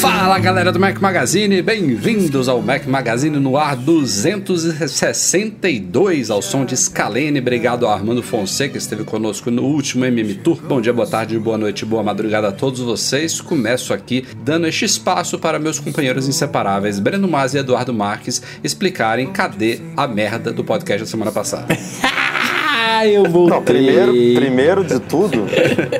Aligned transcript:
Fala 0.00 0.38
galera 0.38 0.70
do 0.70 0.78
Mac 0.78 1.00
Magazine, 1.00 1.62
bem-vindos 1.62 2.50
ao 2.50 2.60
Mac 2.60 2.84
Magazine 2.86 3.38
no 3.38 3.56
ar 3.56 3.74
262 3.74 6.30
ao 6.30 6.42
som 6.42 6.66
de 6.66 6.76
Scalene. 6.76 7.40
Obrigado 7.40 7.86
ao 7.86 7.92
Armando 7.92 8.22
Fonseca 8.22 8.72
que 8.72 8.78
esteve 8.78 9.04
conosco 9.04 9.50
no 9.50 9.62
último 9.62 10.04
MM 10.04 10.34
Tour. 10.34 10.60
Bom 10.62 10.82
dia, 10.82 10.92
boa 10.92 11.08
tarde, 11.08 11.38
boa 11.38 11.56
noite, 11.56 11.86
boa 11.86 12.02
madrugada 12.02 12.48
a 12.48 12.52
todos 12.52 12.80
vocês. 12.80 13.40
Começo 13.40 13.94
aqui 13.94 14.26
dando 14.44 14.66
este 14.66 14.84
espaço 14.84 15.38
para 15.38 15.58
meus 15.58 15.80
companheiros 15.80 16.28
inseparáveis 16.28 16.98
Breno 16.98 17.26
Mas 17.26 17.54
e 17.54 17.58
Eduardo 17.58 17.94
Marques 17.94 18.42
explicarem 18.62 19.32
cadê 19.32 19.80
a 19.96 20.06
merda 20.06 20.52
do 20.52 20.62
podcast 20.62 21.04
da 21.04 21.10
semana 21.10 21.32
passada. 21.32 21.74
Ah, 22.98 23.06
eu 23.06 23.24
voltei. 23.24 23.56
Não, 23.56 23.62
primeiro, 23.62 24.12
primeiro 24.34 24.84
de 24.84 24.98
tudo, 25.00 25.44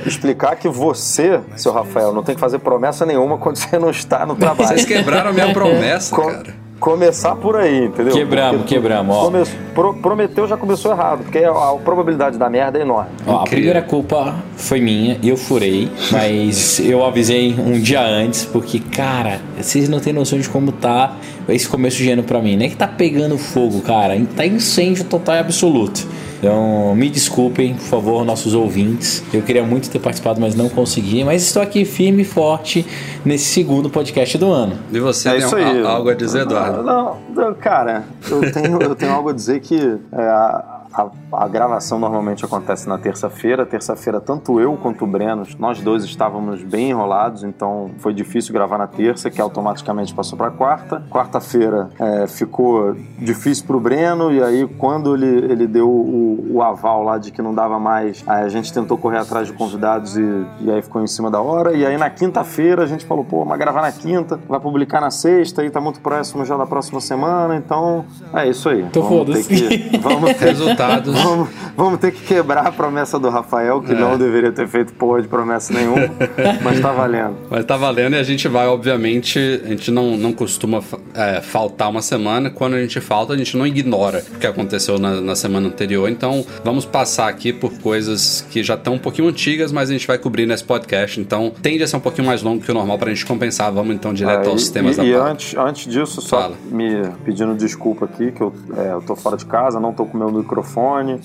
explicar 0.07 0.57
que 0.57 0.69
você, 0.69 1.41
seu 1.57 1.73
Rafael, 1.73 2.13
não 2.13 2.23
tem 2.23 2.35
que 2.35 2.41
fazer 2.41 2.59
promessa 2.59 3.05
nenhuma 3.05 3.39
quando 3.39 3.57
você 3.57 3.79
não 3.79 3.91
está 3.91 4.25
no 4.25 4.35
trabalho. 4.35 4.69
Vocês 4.69 4.85
quebraram 4.85 5.31
a 5.31 5.33
minha 5.33 5.53
promessa, 5.53 6.15
cara. 6.17 6.67
Começar 6.79 7.35
por 7.37 7.57
aí, 7.57 7.87
entendeu? 7.87 8.13
Quebramos, 8.13 8.59
Porque 8.59 8.75
quebramos, 8.75 9.17
ó. 9.17 9.25
come- 9.25 9.45
pro- 9.75 9.95
prometeu 9.95 10.47
já 10.47 10.59
começou 10.59 10.93
errado, 10.93 11.23
porque 11.23 11.39
a, 11.39 11.51
a 11.51 11.75
probabilidade 11.83 12.37
da 12.37 12.51
merda 12.51 12.79
é 12.79 12.83
enorme. 12.83 13.09
Ó, 13.27 13.37
a 13.41 13.45
primeira 13.45 13.81
culpa 13.81 14.35
foi 14.59 14.79
minha, 14.79 15.19
eu 15.25 15.39
furei, 15.39 15.91
mas 16.13 16.79
eu 16.81 17.03
avisei 17.03 17.55
um 17.59 17.81
dia 17.81 18.03
antes, 18.03 18.45
porque, 18.45 18.79
cara, 18.79 19.41
vocês 19.59 19.89
não 19.89 20.01
têm 20.01 20.13
noção 20.13 20.39
de 20.39 20.51
como 20.51 20.71
tá 20.71 21.17
esse 21.49 21.67
começo 21.67 21.97
de 21.97 22.11
ano 22.11 22.23
pra 22.23 22.43
mim. 22.43 22.57
Nem 22.59 22.69
que 22.69 22.77
tá 22.77 22.87
pegando 22.87 23.39
fogo, 23.39 23.81
cara, 23.81 24.15
tá 24.37 24.45
incêndio 24.45 25.05
total 25.05 25.37
e 25.37 25.39
absoluto. 25.39 26.07
Então, 26.39 26.95
me 26.95 27.09
desculpem, 27.09 27.75
por 27.75 27.83
favor, 27.85 28.25
nossos 28.25 28.55
ouvintes. 28.55 29.23
Eu 29.33 29.43
queria 29.43 29.63
muito 29.63 29.89
ter 29.91 29.99
participado, 29.99 30.41
mas 30.41 30.55
não 30.55 30.69
consegui. 30.69 31.25
Mas 31.25 31.43
estou 31.43 31.63
aqui 31.63 31.85
firme 31.85 32.23
e 32.23 32.25
forte 32.25 32.87
nesse 33.25 33.45
segundo 33.47 33.89
podcast 33.89 34.37
do 34.39 34.51
ano. 34.53 34.77
E 34.93 34.99
você 35.01 35.29
É 35.29 35.33
tem 35.33 35.41
isso 35.41 35.57
al- 35.57 35.63
aí. 35.63 35.83
algo 35.87 36.09
a 36.11 36.15
dizer, 36.15 36.43
Eduardo? 36.43 36.83
Não, 36.83 37.17
não, 37.35 37.55
cara, 37.55 38.05
eu 38.31 38.53
tenho, 38.53 38.83
eu 38.83 38.95
tenho 38.95 39.13
algo 39.13 39.31
a 39.31 39.33
dizer 39.33 39.61
que 39.61 39.77
é, 40.13 40.21
a, 40.23 40.76
a- 40.93 41.11
a 41.33 41.49
gravação 41.49 41.99
normalmente 41.99 42.45
acontece 42.45 42.89
na 42.89 42.99
terça-feira. 42.99 43.65
Terça-feira, 43.67 44.21
tanto 44.21 44.61
eu 44.61 44.77
quanto 44.77 45.05
o 45.05 45.07
Breno, 45.07 45.43
nós 45.59 45.81
dois 45.81 46.05
estávamos 46.05 46.63
bem 46.63 46.91
enrolados, 46.91 47.43
então 47.45 47.91
foi 47.99 48.13
difícil 48.15 48.53
gravar 48.53 48.79
na 48.79 48.87
terça, 48.87 49.31
que 49.31 49.41
automaticamente 49.41 50.15
passou 50.15 50.37
para 50.39 50.51
quarta. 50.51 51.03
Quarta-feira 51.11 51.89
é, 51.99 52.27
ficou 52.27 52.95
difícil 53.19 53.65
pro 53.67 53.81
Breno, 53.81 54.33
e 54.33 54.43
aí 54.43 54.67
quando 54.79 55.15
ele, 55.15 55.53
ele 55.53 55.67
deu 55.67 55.89
o, 55.89 56.47
o 56.55 56.63
aval 56.63 57.03
lá 57.03 57.19
de 57.19 57.31
que 57.31 57.43
não 57.43 57.55
dava 57.55 57.79
mais, 57.79 58.23
aí 58.27 58.45
a 58.45 58.49
gente 58.49 58.73
tentou 58.73 58.97
correr 58.97 59.19
atrás 59.19 59.47
de 59.47 59.53
convidados 59.53 60.17
e, 60.17 60.23
e 60.61 60.71
aí 60.71 60.83
ficou 60.83 61.03
em 61.03 61.07
cima 61.07 61.31
da 61.31 61.41
hora. 61.41 61.73
E 61.77 61.85
aí 61.85 61.97
na 61.97 62.11
quinta-feira 62.11 62.83
a 62.83 62.87
gente 62.87 63.05
falou, 63.05 63.25
pô, 63.25 63.45
mas 63.45 63.59
gravar 63.59 63.83
na 63.83 63.93
quinta, 63.93 64.39
vai 64.49 64.61
publicar 64.61 65.01
na 65.01 65.11
sexta, 65.11 65.65
e 65.65 65.71
tá 65.71 65.81
muito 65.81 66.01
próximo 66.01 66.45
já 66.45 66.57
da 66.57 66.67
próxima 66.67 67.01
semana, 67.01 67.57
então 67.57 68.05
é 68.33 68.49
isso 68.49 68.69
aí. 68.69 68.83
Então 68.83 69.03
Vamos 69.03 69.47
ter 69.49 69.79
que, 69.79 69.99
vamos, 69.99 70.35
ter, 70.35 70.55
Resultados. 70.77 71.15
vamos, 71.23 71.49
vamos 71.77 72.01
ter 72.01 72.13
que 72.13 72.23
quebrar 72.23 72.67
a 72.67 72.73
promessa 72.73 73.19
do 73.19 73.29
Rafael, 73.31 73.81
que 73.81 73.93
É. 73.93 73.95
não 73.95 74.17
deveria 74.19 74.53
ter 74.53 74.67
feito 74.69 74.93
porra 74.95 75.23
de 75.23 75.29
promessa 75.29 75.73
nenhuma, 75.73 76.09
mas 76.63 76.81
tá 76.81 76.93
valendo. 76.93 77.37
Mas 77.51 77.65
tá 77.65 77.77
valendo 77.77 78.15
e 78.15 78.19
a 78.19 78.23
gente 78.23 78.47
vai, 78.49 78.67
obviamente, 78.67 79.39
a 79.65 79.69
gente 79.69 79.91
não, 79.91 80.17
não 80.17 80.33
costuma 80.33 80.83
é, 81.15 81.41
faltar 81.41 81.91
uma 81.91 82.03
semana. 82.03 82.51
Quando 82.51 82.75
a 82.75 82.81
gente 82.81 83.01
falta, 83.01 83.33
a 83.33 83.37
gente 83.37 83.57
não 83.57 83.67
ignora 83.67 84.23
o 84.35 84.39
que 84.39 84.47
aconteceu 84.47 84.99
na, 84.99 85.21
na 85.21 85.35
semana 85.35 85.69
anterior. 85.69 86.09
Então, 86.09 86.45
vamos 86.65 86.85
passar 86.85 87.29
aqui 87.29 87.53
por 87.53 87.73
coisas 87.79 88.47
que 88.51 88.63
já 88.63 88.75
estão 88.75 88.95
um 88.95 88.99
pouquinho 88.99 89.29
antigas, 89.29 89.73
mas 89.73 89.91
a 89.91 89.93
gente 89.93 90.07
vai 90.07 90.19
cobrir 90.19 90.47
nesse 90.47 90.65
podcast. 90.65 91.21
Então, 91.21 91.53
tende 91.63 91.83
a 91.83 91.89
ser 91.89 91.97
um 91.97 92.01
pouquinho 92.01 92.27
mais 92.27 92.43
longo 92.43 92.63
que 92.63 92.71
o 92.71 92.75
normal 92.75 92.99
pra 92.99 93.11
gente 93.11 93.25
compensar. 93.27 93.73
Vamos 93.73 93.95
então 93.95 94.13
direto 94.13 94.49
aos 94.49 94.67
e, 94.69 94.73
temas 94.73 94.95
e, 94.95 94.99
da 94.99 95.05
e 95.05 95.15
antes, 95.15 95.57
antes 95.57 95.93
disso, 95.93 96.21
só 96.21 96.43
Fala. 96.43 96.57
me 96.71 97.03
pedindo 97.25 97.55
desculpa 97.55 98.05
aqui, 98.05 98.33
que 98.33 98.41
eu, 98.41 98.53
é, 98.77 98.93
eu 98.93 99.03
tô 99.03 99.15
fora 99.17 99.37
de 99.37 99.47
casa, 99.47 99.79
não 99.81 99.93
tô 99.93 100.05
com 100.07 100.17
meu 100.17 100.31
microfone, 100.31 100.66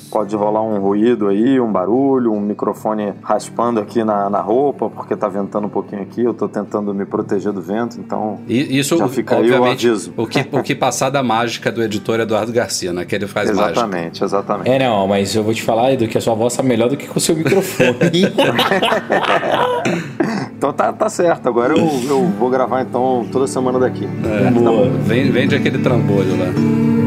pode 0.09 0.35
rolar 0.35 0.61
um 0.61 0.79
ruído 0.79 1.27
aí, 1.27 1.59
um 1.59 1.71
barulho, 1.71 2.31
um 2.31 2.39
microfone 2.39 3.13
raspando 3.21 3.79
aqui 3.79 4.03
na, 4.03 4.29
na 4.29 4.41
roupa, 4.41 4.89
porque 4.89 5.15
tá 5.15 5.27
ventando 5.27 5.67
um 5.67 5.69
pouquinho 5.69 6.01
aqui, 6.01 6.23
eu 6.23 6.33
tô 6.33 6.47
tentando 6.47 6.93
me 6.93 7.05
proteger 7.05 7.51
do 7.51 7.61
vento, 7.61 7.99
então 7.99 8.39
E 8.47 8.79
isso, 8.79 8.97
já 8.97 9.07
fica 9.07 9.35
aí 9.35 9.41
o 9.41 9.45
obviamente, 9.45 9.87
aviso. 9.87 10.13
o 10.17 10.27
que, 10.27 10.47
o 10.51 10.63
que 10.63 10.75
passar 10.75 11.09
da 11.09 11.23
mágica 11.23 11.71
do 11.71 11.83
editor 11.83 12.19
Eduardo 12.19 12.51
Garcia, 12.51 12.93
né? 12.93 13.05
Que 13.05 13.15
ele 13.15 13.27
faz 13.27 13.49
mágica. 13.49 13.71
exatamente, 13.71 14.23
exatamente. 14.23 14.69
É, 14.69 14.79
não, 14.79 15.07
mas 15.07 15.35
eu 15.35 15.43
vou 15.43 15.53
te 15.53 15.63
falar, 15.63 15.93
Edu, 15.93 16.07
que 16.07 16.17
a 16.17 16.21
sua 16.21 16.35
voz 16.35 16.55
tá 16.55 16.63
melhor 16.63 16.89
do 16.89 16.97
que 16.97 17.07
com 17.07 17.17
o 17.17 17.21
seu 17.21 17.35
microfone. 17.35 17.97
Então 20.61 20.71
tá, 20.71 20.93
tá 20.93 21.09
certo, 21.09 21.49
agora 21.49 21.73
eu, 21.73 21.89
eu 22.07 22.21
vou 22.37 22.47
gravar 22.47 22.83
então 22.83 23.25
toda 23.31 23.47
semana 23.47 23.79
daqui. 23.79 24.07
Boa. 24.53 24.89
Vem, 24.89 25.31
vende 25.31 25.55
aquele 25.55 25.79
trambolho 25.79 26.37
lá. 26.37 27.00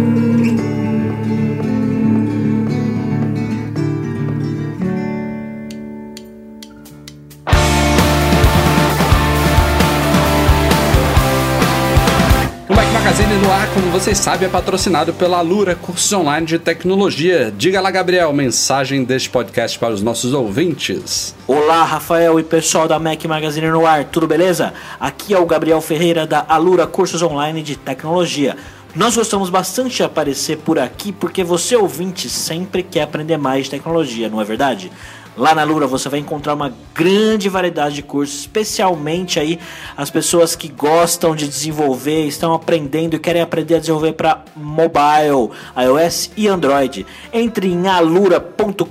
Vocês 14.05 14.19
sabem, 14.19 14.47
é 14.47 14.51
patrocinado 14.51 15.15
pela 15.15 15.39
Alura 15.39 15.75
Cursos 15.75 16.13
Online 16.13 16.47
de 16.47 16.59
Tecnologia. 16.59 17.51
Diga 17.57 17.81
lá, 17.81 17.91
Gabriel, 17.91 18.31
mensagem 18.35 19.03
deste 19.03 19.31
podcast 19.31 19.79
para 19.79 19.95
os 19.95 20.03
nossos 20.03 20.35
ouvintes. 20.35 21.35
Olá, 21.49 21.83
Rafael 21.85 22.39
e 22.39 22.43
pessoal 22.43 22.87
da 22.87 22.99
Mac 22.99 23.25
Magazine 23.25 23.69
no 23.69 23.87
ar, 23.87 24.05
tudo 24.05 24.27
beleza? 24.27 24.75
Aqui 25.01 25.33
é 25.33 25.39
o 25.39 25.47
Gabriel 25.47 25.81
Ferreira 25.81 26.27
da 26.27 26.45
Alura 26.47 26.87
Cursos 26.87 27.23
Online 27.23 27.63
de 27.63 27.77
Tecnologia. 27.77 28.59
Nós 28.95 29.17
gostamos 29.17 29.49
bastante 29.49 29.97
de 29.97 30.03
aparecer 30.03 30.59
por 30.59 30.79
aqui 30.79 31.11
porque 31.11 31.43
você 31.43 31.75
ouvinte 31.75 32.29
sempre 32.29 32.83
quer 32.83 33.05
aprender 33.05 33.39
mais 33.39 33.65
de 33.65 33.71
tecnologia, 33.71 34.29
não 34.29 34.39
é 34.39 34.45
verdade? 34.45 34.93
Lá 35.37 35.55
na 35.55 35.65
Lura 35.65 35.87
você 35.87 36.09
vai 36.09 36.21
encontrar 36.21 36.55
uma 36.55 36.73
grande 36.95 37.49
variedade 37.49 37.97
de 37.97 38.03
cursos, 38.03 38.41
especialmente 38.41 39.41
aí 39.41 39.59
as 39.97 40.09
pessoas 40.09 40.55
que 40.55 40.69
gostam 40.69 41.35
de 41.35 41.49
desenvolver, 41.49 42.27
estão 42.27 42.55
aprendendo 42.55 43.17
e 43.17 43.19
querem 43.19 43.43
aprender 43.43 43.75
a 43.77 43.79
desenvolver 43.81 44.13
para 44.13 44.45
mobile, 44.55 45.51
iOS 45.77 46.31
e 46.37 46.47
Android. 46.47 47.05
Entre 47.33 47.67
em 47.67 47.89
alura.com.br 47.89 48.85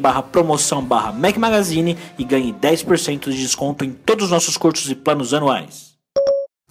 barra 0.00 0.22
promoção 0.22 0.82
barra 0.82 1.12
Mac 1.12 1.36
Magazine 1.36 1.96
e 2.18 2.24
ganhe 2.24 2.52
10% 2.52 3.30
de 3.30 3.38
desconto 3.38 3.84
em 3.84 3.92
todos 3.92 4.26
os 4.26 4.30
nossos 4.30 4.56
cursos 4.56 4.90
e 4.90 4.94
planos 4.96 5.32
anuais. 5.32 5.94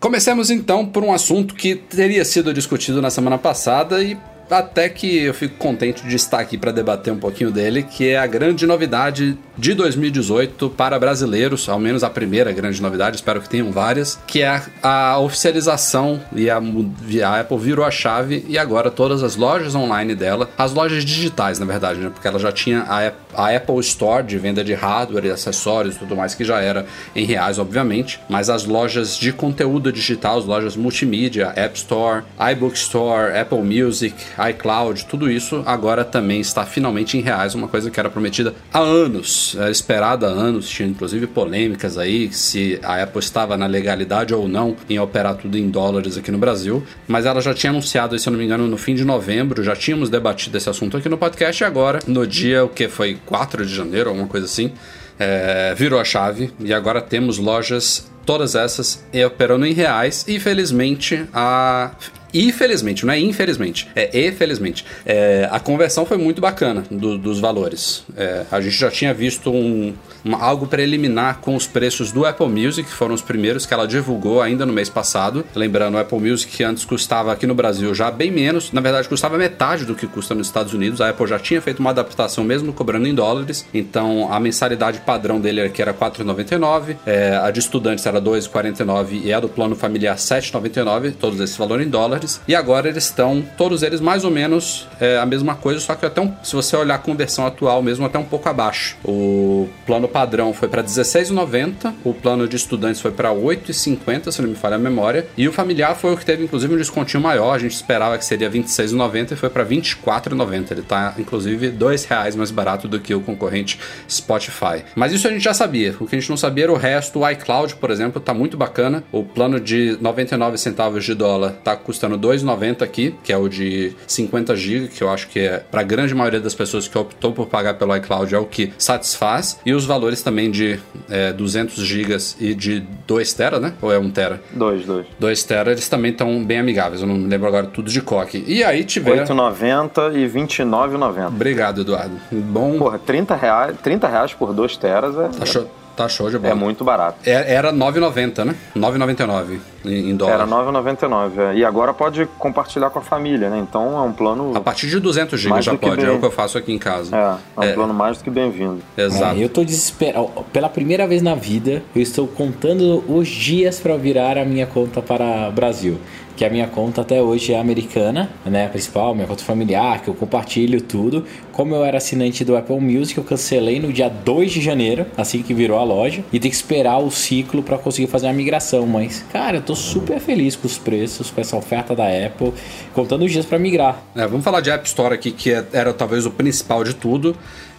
Comecemos 0.02 0.52
então 0.52 0.86
por 0.86 1.04
um 1.04 1.14
assunto 1.14 1.56
que 1.56 1.76
teria 1.76 2.26
sido 2.26 2.54
discutido 2.54 3.02
na 3.02 3.10
semana 3.10 3.38
passada 3.38 4.04
e 4.04 4.18
até 4.50 4.90
que 4.90 5.24
eu 5.24 5.34
fico 5.34 5.56
contente 5.58 6.06
de 6.06 6.16
estar 6.16 6.40
aqui 6.40 6.58
para 6.58 6.72
debater 6.72 7.12
um 7.12 7.18
pouquinho 7.18 7.52
dele, 7.52 7.84
que 7.84 8.10
é 8.10 8.18
a 8.18 8.28
grande 8.28 8.66
novidade 8.66 9.38
de 9.58 9.74
2018 9.74 10.70
para 10.72 11.00
brasileiros, 11.00 11.68
ao 11.70 11.80
menos 11.80 12.04
a 12.04 12.10
primeira 12.10 12.52
grande 12.52 12.82
novidade, 12.82 13.16
espero 13.16 13.42
que 13.42 13.50
tenham 13.50 13.72
várias, 13.72 14.20
que 14.28 14.42
é 14.42 14.62
a, 14.84 15.18
oficialização 15.20 16.22
e 16.36 16.50
a, 16.50 16.58
a 16.58 17.40
Apple 17.40 17.58
virou 17.58 17.86
a 17.86 17.92
chave 17.92 18.46
e 18.48 18.58
agora 18.58 18.92
todas 18.92 19.24
as 19.24 19.36
lojas 19.36 19.74
online 19.76 20.14
dela, 20.14 20.50
as 20.58 20.74
lojas 20.74 21.06
digitais 21.06 21.58
na 21.58 21.66
verdade, 21.66 22.00
né, 22.00 22.10
porque 22.14 22.28
ela 22.28 22.40
já 22.40 22.52
tinha 22.52 22.82
a, 22.82 23.12
a 23.34 23.56
Apple 23.56 23.80
Store 23.80 24.24
de 24.24 24.38
venda 24.38 24.64
de 24.64 24.74
hardware 24.74 25.26
e 25.26 25.32
acessórios 25.32 25.96
e 25.96 26.00
tudo 26.00 26.16
mais 26.16 26.36
que 26.36 26.44
já 26.44 26.60
era 26.60 26.86
em 27.16 27.26
reais, 27.26 27.58
obviamente, 27.58 28.20
mas 28.30 28.50
as 28.50 28.66
lojas 28.66 29.18
de 29.18 29.32
conteúdo 29.32 29.92
digital, 29.92 30.38
as 30.38 30.46
lojas 30.46 30.76
multimídia, 30.76 31.54
App 31.56 31.78
Store, 31.78 32.24
iBook 32.52 32.76
Store, 32.78 33.38
Apple 33.38 33.62
Music, 33.62 34.16
iCloud, 34.50 35.06
tudo 35.06 35.30
isso 35.30 35.64
agora 35.66 36.04
também 36.04 36.40
está 36.40 36.66
finalmente 36.66 37.18
em 37.18 37.22
reais, 37.22 37.56
uma 37.56 37.68
coisa 37.68 37.90
que 37.90 38.00
era 38.00 38.10
prometida 38.10 38.54
há 38.74 38.80
anos, 38.80 39.56
era 39.60 39.72
esperada 39.72 40.28
há 40.28 40.32
anos, 40.32 40.68
tinha 40.68 40.88
inclusive 40.88 41.28
polêmicas 41.28 41.98
aí 41.98 42.32
se 42.32 42.80
a 42.84 43.02
Apple 43.02 43.20
estava 43.20 43.58
na 43.58 43.66
legalidade 43.66 44.34
ou 44.34 44.48
não 44.48 44.76
em 44.90 45.00
operar 45.00 45.36
tudo 45.36 45.58
em 45.58 45.70
dólares 45.70 46.18
aqui 46.18 46.32
no 46.32 46.38
Brasil, 46.38 46.84
mas 47.08 47.26
ela 47.26 47.42
já 47.42 47.54
tinha 47.54 47.72
anunciado, 47.72 48.18
se 48.18 48.28
eu 48.28 48.32
não 48.32 48.40
me 48.40 48.46
engano, 48.46 48.68
no 48.68 48.78
fim 48.78 48.96
de 48.96 49.06
novembro, 49.06 49.64
já 49.64 49.76
tínhamos 49.76 50.10
debatido 50.10 50.58
esse 50.58 50.70
assunto 50.70 50.98
aqui 50.98 51.10
no 51.10 51.18
podcast 51.18 51.64
e 51.64 51.66
agora, 51.66 52.00
no 52.08 52.26
dia 52.26 52.64
o 52.64 52.70
que 52.70 52.88
foi 52.88 53.18
4 53.26 53.66
de 53.66 53.74
janeiro, 53.74 54.10
alguma 54.10 54.28
coisa 54.28 54.46
assim, 54.46 54.72
é, 55.20 55.74
virou 55.76 56.00
a 56.00 56.04
chave 56.04 56.52
e 56.60 56.74
agora 56.74 57.02
temos 57.02 57.38
lojas 57.38 58.10
todas 58.26 58.56
essas 58.56 59.06
operando 59.26 59.66
em 59.66 59.74
reais 59.74 60.26
e 60.28 60.40
felizmente 60.40 61.26
a 61.32 61.92
Infelizmente, 62.36 63.06
não 63.06 63.14
é 63.14 63.20
infelizmente, 63.20 63.88
é 63.96 64.28
infelizmente. 64.28 64.86
É, 65.06 65.48
a 65.50 65.58
conversão 65.58 66.06
foi 66.06 66.18
muito 66.18 66.42
bacana 66.42 66.84
do, 66.92 67.18
dos 67.18 67.40
valores. 67.40 68.04
É, 68.18 68.46
a 68.52 68.60
gente 68.60 68.76
já 68.76 68.92
tinha 68.92 69.14
visto 69.14 69.50
um, 69.50 69.94
uma, 70.24 70.38
algo 70.42 70.68
preliminar 70.68 71.40
com 71.40 71.56
os 71.56 71.66
preços 71.66 72.12
do 72.12 72.26
Apple 72.26 72.50
Music, 72.50 72.90
que 72.90 72.94
foram 72.94 73.16
os 73.16 73.22
primeiros 73.22 73.66
que 73.66 73.74
ela 73.74 73.88
divulgou 73.88 74.42
ainda 74.42 74.66
no 74.66 74.74
mês 74.74 74.90
passado. 74.90 75.46
Lembrando, 75.56 75.96
o 75.96 75.98
Apple 75.98 76.20
Music 76.20 76.52
que 76.52 76.62
antes 76.62 76.84
custava 76.84 77.32
aqui 77.32 77.48
no 77.48 77.56
Brasil 77.56 77.96
já 77.96 78.12
bem 78.12 78.32
menos, 78.32 78.70
na 78.74 78.82
verdade 78.82 79.08
custava 79.08 79.38
metade 79.38 79.86
do 79.86 79.96
que 79.96 80.06
custa 80.06 80.36
nos 80.36 80.48
Estados 80.48 80.74
Unidos. 80.74 81.00
A 81.00 81.12
Apple 81.12 81.28
já 81.28 81.40
tinha 81.40 81.62
feito 81.62 81.80
uma 81.80 81.92
adaptação 81.92 82.44
mesmo 82.44 82.74
cobrando 82.74 83.08
em 83.08 83.16
dólares, 83.16 83.66
então 83.74 84.32
a 84.34 84.42
mensalidade 84.42 85.00
padrão 85.00 85.40
dele 85.40 85.62
aqui 85.62 85.82
era 85.82 85.92
R$ 85.92 85.98
4,99, 85.98 86.98
é, 87.06 87.38
a 87.38 87.50
de 87.50 87.60
estudantes 87.60 88.06
era 88.06 88.20
R$ 88.20 88.26
2,49 88.26 89.22
e 89.24 89.32
a 89.32 89.40
do 89.40 89.48
plano 89.48 89.74
familiar 89.74 90.16
R$ 90.16 90.20
7,99, 90.20 91.14
todos 91.18 91.40
esses 91.40 91.56
valores 91.56 91.88
em 91.88 91.90
dólares 91.90 92.25
dólares. 92.26 92.42
E 92.48 92.56
agora 92.56 92.90
eles 92.90 93.06
estão, 93.06 93.44
todos 93.58 93.84
eles 93.84 94.02
mais 94.02 94.24
ou 94.24 94.32
menos 94.32 94.88
é, 95.00 95.18
a 95.18 95.26
mesma 95.26 95.56
coisa, 95.56 95.80
só 95.80 95.96
que 95.96 96.06
até 96.06 96.22
um, 96.22 96.34
se 96.44 96.56
você 96.56 96.76
olhar 96.76 96.96
a 96.96 96.98
conversão 96.98 97.46
atual 97.46 97.82
mesmo, 97.82 98.06
até 98.06 98.18
um 98.18 98.24
pouco 98.24 98.50
abaixo. 98.50 98.98
O 99.04 99.70
plano 99.86 100.08
padrão 100.08 100.54
foi 100.54 100.68
para 100.68 100.82
R$16,90, 100.82 101.94
o 102.04 102.14
plano 102.14 102.48
de 102.48 102.56
estudantes 102.56 103.02
foi 103.02 103.12
para 103.12 103.30
R$8,50, 103.30 104.32
se 104.32 104.42
não 104.42 104.50
me 104.50 104.56
falha 104.56 104.76
a 104.76 104.80
memória, 104.80 105.28
e 105.38 105.48
o 105.48 105.54
familiar 105.54 105.96
foi 105.96 106.14
o 106.14 106.18
que 106.18 106.26
teve 106.26 106.44
inclusive 106.44 106.74
um 106.74 106.78
descontinho 106.78 107.22
maior, 107.22 107.54
a 107.54 107.60
gente 107.60 107.74
esperava 107.74 108.18
que 108.18 108.26
seria 108.26 108.50
R$26,90 108.50 109.34
e 109.34 109.36
foi 109.36 109.50
para 109.50 109.64
R$24,90. 109.64 110.72
Ele 110.72 110.82
está 110.82 111.14
inclusive 111.18 111.68
R$2,00 111.68 112.36
mais 112.36 112.52
barato 112.52 112.88
do 112.88 113.00
que 113.00 113.14
o 113.14 113.22
concorrente 113.22 113.80
Spotify. 114.10 114.84
Mas 114.96 115.12
isso 115.12 115.28
a 115.28 115.32
gente 115.32 115.44
já 115.44 115.54
sabia. 115.54 115.96
O 116.00 116.08
que 116.08 116.16
a 116.16 116.20
gente 116.20 116.30
não 116.30 116.38
sabia 116.38 116.66
era 116.66 116.72
o 116.72 116.78
resto. 116.78 117.20
O 117.20 117.30
iCloud, 117.30 117.76
por 117.76 117.92
exemplo, 117.92 118.20
está 118.20 118.34
muito 118.34 118.58
bacana. 118.58 119.04
O 119.12 119.24
plano 119.24 119.60
de 119.60 119.98
99 120.02 120.58
centavos 120.58 121.04
de 121.04 121.14
dólar 121.14 121.56
está 121.58 121.76
custando 121.76 122.05
custando 122.06 122.18
2,90 122.18 122.82
aqui, 122.82 123.16
que 123.24 123.34
é 123.34 123.38
o 123.38 123.48
de 123.50 123.94
50 124.08 124.56
GB, 124.56 124.88
que 124.90 125.02
eu 125.02 125.10
acho 125.10 125.28
que 125.28 125.40
é 125.40 125.58
para 125.60 125.82
a 125.82 125.84
grande 125.84 126.14
maioria 126.14 126.40
das 126.40 126.54
pessoas 126.54 126.88
que 126.88 126.98
optou 126.98 127.34
por 127.34 127.48
pagar 127.48 127.76
pelo 127.76 127.96
iCloud 127.96 128.34
é 128.34 128.38
o 128.38 128.46
que 128.46 128.72
satisfaz. 128.78 129.60
E 129.66 129.74
os 129.74 129.86
valores 129.86 130.22
também 130.22 130.52
de 130.52 130.80
é, 131.10 131.34
200 131.34 131.76
GB 131.84 132.18
e 132.40 132.54
de 132.54 132.84
2 133.08 133.34
TB, 133.34 133.60
né? 133.60 133.74
Ou 133.82 133.92
é 133.92 133.98
1 133.98 134.12
TB? 134.12 134.40
2, 134.54 134.86
2. 134.86 135.06
2 135.20 135.44
TB, 135.44 135.72
eles 135.72 135.90
também 135.90 136.12
estão 136.12 136.44
bem 136.44 136.60
amigáveis. 136.60 137.02
Eu 137.02 137.08
não 137.08 137.16
me 137.16 137.28
lembro 137.28 137.48
agora 137.48 137.68
tudo 137.68 137.90
de 137.90 138.02
coque. 138.02 138.44
E 138.48 138.64
aí 138.64 138.84
tiver 138.84 139.26
8,90 139.26 140.16
e 140.16 140.28
29,90. 140.30 141.28
Obrigado, 141.28 141.82
Eduardo. 141.82 142.16
Bom. 142.32 142.78
Porra, 142.78 143.00
30 143.00 143.36
reais, 143.36 143.76
30 143.82 144.08
reais 144.08 144.34
por 144.34 144.54
2 144.54 144.78
teras 144.78 145.18
é. 145.18 145.28
Tá 145.30 145.46
show. 145.46 145.70
Tá 145.96 146.10
show 146.10 146.30
de 146.30 146.38
bola. 146.38 146.52
É 146.52 146.56
muito 146.56 146.84
barato. 146.84 147.18
É, 147.26 147.54
era 147.54 147.72
9,90, 147.72 148.44
né? 148.44 148.56
9,99 148.76 149.60
em, 149.86 150.10
em 150.10 150.16
dólar. 150.16 150.34
Era 150.34 150.48
9,99. 150.48 151.38
É. 151.38 151.56
E 151.56 151.66
agora 151.66 151.94
pode 151.94 152.26
compartilhar 152.38 152.90
com 152.90 153.00
a 153.00 153.02
família, 153.02 153.50
né? 153.50 153.60
Então 153.60 153.98
é 153.98 154.02
um 154.02 154.12
plano. 154.12 154.52
A 154.56 154.60
partir 154.60 154.88
de 154.88 155.00
200 155.00 155.40
GB 155.40 155.62
já 155.62 155.76
pode. 155.78 155.98
Bem... 155.98 156.06
É 156.06 156.12
o 156.12 156.20
que 156.20 156.26
eu 156.26 156.32
faço 156.32 156.58
aqui 156.58 156.74
em 156.74 156.78
casa. 156.78 157.16
É, 157.16 157.20
é 157.58 157.60
um 157.60 157.70
é. 157.70 157.74
plano 157.74 157.94
mais 157.94 158.18
do 158.18 158.24
que 158.24 158.30
bem-vindo. 158.30 158.82
Exato. 158.98 159.38
É, 159.38 159.44
eu 159.44 159.50
tô 159.50 159.64
desesperado. 159.64 160.30
Pela 160.52 160.68
primeira 160.68 161.08
vez 161.08 161.22
na 161.22 161.36
vida, 161.36 161.82
eu 161.96 162.02
estou 162.02 162.28
contando 162.28 163.04
os 163.08 163.28
dias 163.28 163.80
para 163.80 163.96
virar 163.96 164.38
a 164.38 164.44
minha 164.44 164.68
conta 164.68 165.02
para 165.02 165.50
o 165.50 165.52
Brasil 165.52 165.98
que 166.36 166.44
a 166.44 166.50
minha 166.50 166.68
conta 166.68 167.02
até 167.02 167.22
hoje 167.22 167.54
é 167.54 167.60
americana, 167.60 168.30
né, 168.46 168.66
a 168.66 168.70
principal, 168.70 169.16
minha 169.16 169.28
conta 169.28 169.44
familiar, 169.44 170.02
que 170.02 170.08
eu 170.08 170.14
compartilho 170.14 170.82
tudo. 170.82 171.26
Como 171.52 171.74
eu 171.74 171.86
era 171.86 171.98
assinante 171.98 172.44
do 172.44 172.56
Apple 172.56 172.80
Music, 172.80 173.18
eu 173.18 173.24
cancelei 173.24 173.80
no 173.80 173.94
dia 173.94 174.10
2 174.10 174.52
de 174.52 174.62
janeiro, 174.62 175.06
assim 175.16 175.42
que 175.42 175.54
virou 175.54 175.80
a 175.80 175.84
loja, 175.84 176.24
e 176.32 176.40
tem 176.40 176.52
que 176.52 176.58
esperar 176.58 176.98
o 176.98 177.10
ciclo 177.10 177.64
para 177.64 177.78
conseguir 177.78 178.08
fazer 178.08 178.28
a 178.28 178.34
migração, 178.34 178.86
mas 178.86 179.26
cara, 179.32 179.58
eu 179.58 179.62
tô 179.62 179.76
super 179.76 180.20
feliz 180.20 180.56
com 180.56 180.68
os 180.68 180.78
preços, 180.78 181.32
com 181.32 181.40
essa 181.40 181.56
oferta 181.56 181.96
da 181.96 182.06
Apple, 182.08 182.54
contando 182.94 183.24
os 183.24 183.32
dias 183.32 183.46
para 183.46 183.58
migrar. 183.58 184.02
É, 184.16 184.28
vamos 184.28 184.44
falar 184.44 184.62
de 184.62 184.70
App 184.70 184.86
Store 184.88 185.14
aqui, 185.14 185.32
que 185.32 185.52
é, 185.52 185.66
era 185.72 185.94
talvez 185.94 186.26
o 186.26 186.32
principal 186.32 186.84
de 186.84 186.94
tudo. 186.94 187.36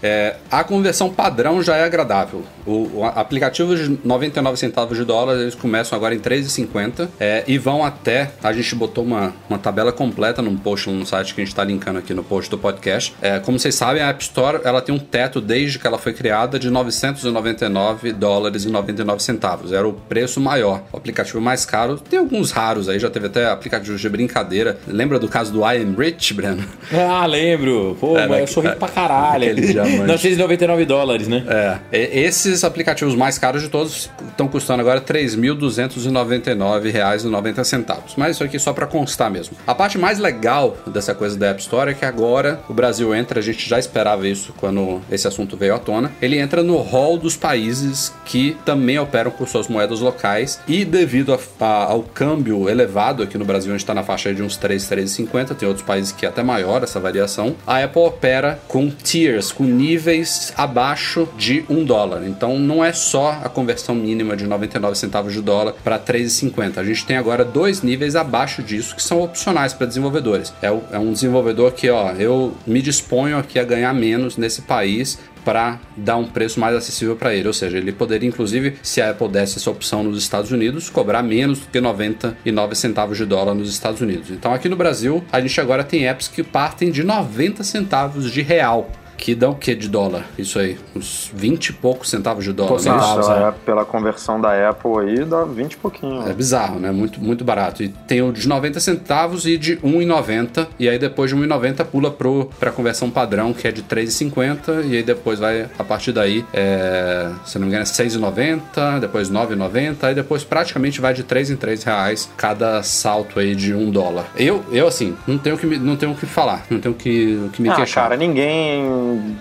É, 0.06 0.36
a 0.52 0.62
conversão 0.62 1.10
padrão 1.10 1.60
já 1.60 1.76
é 1.76 1.84
agradável. 1.84 2.44
O, 2.64 2.98
o 2.98 3.04
aplicativo 3.04 3.74
de 3.74 3.98
99 4.04 4.56
centavos 4.56 4.96
de 4.96 5.04
dólar, 5.04 5.34
eles 5.34 5.56
começam 5.56 5.96
agora 5.96 6.14
em 6.14 6.20
3,50 6.20 7.08
é, 7.18 7.42
e 7.48 7.58
vão 7.58 7.84
até. 7.84 8.30
A 8.40 8.52
gente 8.52 8.72
botou 8.76 9.02
uma, 9.02 9.34
uma 9.50 9.58
tabela 9.58 9.92
completa 9.92 10.40
num 10.40 10.56
post 10.56 10.88
no 10.88 11.04
site 11.04 11.34
que 11.34 11.40
a 11.40 11.44
gente 11.44 11.52
está 11.52 11.64
linkando 11.64 11.98
aqui 11.98 12.14
no 12.14 12.22
post 12.22 12.48
do 12.48 12.56
podcast. 12.56 13.12
É, 13.20 13.40
como 13.40 13.58
vocês 13.58 13.74
sabem, 13.74 14.00
a 14.00 14.10
App 14.10 14.22
Store 14.22 14.60
ela 14.62 14.80
tem 14.80 14.94
um 14.94 14.98
teto 14.98 15.40
desde 15.40 15.76
que 15.76 15.86
ela 15.86 15.98
foi 15.98 16.12
criada 16.12 16.56
de 16.56 16.70
999 16.70 18.12
dólares 18.12 18.64
e 18.64 18.68
99 18.68 19.20
centavos. 19.22 19.72
Era 19.72 19.88
o 19.88 19.92
preço 19.92 20.40
maior. 20.40 20.84
O 20.92 20.96
aplicativo 20.96 21.40
mais 21.40 21.66
caro. 21.66 21.98
Tem 21.98 22.18
alguns 22.18 22.52
raros 22.52 22.88
aí, 22.88 23.00
já 23.00 23.10
teve 23.10 23.26
até 23.26 23.50
aplicativos 23.50 24.00
de 24.00 24.08
brincadeira. 24.08 24.78
Lembra 24.86 25.18
do 25.18 25.26
caso 25.26 25.52
do 25.52 25.60
I 25.60 25.82
Am 25.82 25.96
Rich, 25.98 26.32
Breno? 26.32 26.64
Ah, 26.92 27.26
lembro. 27.26 27.96
Pô, 27.98 28.16
é, 28.16 28.28
mas 28.28 28.40
eu 28.40 28.46
sou 28.46 28.62
rico 28.62 28.76
pra 28.76 28.88
caralho. 28.88 29.46
Diamante. 29.96 30.12
999 30.12 30.84
dólares, 30.84 31.26
né? 31.28 31.44
É. 31.92 32.20
Esses 32.20 32.64
aplicativos 32.64 33.14
mais 33.14 33.38
caros 33.38 33.62
de 33.62 33.68
todos 33.68 34.10
estão 34.28 34.48
custando 34.48 34.80
agora 34.80 34.98
R$ 35.00 35.06
3.299,90. 35.06 37.98
Mas 38.16 38.36
isso 38.36 38.44
aqui 38.44 38.58
só 38.58 38.72
para 38.72 38.86
constar 38.86 39.30
mesmo. 39.30 39.54
A 39.66 39.74
parte 39.74 39.98
mais 39.98 40.18
legal 40.18 40.78
dessa 40.86 41.14
coisa 41.14 41.38
da 41.38 41.48
App 41.48 41.60
Store 41.60 41.90
é 41.90 41.94
que 41.94 42.04
agora 42.04 42.60
o 42.68 42.74
Brasil 42.74 43.14
entra, 43.14 43.40
a 43.40 43.42
gente 43.42 43.68
já 43.68 43.78
esperava 43.78 44.26
isso 44.28 44.54
quando 44.56 45.00
esse 45.10 45.28
assunto 45.28 45.56
veio 45.56 45.74
à 45.74 45.78
tona. 45.78 46.12
Ele 46.20 46.38
entra 46.38 46.62
no 46.62 46.76
hall 46.78 47.16
dos 47.18 47.36
países 47.36 48.12
que 48.24 48.56
também 48.64 48.98
operam 48.98 49.30
com 49.30 49.46
suas 49.46 49.68
moedas 49.68 50.00
locais 50.00 50.58
e 50.66 50.84
devido 50.84 51.32
a, 51.32 51.38
a, 51.60 51.84
ao 51.84 52.02
câmbio 52.02 52.68
elevado 52.68 53.22
aqui 53.22 53.38
no 53.38 53.44
Brasil, 53.44 53.70
a 53.70 53.74
gente 53.74 53.82
está 53.82 53.94
na 53.94 54.02
faixa 54.02 54.34
de 54.34 54.42
uns 54.42 54.56
3, 54.56 54.82
3,50, 54.82 55.54
tem 55.54 55.68
outros 55.68 55.86
países 55.86 56.10
que 56.12 56.26
é 56.26 56.28
até 56.28 56.42
maior 56.42 56.82
essa 56.82 56.98
variação. 56.98 57.54
A 57.66 57.82
Apple 57.82 58.02
opera 58.02 58.58
com 58.68 58.90
tiers, 58.90 59.52
com 59.52 59.64
níveis 59.76 60.52
abaixo 60.56 61.28
de 61.36 61.64
um 61.68 61.84
dólar. 61.84 62.26
Então 62.26 62.58
não 62.58 62.84
é 62.84 62.92
só 62.92 63.40
a 63.42 63.48
conversão 63.48 63.94
mínima 63.94 64.36
de 64.36 64.46
99 64.46 64.96
centavos 64.96 65.32
de 65.32 65.40
dólar 65.40 65.74
para 65.84 65.98
3,50. 65.98 66.78
A 66.78 66.84
gente 66.84 67.04
tem 67.04 67.16
agora 67.16 67.44
dois 67.44 67.82
níveis 67.82 68.16
abaixo 68.16 68.62
disso 68.62 68.96
que 68.96 69.02
são 69.02 69.22
opcionais 69.22 69.72
para 69.72 69.86
desenvolvedores. 69.86 70.52
É, 70.62 70.66
é 70.66 70.98
um 70.98 71.12
desenvolvedor 71.12 71.72
que, 71.72 71.88
ó, 71.90 72.12
eu 72.12 72.54
me 72.66 72.80
disponho 72.80 73.38
aqui 73.38 73.58
a 73.58 73.64
ganhar 73.64 73.92
menos 73.92 74.36
nesse 74.36 74.62
país 74.62 75.18
para 75.46 75.78
dar 75.96 76.16
um 76.16 76.26
preço 76.26 76.58
mais 76.58 76.74
acessível 76.74 77.14
para 77.14 77.32
ele. 77.32 77.46
Ou 77.46 77.54
seja, 77.54 77.78
ele 77.78 77.92
poderia, 77.92 78.28
inclusive, 78.28 78.74
se 78.82 79.00
a 79.00 79.10
Apple 79.10 79.28
desse 79.28 79.58
essa 79.58 79.70
opção 79.70 80.02
nos 80.02 80.18
Estados 80.18 80.50
Unidos, 80.50 80.90
cobrar 80.90 81.22
menos 81.22 81.60
do 81.60 81.68
que 81.68 81.80
99 81.80 82.74
centavos 82.74 83.16
de 83.16 83.24
dólar 83.24 83.54
nos 83.54 83.70
Estados 83.70 84.00
Unidos. 84.00 84.28
Então, 84.30 84.52
aqui 84.52 84.68
no 84.68 84.74
Brasil, 84.74 85.24
a 85.30 85.40
gente 85.40 85.60
agora 85.60 85.84
tem 85.84 86.08
apps 86.08 86.26
que 86.26 86.42
partem 86.42 86.90
de 86.90 87.04
90 87.04 87.62
centavos 87.62 88.32
de 88.32 88.42
real 88.42 88.90
que 89.16 89.34
dá 89.34 89.48
o 89.48 89.54
que 89.54 89.74
de 89.74 89.88
dólar? 89.88 90.24
Isso 90.38 90.58
aí, 90.58 90.78
uns 90.94 91.30
20 91.34 91.68
e 91.68 91.72
poucos 91.72 92.10
centavos 92.10 92.44
de 92.44 92.52
dólar. 92.52 92.80
Né? 92.82 92.96
Isso, 92.96 93.32
é, 93.32 93.54
pela 93.64 93.84
conversão 93.84 94.40
da 94.40 94.68
Apple 94.68 94.98
aí 95.00 95.24
dá 95.24 95.44
20 95.44 95.72
e 95.72 95.76
pouquinho. 95.76 96.28
É 96.28 96.32
bizarro, 96.32 96.78
né? 96.78 96.90
Muito, 96.90 97.20
muito 97.20 97.44
barato. 97.44 97.82
E 97.82 97.88
tem 97.88 98.22
o 98.22 98.32
de 98.32 98.48
90 98.48 98.80
centavos 98.80 99.46
e 99.46 99.56
de 99.56 99.76
1,90. 99.78 100.68
E 100.78 100.88
aí 100.88 100.98
depois 100.98 101.30
de 101.30 101.36
1,90 101.36 101.84
pula 101.84 102.10
para 102.10 102.70
a 102.70 102.72
conversão 102.72 103.10
padrão, 103.10 103.52
que 103.52 103.66
é 103.66 103.72
de 103.72 103.82
3,50. 103.82 104.84
E 104.84 104.96
aí 104.96 105.02
depois 105.02 105.38
vai, 105.38 105.68
a 105.78 105.84
partir 105.84 106.12
daí, 106.12 106.44
é, 106.52 107.30
se 107.44 107.58
não 107.58 107.66
me 107.66 107.72
engano, 107.72 107.82
é 107.82 107.86
6,90, 107.86 109.00
depois 109.00 109.30
9,90. 109.30 110.04
Aí 110.04 110.14
depois 110.14 110.44
praticamente 110.44 111.00
vai 111.00 111.14
de 111.14 111.22
3 111.22 111.50
em 111.50 111.56
3 111.56 111.84
reais 111.84 112.28
cada 112.36 112.82
salto 112.82 113.40
aí 113.40 113.54
de 113.54 113.74
1 113.74 113.90
dólar. 113.90 114.26
Eu, 114.36 114.64
eu 114.70 114.86
assim, 114.86 115.16
não 115.26 115.38
tenho 115.38 115.56
que, 115.56 115.66
não 115.78 115.96
tenho 115.96 116.12
o 116.12 116.14
que 116.14 116.26
falar, 116.26 116.64
não 116.70 116.80
tenho 116.80 116.94
que, 116.94 117.48
que 117.52 117.62
me 117.62 117.68
ah, 117.68 117.76
queixar. 117.76 118.04
Cara, 118.04 118.16
ninguém 118.16 118.84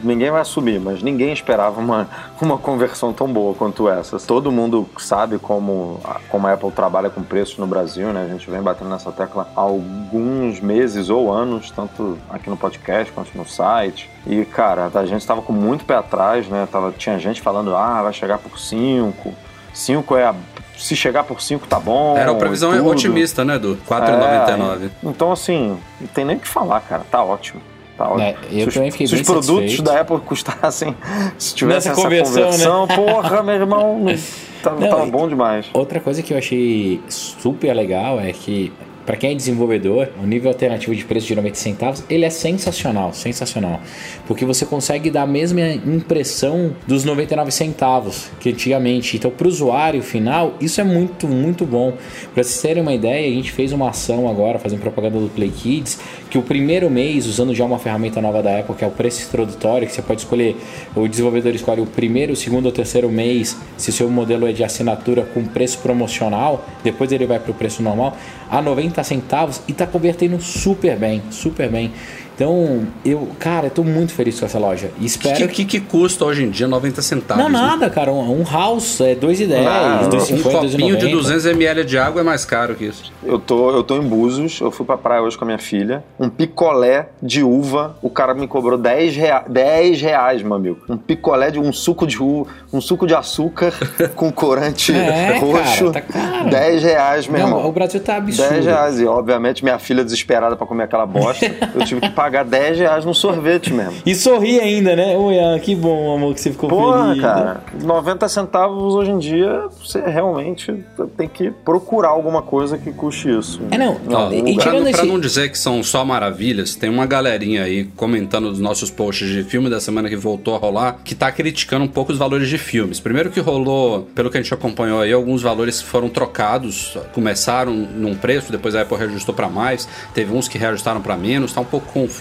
ninguém 0.03 0.31
vai 0.31 0.41
assumir, 0.41 0.79
mas 0.79 1.01
ninguém 1.01 1.33
esperava 1.33 1.79
uma, 1.79 2.07
uma 2.41 2.57
conversão 2.57 3.11
tão 3.13 3.27
boa 3.31 3.53
quanto 3.53 3.89
essa. 3.89 4.19
Todo 4.19 4.51
mundo 4.51 4.87
sabe 4.97 5.37
como, 5.37 5.99
como 6.29 6.47
a 6.47 6.53
Apple 6.53 6.71
trabalha 6.71 7.09
com 7.09 7.21
preços 7.23 7.57
no 7.57 7.67
Brasil, 7.67 8.13
né? 8.13 8.25
A 8.25 8.31
gente 8.31 8.49
vem 8.49 8.61
batendo 8.61 8.89
nessa 8.89 9.11
tecla 9.11 9.47
há 9.55 9.61
alguns 9.61 10.59
meses 10.59 11.09
ou 11.09 11.31
anos, 11.31 11.71
tanto 11.71 12.17
aqui 12.29 12.49
no 12.49 12.57
podcast 12.57 13.11
quanto 13.11 13.37
no 13.37 13.47
site. 13.47 14.09
E, 14.25 14.45
cara, 14.45 14.89
a 14.93 15.05
gente 15.05 15.21
estava 15.21 15.41
com 15.41 15.53
muito 15.53 15.85
pé 15.85 15.95
atrás, 15.95 16.47
né? 16.47 16.67
Tava, 16.71 16.91
tinha 16.91 17.17
gente 17.19 17.41
falando, 17.41 17.75
ah, 17.75 18.03
vai 18.03 18.13
chegar 18.13 18.37
por 18.37 18.57
5. 18.57 19.33
5 19.73 20.15
é 20.15 20.25
a 20.25 20.35
se 20.77 20.95
chegar 20.95 21.23
por 21.23 21.41
5 21.41 21.67
tá 21.67 21.79
bom. 21.79 22.17
Era 22.17 22.31
a 22.31 22.35
previsão 22.35 22.85
otimista, 22.85 23.45
né, 23.45 23.57
do 23.57 23.77
4,99. 23.87 24.85
É, 24.85 24.89
então, 25.03 25.31
assim, 25.31 25.77
não 25.99 26.07
tem 26.07 26.25
nem 26.25 26.35
o 26.35 26.39
que 26.39 26.47
falar, 26.47 26.81
cara. 26.81 27.03
Tá 27.09 27.23
ótimo. 27.23 27.61
Tá, 27.97 28.11
é, 28.19 28.35
eu 28.51 28.69
se 28.69 28.79
os, 28.79 28.93
se 28.93 29.15
os 29.15 29.21
produtos 29.21 29.55
satisfeito. 29.55 29.83
da 29.83 30.01
Apple 30.01 30.19
custassem, 30.19 30.93
se 31.39 31.55
tivesse 31.55 31.87
essa 31.87 32.01
conversão, 32.01 32.43
conversão 32.43 32.85
né? 32.87 32.95
porra, 32.95 33.41
meu 33.41 33.55
irmão, 33.55 34.05
tava, 34.61 34.79
Não, 34.81 34.89
tava 34.89 35.05
bom 35.05 35.29
demais. 35.29 35.67
Outra 35.73 36.01
coisa 36.01 36.21
que 36.21 36.33
eu 36.33 36.37
achei 36.37 36.99
super 37.07 37.73
legal 37.73 38.19
é 38.19 38.33
que 38.33 38.73
para 39.05 39.15
quem 39.15 39.31
é 39.31 39.35
desenvolvedor, 39.35 40.09
o 40.21 40.25
nível 40.25 40.49
alternativo 40.49 40.95
de 40.95 41.05
preço 41.05 41.27
de 41.27 41.35
90 41.35 41.55
centavos, 41.55 42.03
ele 42.09 42.25
é 42.25 42.29
sensacional, 42.29 43.13
sensacional. 43.13 43.79
Porque 44.27 44.45
você 44.45 44.65
consegue 44.65 45.11
dar 45.11 45.23
a 45.23 45.27
mesma 45.27 45.61
impressão 45.61 46.75
dos 46.87 47.03
99 47.03 47.51
centavos 47.51 48.29
que 48.39 48.49
antigamente. 48.49 49.17
Então, 49.17 49.29
para 49.29 49.45
o 49.45 49.49
usuário 49.49 50.01
final, 50.01 50.55
isso 50.59 50.81
é 50.81 50.83
muito, 50.83 51.27
muito 51.27 51.65
bom. 51.65 51.93
Para 52.33 52.43
vocês 52.43 52.61
terem 52.61 52.81
uma 52.81 52.93
ideia, 52.93 53.27
a 53.27 53.33
gente 53.33 53.51
fez 53.51 53.71
uma 53.71 53.89
ação 53.89 54.27
agora, 54.27 54.57
fazendo 54.57 54.79
propaganda 54.79 55.19
do 55.19 55.29
Play 55.29 55.49
Kids, 55.49 55.99
que 56.29 56.37
o 56.37 56.41
primeiro 56.41 56.89
mês, 56.89 57.27
usando 57.27 57.53
já 57.53 57.63
uma 57.63 57.77
ferramenta 57.77 58.19
nova 58.21 58.41
da 58.41 58.59
Apple, 58.59 58.75
que 58.75 58.83
é 58.83 58.87
o 58.87 58.91
preço 58.91 59.27
introdutório, 59.27 59.87
que 59.87 59.93
você 59.93 60.01
pode 60.01 60.21
escolher, 60.21 60.55
o 60.95 61.07
desenvolvedor 61.07 61.53
escolhe 61.53 61.81
o 61.81 61.85
primeiro, 61.85 62.33
o 62.33 62.35
segundo 62.35 62.65
ou 62.65 62.71
terceiro 62.71 63.09
mês, 63.09 63.55
se 63.77 63.89
o 63.89 63.93
seu 63.93 64.09
modelo 64.09 64.47
é 64.47 64.51
de 64.51 64.63
assinatura 64.63 65.23
com 65.33 65.45
preço 65.45 65.79
promocional, 65.79 66.65
depois 66.83 67.11
ele 67.11 67.25
vai 67.25 67.39
para 67.39 67.51
o 67.51 67.53
preço 67.53 67.83
normal, 67.83 68.17
a 68.49 68.61
90 68.61 68.94
centavos 69.03 69.61
e 69.67 69.71
está 69.71 69.85
convertendo 69.85 70.39
super 70.41 70.97
bem, 70.97 71.21
super 71.31 71.69
bem. 71.69 71.91
Então, 72.35 72.85
eu, 73.05 73.29
cara, 73.39 73.67
eu 73.67 73.71
tô 73.71 73.81
muito 73.83 74.11
feliz 74.13 74.37
com 74.37 74.45
essa 74.45 74.59
loja. 74.59 74.91
E 74.99 75.03
O 75.03 75.05
espero 75.05 75.47
que, 75.47 75.63
que, 75.63 75.65
que 75.65 75.79
custa 75.79 76.25
hoje 76.25 76.43
em 76.43 76.49
dia 76.49 76.67
90 76.67 77.01
centavos? 77.01 77.41
Não, 77.41 77.49
né? 77.49 77.57
nada, 77.59 77.89
cara. 77.89 78.11
Um, 78.11 78.41
um 78.41 78.43
house 78.43 78.99
é 78.99 79.15
2,10, 79.15 79.65
Ah, 79.65 80.01
Um 80.03 80.09
2,50, 80.09 80.41
copinho 80.43 80.97
de 80.97 81.07
2,90. 81.07 81.53
200ml 81.55 81.83
de 81.85 81.97
água 81.97 82.19
é 82.19 82.23
mais 82.25 82.43
caro 82.43 82.75
que 82.75 82.83
isso. 82.85 83.13
Eu 83.23 83.39
tô, 83.39 83.71
eu 83.71 83.81
tô 83.83 83.95
em 83.97 84.01
Búzios, 84.01 84.59
eu 84.59 84.69
fui 84.69 84.85
pra 84.85 84.97
praia 84.97 85.21
hoje 85.21 85.37
com 85.37 85.45
a 85.45 85.47
minha 85.47 85.57
filha. 85.57 86.03
Um 86.19 86.29
picolé 86.29 87.07
de 87.23 87.41
uva, 87.41 87.95
o 88.01 88.09
cara 88.09 88.33
me 88.33 88.47
cobrou 88.47 88.77
10, 88.77 89.15
rea 89.15 89.43
10 89.47 90.01
reais, 90.01 90.43
meu 90.43 90.55
amigo. 90.55 90.79
Um 90.89 90.97
picolé 90.97 91.49
de 91.51 91.59
um 91.59 91.71
suco 91.71 92.05
de 92.05 92.21
uva, 92.21 92.49
um 92.73 92.81
suco 92.81 93.07
de 93.07 93.15
açúcar 93.15 93.73
com 94.13 94.29
corante 94.29 94.91
É, 94.93 95.37
roxo. 95.39 95.89
cara, 95.91 95.93
tá 95.93 96.01
caro. 96.01 96.49
10 96.49 96.83
reais, 96.83 97.27
meu 97.29 97.39
Não, 97.39 97.47
irmão. 97.47 97.69
o 97.69 97.71
Brasil 97.71 98.01
tá 98.01 98.17
absurdo. 98.17 98.49
10 98.49 98.65
reais. 98.65 98.99
E, 98.99 99.05
obviamente, 99.05 99.63
minha 99.63 99.79
filha 99.79 100.03
desesperada 100.03 100.57
pra 100.57 100.67
comer 100.67 100.83
aquela 100.83 101.05
bosta, 101.05 101.45
eu 101.73 101.85
tive 101.85 102.01
que 102.01 102.09
pagar 102.09 102.24
10 102.29 102.77
reais 102.79 103.05
num 103.05 103.13
sorvete 103.13 103.73
mesmo. 103.73 103.93
E 104.05 104.13
sorri 104.15 104.59
ainda, 104.59 104.95
né? 104.95 105.15
Oi, 105.17 105.35
Ian, 105.35 105.59
que 105.59 105.75
bom, 105.75 106.15
amor, 106.15 106.33
que 106.33 106.41
você 106.41 106.51
ficou 106.51 106.69
Porra, 106.69 107.07
feliz. 107.09 107.21
cara, 107.21 107.61
90 107.83 108.27
centavos 108.29 108.93
hoje 108.95 109.11
em 109.11 109.17
dia, 109.19 109.63
você 109.83 109.99
realmente 110.01 110.73
tem 111.17 111.27
que 111.27 111.51
procurar 111.51 112.09
alguma 112.09 112.41
coisa 112.41 112.77
que 112.77 112.91
custe 112.91 113.29
isso. 113.29 113.61
É, 113.71 113.77
não. 113.77 113.97
Algum 114.13 114.47
E. 114.47 114.55
Pra, 114.55 114.73
não- 114.73 114.81
pra 114.81 114.89
esse- 114.91 115.05
não 115.05 115.19
dizer 115.19 115.49
que 115.51 115.57
são 115.57 115.83
só 115.83 116.03
maravilhas, 116.05 116.75
tem 116.75 116.89
uma 116.89 117.05
galerinha 117.05 117.63
aí 117.63 117.85
comentando 117.95 118.49
nos 118.49 118.59
nossos 118.59 118.89
posts 118.89 119.27
de 119.29 119.43
filme 119.43 119.69
da 119.69 119.79
semana 119.79 120.09
que 120.09 120.15
voltou 120.15 120.55
a 120.55 120.57
rolar, 120.57 120.97
que 121.03 121.13
tá 121.15 121.31
criticando 121.31 121.85
um 121.85 121.87
pouco 121.87 122.11
os 122.11 122.17
valores 122.17 122.49
de 122.49 122.57
filmes. 122.57 122.99
Primeiro 122.99 123.29
que 123.29 123.39
rolou, 123.39 124.07
pelo 124.15 124.29
que 124.29 124.37
a 124.37 124.41
gente 124.41 124.53
acompanhou 124.53 125.01
aí, 125.01 125.11
alguns 125.13 125.41
valores 125.41 125.81
que 125.81 125.87
foram 125.87 126.09
trocados, 126.09 126.97
começaram 127.13 127.73
num 127.73 128.15
preço, 128.15 128.51
depois 128.51 128.75
a 128.75 128.81
Apple 128.81 128.97
reajustou 128.97 129.33
pra 129.33 129.49
mais, 129.49 129.87
teve 130.13 130.33
uns 130.33 130.47
que 130.47 130.57
reajustaram 130.57 131.01
pra 131.01 131.15
menos, 131.17 131.53
tá 131.53 131.61
um 131.61 131.65
pouco 131.65 131.91
confuso, 131.91 132.14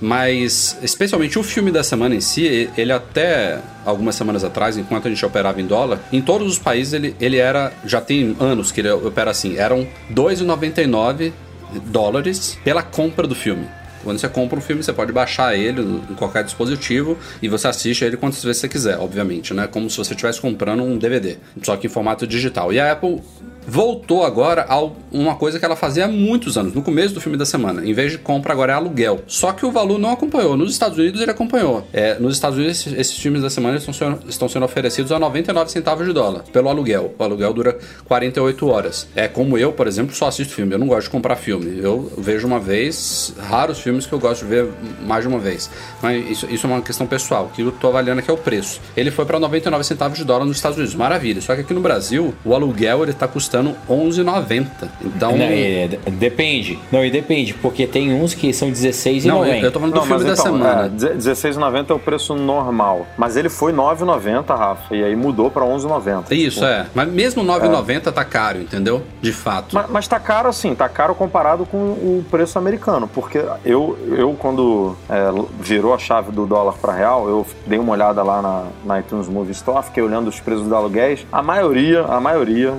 mas 0.00 0.76
especialmente 0.82 1.38
o 1.38 1.42
filme 1.42 1.70
da 1.70 1.82
semana 1.82 2.14
em 2.14 2.20
si, 2.20 2.70
ele 2.76 2.92
até 2.92 3.58
algumas 3.84 4.14
semanas 4.14 4.44
atrás, 4.44 4.76
enquanto 4.76 5.06
a 5.06 5.10
gente 5.10 5.24
operava 5.24 5.60
em 5.60 5.66
dólar, 5.66 6.00
em 6.12 6.20
todos 6.20 6.46
os 6.46 6.58
países 6.58 6.92
ele, 6.92 7.16
ele 7.20 7.36
era, 7.36 7.72
já 7.84 8.00
tem 8.00 8.36
anos 8.38 8.70
que 8.70 8.80
ele 8.80 8.90
opera 8.90 9.30
assim, 9.30 9.56
eram 9.56 9.86
2,99 10.12 11.32
dólares 11.86 12.58
pela 12.64 12.82
compra 12.82 13.26
do 13.26 13.34
filme. 13.34 13.66
Quando 14.02 14.18
você 14.18 14.28
compra 14.28 14.58
um 14.58 14.62
filme, 14.62 14.82
você 14.82 14.92
pode 14.92 15.12
baixar 15.12 15.56
ele 15.56 15.82
em 15.82 16.14
qualquer 16.14 16.44
dispositivo 16.44 17.18
e 17.42 17.48
você 17.48 17.68
assiste 17.68 18.04
ele 18.04 18.16
quantas 18.16 18.42
vezes 18.42 18.60
você 18.60 18.68
quiser, 18.68 18.96
obviamente, 18.96 19.52
né? 19.52 19.66
Como 19.66 19.90
se 19.90 19.96
você 19.98 20.12
estivesse 20.12 20.40
comprando 20.40 20.82
um 20.82 20.96
DVD, 20.96 21.36
só 21.62 21.76
que 21.76 21.88
em 21.88 21.90
formato 21.90 22.26
digital. 22.26 22.72
E 22.72 22.78
a 22.78 22.92
Apple 22.92 23.20
voltou 23.68 24.24
agora 24.24 24.64
a 24.66 24.80
uma 25.12 25.34
coisa 25.34 25.58
que 25.58 25.64
ela 25.64 25.76
fazia 25.76 26.06
há 26.06 26.08
muitos 26.08 26.56
anos, 26.56 26.72
no 26.72 26.82
começo 26.82 27.12
do 27.12 27.20
filme 27.20 27.36
da 27.36 27.44
semana. 27.44 27.86
Em 27.86 27.92
vez 27.92 28.12
de 28.12 28.18
compra, 28.18 28.52
agora 28.52 28.72
é 28.72 28.74
aluguel. 28.74 29.20
Só 29.26 29.52
que 29.52 29.66
o 29.66 29.70
valor 29.70 29.98
não 29.98 30.10
acompanhou. 30.10 30.56
Nos 30.56 30.72
Estados 30.72 30.96
Unidos 30.96 31.20
ele 31.20 31.30
acompanhou. 31.30 31.86
É, 31.92 32.18
nos 32.18 32.34
Estados 32.34 32.56
Unidos, 32.56 32.80
esses, 32.80 32.98
esses 32.98 33.18
filmes 33.18 33.42
da 33.42 33.50
semana 33.50 33.76
estão 33.76 33.92
sendo, 33.92 34.20
estão 34.26 34.48
sendo 34.48 34.64
oferecidos 34.64 35.12
a 35.12 35.18
99 35.18 35.70
centavos 35.70 36.06
de 36.06 36.14
dólar 36.14 36.44
pelo 36.50 36.68
aluguel. 36.68 37.14
O 37.18 37.22
aluguel 37.22 37.52
dura 37.52 37.78
48 38.06 38.66
horas. 38.68 39.06
É 39.14 39.28
como 39.28 39.58
eu, 39.58 39.72
por 39.72 39.86
exemplo, 39.86 40.14
só 40.14 40.28
assisto 40.28 40.54
filme. 40.54 40.74
Eu 40.74 40.78
não 40.78 40.86
gosto 40.86 41.04
de 41.04 41.10
comprar 41.10 41.36
filme. 41.36 41.78
Eu 41.78 42.10
vejo 42.16 42.46
uma 42.46 42.58
vez, 42.58 43.34
raros 43.38 43.80
filmes 43.80 44.06
que 44.06 44.12
eu 44.14 44.18
gosto 44.18 44.44
de 44.44 44.50
ver 44.50 44.68
mais 45.06 45.22
de 45.22 45.28
uma 45.28 45.38
vez. 45.38 45.70
Mas 46.02 46.30
isso, 46.30 46.46
isso 46.50 46.66
é 46.66 46.70
uma 46.70 46.80
questão 46.80 47.06
pessoal. 47.06 47.46
O 47.46 47.48
que 47.50 47.62
eu 47.62 47.72
tô 47.72 47.88
avaliando 47.88 48.20
aqui 48.20 48.30
é 48.30 48.34
o 48.34 48.38
preço. 48.38 48.80
Ele 48.96 49.10
foi 49.10 49.26
para 49.26 49.38
99 49.38 49.84
centavos 49.84 50.16
de 50.16 50.24
dólar 50.24 50.46
nos 50.46 50.56
Estados 50.56 50.78
Unidos. 50.78 50.94
Maravilha. 50.94 51.42
Só 51.42 51.54
que 51.54 51.60
aqui 51.60 51.74
no 51.74 51.80
Brasil, 51.80 52.34
o 52.44 52.54
aluguel 52.54 53.02
ele 53.02 53.12
tá 53.12 53.28
custando 53.28 53.57
11,90. 53.88 54.66
Então. 55.02 55.32
Não, 55.36 55.44
é, 55.44 55.88
depende. 56.12 56.78
Não, 56.90 57.04
e 57.04 57.10
depende, 57.10 57.54
porque 57.54 57.86
tem 57.86 58.12
uns 58.12 58.34
que 58.34 58.52
são 58.52 58.70
16 58.70 59.24
e 59.24 59.28
Não, 59.28 59.38
90. 59.38 59.56
eu, 59.58 59.62
eu 59.64 59.72
tô 59.72 59.80
falando 59.80 59.94
do 59.94 60.00
Não, 60.00 60.06
filme 60.06 60.24
da 60.24 60.32
então, 60.32 60.44
semana. 60.44 60.86
é, 60.86 60.88
deze- 60.88 61.14
16,90 61.48 61.90
é 61.90 61.94
o 61.94 61.98
preço 61.98 62.34
normal. 62.34 63.06
Mas 63.16 63.36
ele 63.36 63.48
foi 63.48 63.72
9,90, 63.72 64.54
Rafa. 64.56 64.94
E 64.94 65.02
aí 65.04 65.14
mudou 65.16 65.50
pra 65.50 65.64
11,90. 65.64 66.32
Isso, 66.34 66.60
Tipo, 66.60 66.66
é. 66.70 66.86
Mas 66.94 67.08
mesmo 67.10 67.42
9,90 67.44 68.12
tá 68.12 68.24
caro, 68.24 68.60
entendeu? 68.60 69.02
De 69.20 69.32
fato. 69.32 69.74
Mas, 69.74 69.90
mas 69.90 70.08
tá 70.08 70.18
caro 70.20 70.48
assim, 70.48 70.74
tá 70.74 70.88
caro 70.88 71.14
comparado 71.14 71.64
com 71.66 71.76
o 71.78 72.24
preço 72.30 72.58
americano. 72.58 73.08
Porque 73.08 73.42
eu, 73.64 73.98
eu 74.16 74.34
quando 74.38 74.96
é, 75.08 75.28
virou 75.60 75.94
a 75.94 75.98
chave 75.98 76.32
do 76.32 76.46
dólar 76.46 76.74
para 76.80 76.92
real, 76.92 77.28
eu 77.28 77.46
dei 77.66 77.78
uma 77.78 77.92
olhada 77.92 78.22
lá 78.22 78.40
na, 78.42 78.64
na 78.84 79.00
iTunes 79.00 79.28
Movie 79.28 79.52
Store, 79.52 79.84
fiquei 79.84 80.02
olhando 80.02 80.28
os 80.28 80.40
preços 80.40 80.64
dos 80.64 80.72
aluguéis. 80.72 81.26
A 81.32 81.42
maioria, 81.42 82.02
a 82.04 82.20
maioria, 82.20 82.72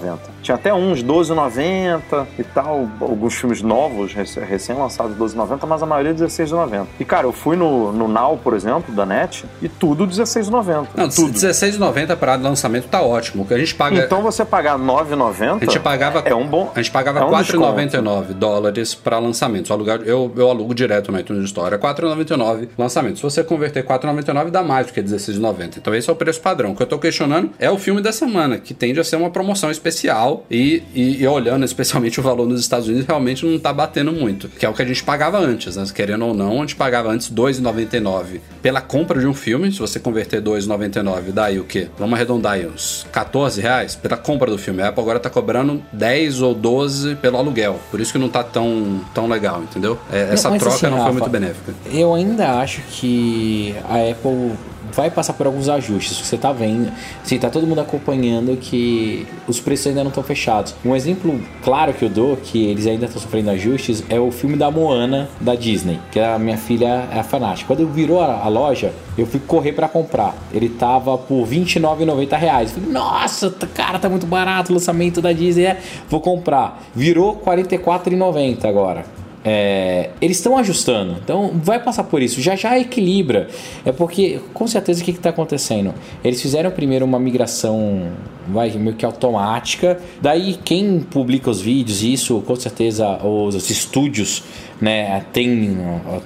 R$16,90. 0.00 0.39
Tinha 0.42 0.54
até 0.54 0.72
uns 0.72 1.02
R$12,90 1.02 2.26
e 2.38 2.44
tal, 2.44 2.88
alguns 3.00 3.34
filmes 3.34 3.62
novos, 3.62 4.12
rec- 4.14 4.38
recém-lançados 4.38 5.16
R$12,90, 5.16 5.66
mas 5.66 5.82
a 5.82 5.86
maioria 5.86 6.12
R$16,90. 6.12 6.86
E 6.98 7.04
cara, 7.04 7.26
eu 7.26 7.32
fui 7.32 7.56
no, 7.56 7.92
no 7.92 8.08
Now, 8.08 8.38
por 8.42 8.54
exemplo, 8.54 8.94
da 8.94 9.04
NET, 9.04 9.44
e 9.60 9.68
tudo 9.68 10.04
R$16,90. 10.04 10.86
Não, 10.96 11.08
tudo. 11.08 11.32
16,90 11.32 12.16
para 12.16 12.36
lançamento 12.36 12.88
tá 12.88 13.02
ótimo. 13.02 13.42
O 13.42 13.46
que 13.46 13.54
a 13.54 13.58
gente 13.58 13.74
paga. 13.74 14.04
Então 14.04 14.22
você 14.22 14.44
pagar 14.44 14.78
R$9,90 14.78 15.56
a 15.60 15.64
gente 15.64 15.80
pagava, 15.80 16.20
é 16.20 16.34
um 16.34 16.46
bom. 16.46 16.70
a 16.74 16.80
gente 16.80 16.90
pagava 16.90 17.20
é 17.20 17.24
um 17.24 17.30
4,99 17.30 18.32
dólares 18.34 18.94
para 18.94 19.18
lançamentos. 19.18 19.70
Alugar, 19.70 20.00
eu, 20.02 20.32
eu 20.36 20.50
alugo 20.50 20.74
direto 20.74 21.12
na 21.12 21.20
iTunes 21.20 21.44
Store. 21.44 21.74
É 21.74 21.78
4,99 21.78 22.68
lançamento. 22.78 23.16
Se 23.16 23.22
você 23.22 23.44
converter 23.44 23.84
4,99 23.84 24.50
dá 24.50 24.62
mais 24.62 24.86
do 24.86 24.92
que 24.92 25.02
16,90. 25.02 25.78
Então 25.78 25.94
esse 25.94 26.08
é 26.08 26.12
o 26.12 26.16
preço 26.16 26.40
padrão. 26.40 26.72
O 26.72 26.76
que 26.76 26.82
eu 26.82 26.86
tô 26.86 26.98
questionando 26.98 27.50
é 27.58 27.70
o 27.70 27.78
filme 27.78 28.00
da 28.00 28.12
semana, 28.12 28.58
que 28.58 28.72
tende 28.74 29.00
a 29.00 29.04
ser 29.04 29.16
uma 29.16 29.30
promoção 29.30 29.70
especial 29.70 30.29
e, 30.50 30.82
e, 30.94 31.22
e 31.22 31.26
olhando 31.26 31.64
especialmente 31.64 32.20
o 32.20 32.22
valor 32.22 32.46
nos 32.46 32.60
Estados 32.60 32.88
Unidos, 32.88 33.06
realmente 33.06 33.44
não 33.44 33.58
tá 33.58 33.72
batendo 33.72 34.12
muito. 34.12 34.48
Que 34.48 34.66
é 34.66 34.68
o 34.68 34.74
que 34.74 34.82
a 34.82 34.84
gente 34.84 35.02
pagava 35.02 35.38
antes, 35.38 35.76
né? 35.76 35.84
Querendo 35.94 36.26
ou 36.26 36.34
não, 36.34 36.58
a 36.58 36.60
gente 36.60 36.76
pagava 36.76 37.10
antes 37.10 37.30
2,99 37.30 38.40
pela 38.62 38.80
compra 38.80 39.18
de 39.18 39.26
um 39.26 39.34
filme. 39.34 39.72
Se 39.72 39.78
você 39.78 39.98
converter 39.98 40.42
2,99, 40.42 41.32
dá 41.32 41.46
aí 41.46 41.58
o 41.58 41.64
quê? 41.64 41.88
Vamos 41.98 42.14
arredondar 42.14 42.52
aí, 42.52 42.66
uns 42.66 43.06
14 43.12 43.60
reais 43.60 43.96
pela 43.96 44.16
compra 44.16 44.50
do 44.50 44.58
filme. 44.58 44.82
A 44.82 44.88
Apple 44.88 45.02
agora 45.02 45.18
tá 45.18 45.30
cobrando 45.30 45.82
10 45.92 46.42
ou 46.42 46.54
12 46.54 47.16
pelo 47.16 47.38
aluguel. 47.38 47.78
Por 47.90 48.00
isso 48.00 48.12
que 48.12 48.18
não 48.18 48.28
tá 48.28 48.42
tão, 48.42 49.00
tão 49.14 49.26
legal, 49.28 49.62
entendeu? 49.62 49.98
É, 50.12 50.30
essa 50.32 50.48
Não, 50.48 50.54
mas 50.54 50.62
troca 50.62 50.76
assim, 50.76 50.86
não 50.86 50.92
foi 50.92 51.00
Rafa, 51.00 51.12
muito 51.12 51.30
benéfica. 51.30 51.74
Eu 51.92 52.14
ainda 52.14 52.60
acho 52.60 52.80
que 52.90 53.74
a 53.88 54.10
Apple 54.10 54.52
vai 54.92 55.10
passar 55.10 55.32
por 55.34 55.46
alguns 55.46 55.68
ajustes. 55.68 56.18
Você 56.18 56.36
tá 56.36 56.52
vendo, 56.52 56.92
assim, 57.22 57.38
tá 57.38 57.50
todo 57.50 57.66
mundo 57.66 57.80
acompanhando 57.80 58.56
que 58.56 59.26
os 59.46 59.60
preços 59.60 59.88
ainda 59.88 60.02
não 60.02 60.08
estão 60.08 60.22
fechados. 60.22 60.74
Um 60.84 60.94
exemplo 60.94 61.40
claro 61.62 61.92
que 61.92 62.04
eu 62.04 62.08
dou, 62.08 62.36
que 62.36 62.66
eles 62.66 62.86
ainda 62.86 63.06
estão 63.06 63.20
sofrendo 63.20 63.50
ajustes, 63.50 64.04
é 64.08 64.18
o 64.18 64.30
filme 64.30 64.56
da 64.56 64.70
Moana 64.70 65.28
da 65.40 65.54
Disney, 65.54 65.98
que 66.10 66.20
a 66.20 66.38
minha 66.38 66.56
filha 66.56 67.08
é 67.12 67.20
a 67.20 67.22
fanática. 67.22 67.66
Quando 67.66 67.86
virou 67.88 68.20
a, 68.20 68.44
a 68.44 68.48
loja, 68.48 68.92
eu 69.16 69.26
fui 69.26 69.40
correr 69.40 69.72
para 69.72 69.88
comprar. 69.88 70.34
Ele 70.52 70.68
tava 70.68 71.16
por 71.18 71.46
29,90 71.46 72.36
reais. 72.36 72.72
Falei, 72.72 72.90
nossa, 72.90 73.50
cara, 73.74 73.98
tá 73.98 74.08
muito 74.08 74.26
barato 74.26 74.70
o 74.72 74.74
lançamento 74.74 75.20
da 75.20 75.32
Disney. 75.32 75.66
É, 75.66 75.78
vou 76.08 76.20
comprar. 76.20 76.82
Virou 76.94 77.40
R$44,90 77.44 78.64
agora. 78.64 79.04
É, 79.42 80.10
eles 80.20 80.36
estão 80.36 80.58
ajustando, 80.58 81.16
então 81.24 81.52
vai 81.62 81.82
passar 81.82 82.04
por 82.04 82.20
isso, 82.20 82.42
já 82.42 82.56
já 82.56 82.78
equilibra. 82.78 83.48
É 83.84 83.92
porque, 83.92 84.38
com 84.52 84.66
certeza, 84.66 85.00
o 85.00 85.04
que 85.04 85.12
está 85.12 85.30
acontecendo? 85.30 85.94
Eles 86.22 86.42
fizeram 86.42 86.70
primeiro 86.70 87.04
uma 87.04 87.18
migração 87.18 88.10
vai 88.48 88.70
meio 88.70 88.96
que 88.96 89.04
automática, 89.04 89.98
daí 90.20 90.58
quem 90.64 91.00
publica 91.00 91.50
os 91.50 91.60
vídeos, 91.60 92.02
isso 92.02 92.42
com 92.46 92.56
certeza 92.56 93.24
os, 93.24 93.54
os 93.54 93.70
estúdios 93.70 94.42
né, 94.80 95.24
tem, 95.32 95.76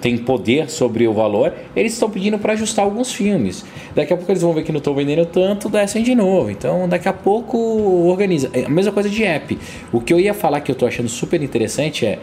tem 0.00 0.16
poder 0.16 0.71
sobre 0.71 1.06
o 1.09 1.12
valor, 1.12 1.52
eles 1.75 1.92
estão 1.92 2.09
pedindo 2.09 2.38
para 2.38 2.52
ajustar 2.52 2.85
alguns 2.85 3.12
filmes. 3.12 3.64
Daqui 3.94 4.12
a 4.12 4.16
pouco 4.16 4.30
eles 4.30 4.42
vão 4.42 4.52
ver 4.52 4.62
que 4.62 4.73
não 4.73 4.78
estão 4.78 4.94
vendendo 4.94 5.26
tanto, 5.26 5.68
descem 5.68 6.02
de 6.02 6.14
novo. 6.14 6.50
Então 6.50 6.88
daqui 6.88 7.09
a 7.09 7.12
pouco 7.12 7.59
organiza. 7.59 8.50
É 8.52 8.64
a 8.64 8.68
mesma 8.68 8.92
coisa 8.92 9.09
de 9.11 9.25
app. 9.25 9.59
O 9.92 10.00
que 10.00 10.12
eu 10.12 10.21
ia 10.21 10.33
falar 10.33 10.61
que 10.61 10.71
eu 10.71 10.76
tô 10.76 10.87
achando 10.87 11.09
super 11.09 11.42
interessante 11.42 12.06
é 12.06 12.18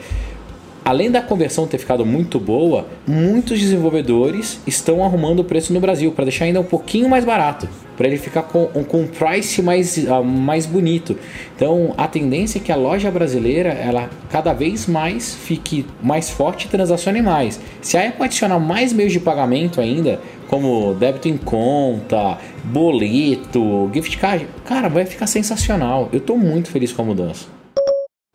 além 0.91 1.09
da 1.09 1.21
conversão 1.21 1.65
ter 1.65 1.77
ficado 1.77 2.05
muito 2.05 2.37
boa, 2.37 2.85
muitos 3.07 3.57
desenvolvedores 3.57 4.59
estão 4.67 5.05
arrumando 5.05 5.39
o 5.39 5.43
preço 5.45 5.71
no 5.71 5.79
Brasil 5.79 6.11
para 6.11 6.25
deixar 6.25 6.43
ainda 6.43 6.59
um 6.59 6.65
pouquinho 6.65 7.07
mais 7.07 7.23
barato 7.23 7.65
para 7.95 8.07
ele 8.07 8.17
ficar 8.17 8.43
com, 8.43 8.65
com 8.65 9.01
um 9.01 9.07
price 9.07 9.61
mais, 9.61 9.95
uh, 9.95 10.21
mais 10.21 10.65
bonito. 10.65 11.17
Então 11.55 11.93
a 11.97 12.09
tendência 12.09 12.59
é 12.59 12.61
que 12.61 12.73
a 12.73 12.75
loja 12.75 13.09
brasileira 13.09 13.69
ela 13.69 14.09
cada 14.29 14.51
vez 14.51 14.85
mais 14.85 15.33
fique 15.33 15.85
mais 16.03 16.29
forte 16.29 16.65
e 16.65 16.69
transacione 16.69 17.21
mais. 17.21 17.57
Se 17.81 17.95
a 17.95 18.09
Apple 18.09 18.25
adicionar 18.25 18.59
mais 18.59 18.91
meios 18.91 19.13
de 19.13 19.19
pagamento 19.21 19.79
ainda, 19.79 20.19
como 20.49 20.93
débito 20.95 21.29
em 21.29 21.37
conta, 21.37 22.37
boleto, 22.65 23.89
gift 23.93 24.17
card, 24.17 24.45
cara, 24.65 24.89
vai 24.89 25.05
ficar 25.05 25.27
sensacional. 25.27 26.09
Eu 26.11 26.17
estou 26.17 26.37
muito 26.37 26.69
feliz 26.69 26.91
com 26.91 27.01
a 27.01 27.05
mudança. 27.05 27.60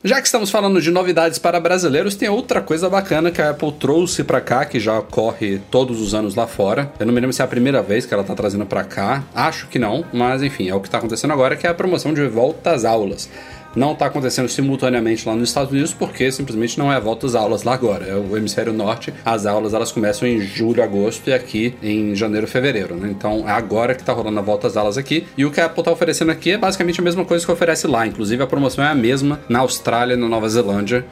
Já 0.05 0.21
que 0.21 0.27
estamos 0.27 0.51
falando 0.51 0.79
de 0.79 0.91
novidades 0.91 1.39
para 1.39 1.59
brasileiros, 1.59 2.15
tem 2.15 2.29
outra 2.29 2.61
coisa 2.61 2.89
bacana 2.89 3.31
que 3.31 3.41
a 3.41 3.51
Apple 3.51 3.73
trouxe 3.73 4.23
para 4.23 4.43
cá, 4.43 4.67
que 4.67 4.79
já 4.79 4.99
ocorre 4.99 5.59
todos 5.71 6.03
os 6.03 6.13
anos 6.13 6.35
lá 6.35 6.47
fora. 6.47 6.93
Eu 7.01 7.07
não 7.07 7.15
me 7.15 7.21
lembro 7.21 7.33
se 7.33 7.41
é 7.41 7.45
a 7.47 7.49
primeira 7.49 7.83
vez 7.83 8.05
que 8.05 8.13
ela 8.13 8.23
está 8.23 8.35
trazendo 8.35 8.67
para 8.67 8.85
cá. 8.85 9.25
Acho 9.35 9.67
que 9.69 9.79
não, 9.79 10.05
mas 10.13 10.43
enfim, 10.43 10.69
é 10.69 10.75
o 10.75 10.81
que 10.81 10.89
está 10.89 10.99
acontecendo 10.99 11.33
agora, 11.33 11.57
que 11.57 11.67
é 11.67 11.71
a 11.71 11.75
promoção 11.75 12.13
de 12.13 12.27
volta 12.29 12.73
às 12.73 12.85
aulas 12.85 13.29
não 13.77 13.93
está 13.93 14.07
acontecendo 14.07 14.49
simultaneamente 14.49 15.29
lá 15.29 15.37
nos 15.37 15.51
Estados 15.51 15.71
Unidos 15.71 15.93
porque 15.93 16.33
simplesmente 16.33 16.79
não 16.79 16.91
é 16.91 16.97
a 16.97 17.01
volta 17.01 17.27
às 17.27 17.35
aulas 17.35 17.63
lá 17.63 17.75
agora. 17.75 18.07
É 18.07 18.15
o 18.15 18.37
hemisfério 18.37 18.73
norte, 18.73 19.13
as 19.25 19.45
aulas 19.47 19.75
elas 19.75 19.93
começam 19.93 20.27
em 20.27 20.41
julho, 20.41 20.83
agosto 20.83 21.29
e 21.29 21.35
aqui 21.35 21.75
em 21.83 22.15
janeiro, 22.15 22.47
fevereiro. 22.47 22.97
Né? 22.97 23.09
Então 23.11 23.49
é 23.49 23.53
agora 23.53 23.95
que 23.95 24.01
está 24.01 24.13
rolando 24.13 24.39
a 24.39 24.43
volta 24.43 24.67
às 24.67 24.77
aulas 24.77 24.97
aqui. 24.97 25.27
E 25.37 25.45
o 25.45 25.51
que 25.51 25.61
a 25.61 25.67
Apple 25.67 25.81
está 25.81 25.93
oferecendo 25.93 26.33
aqui 26.33 26.53
é 26.53 26.59
basicamente 26.59 27.01
a 27.01 27.05
mesma 27.05 27.25
coisa 27.25 27.45
que 27.45 27.53
oferece 27.53 27.87
lá. 27.87 28.07
Inclusive 28.07 28.43
a 28.43 28.47
promoção 28.47 28.83
é 28.83 28.89
a 28.89 28.95
mesma 28.95 29.41
na 29.49 29.59
Austrália 29.59 30.15
e 30.15 30.17
na 30.17 30.29
Nova 30.29 30.49
Zelândia 30.49 31.05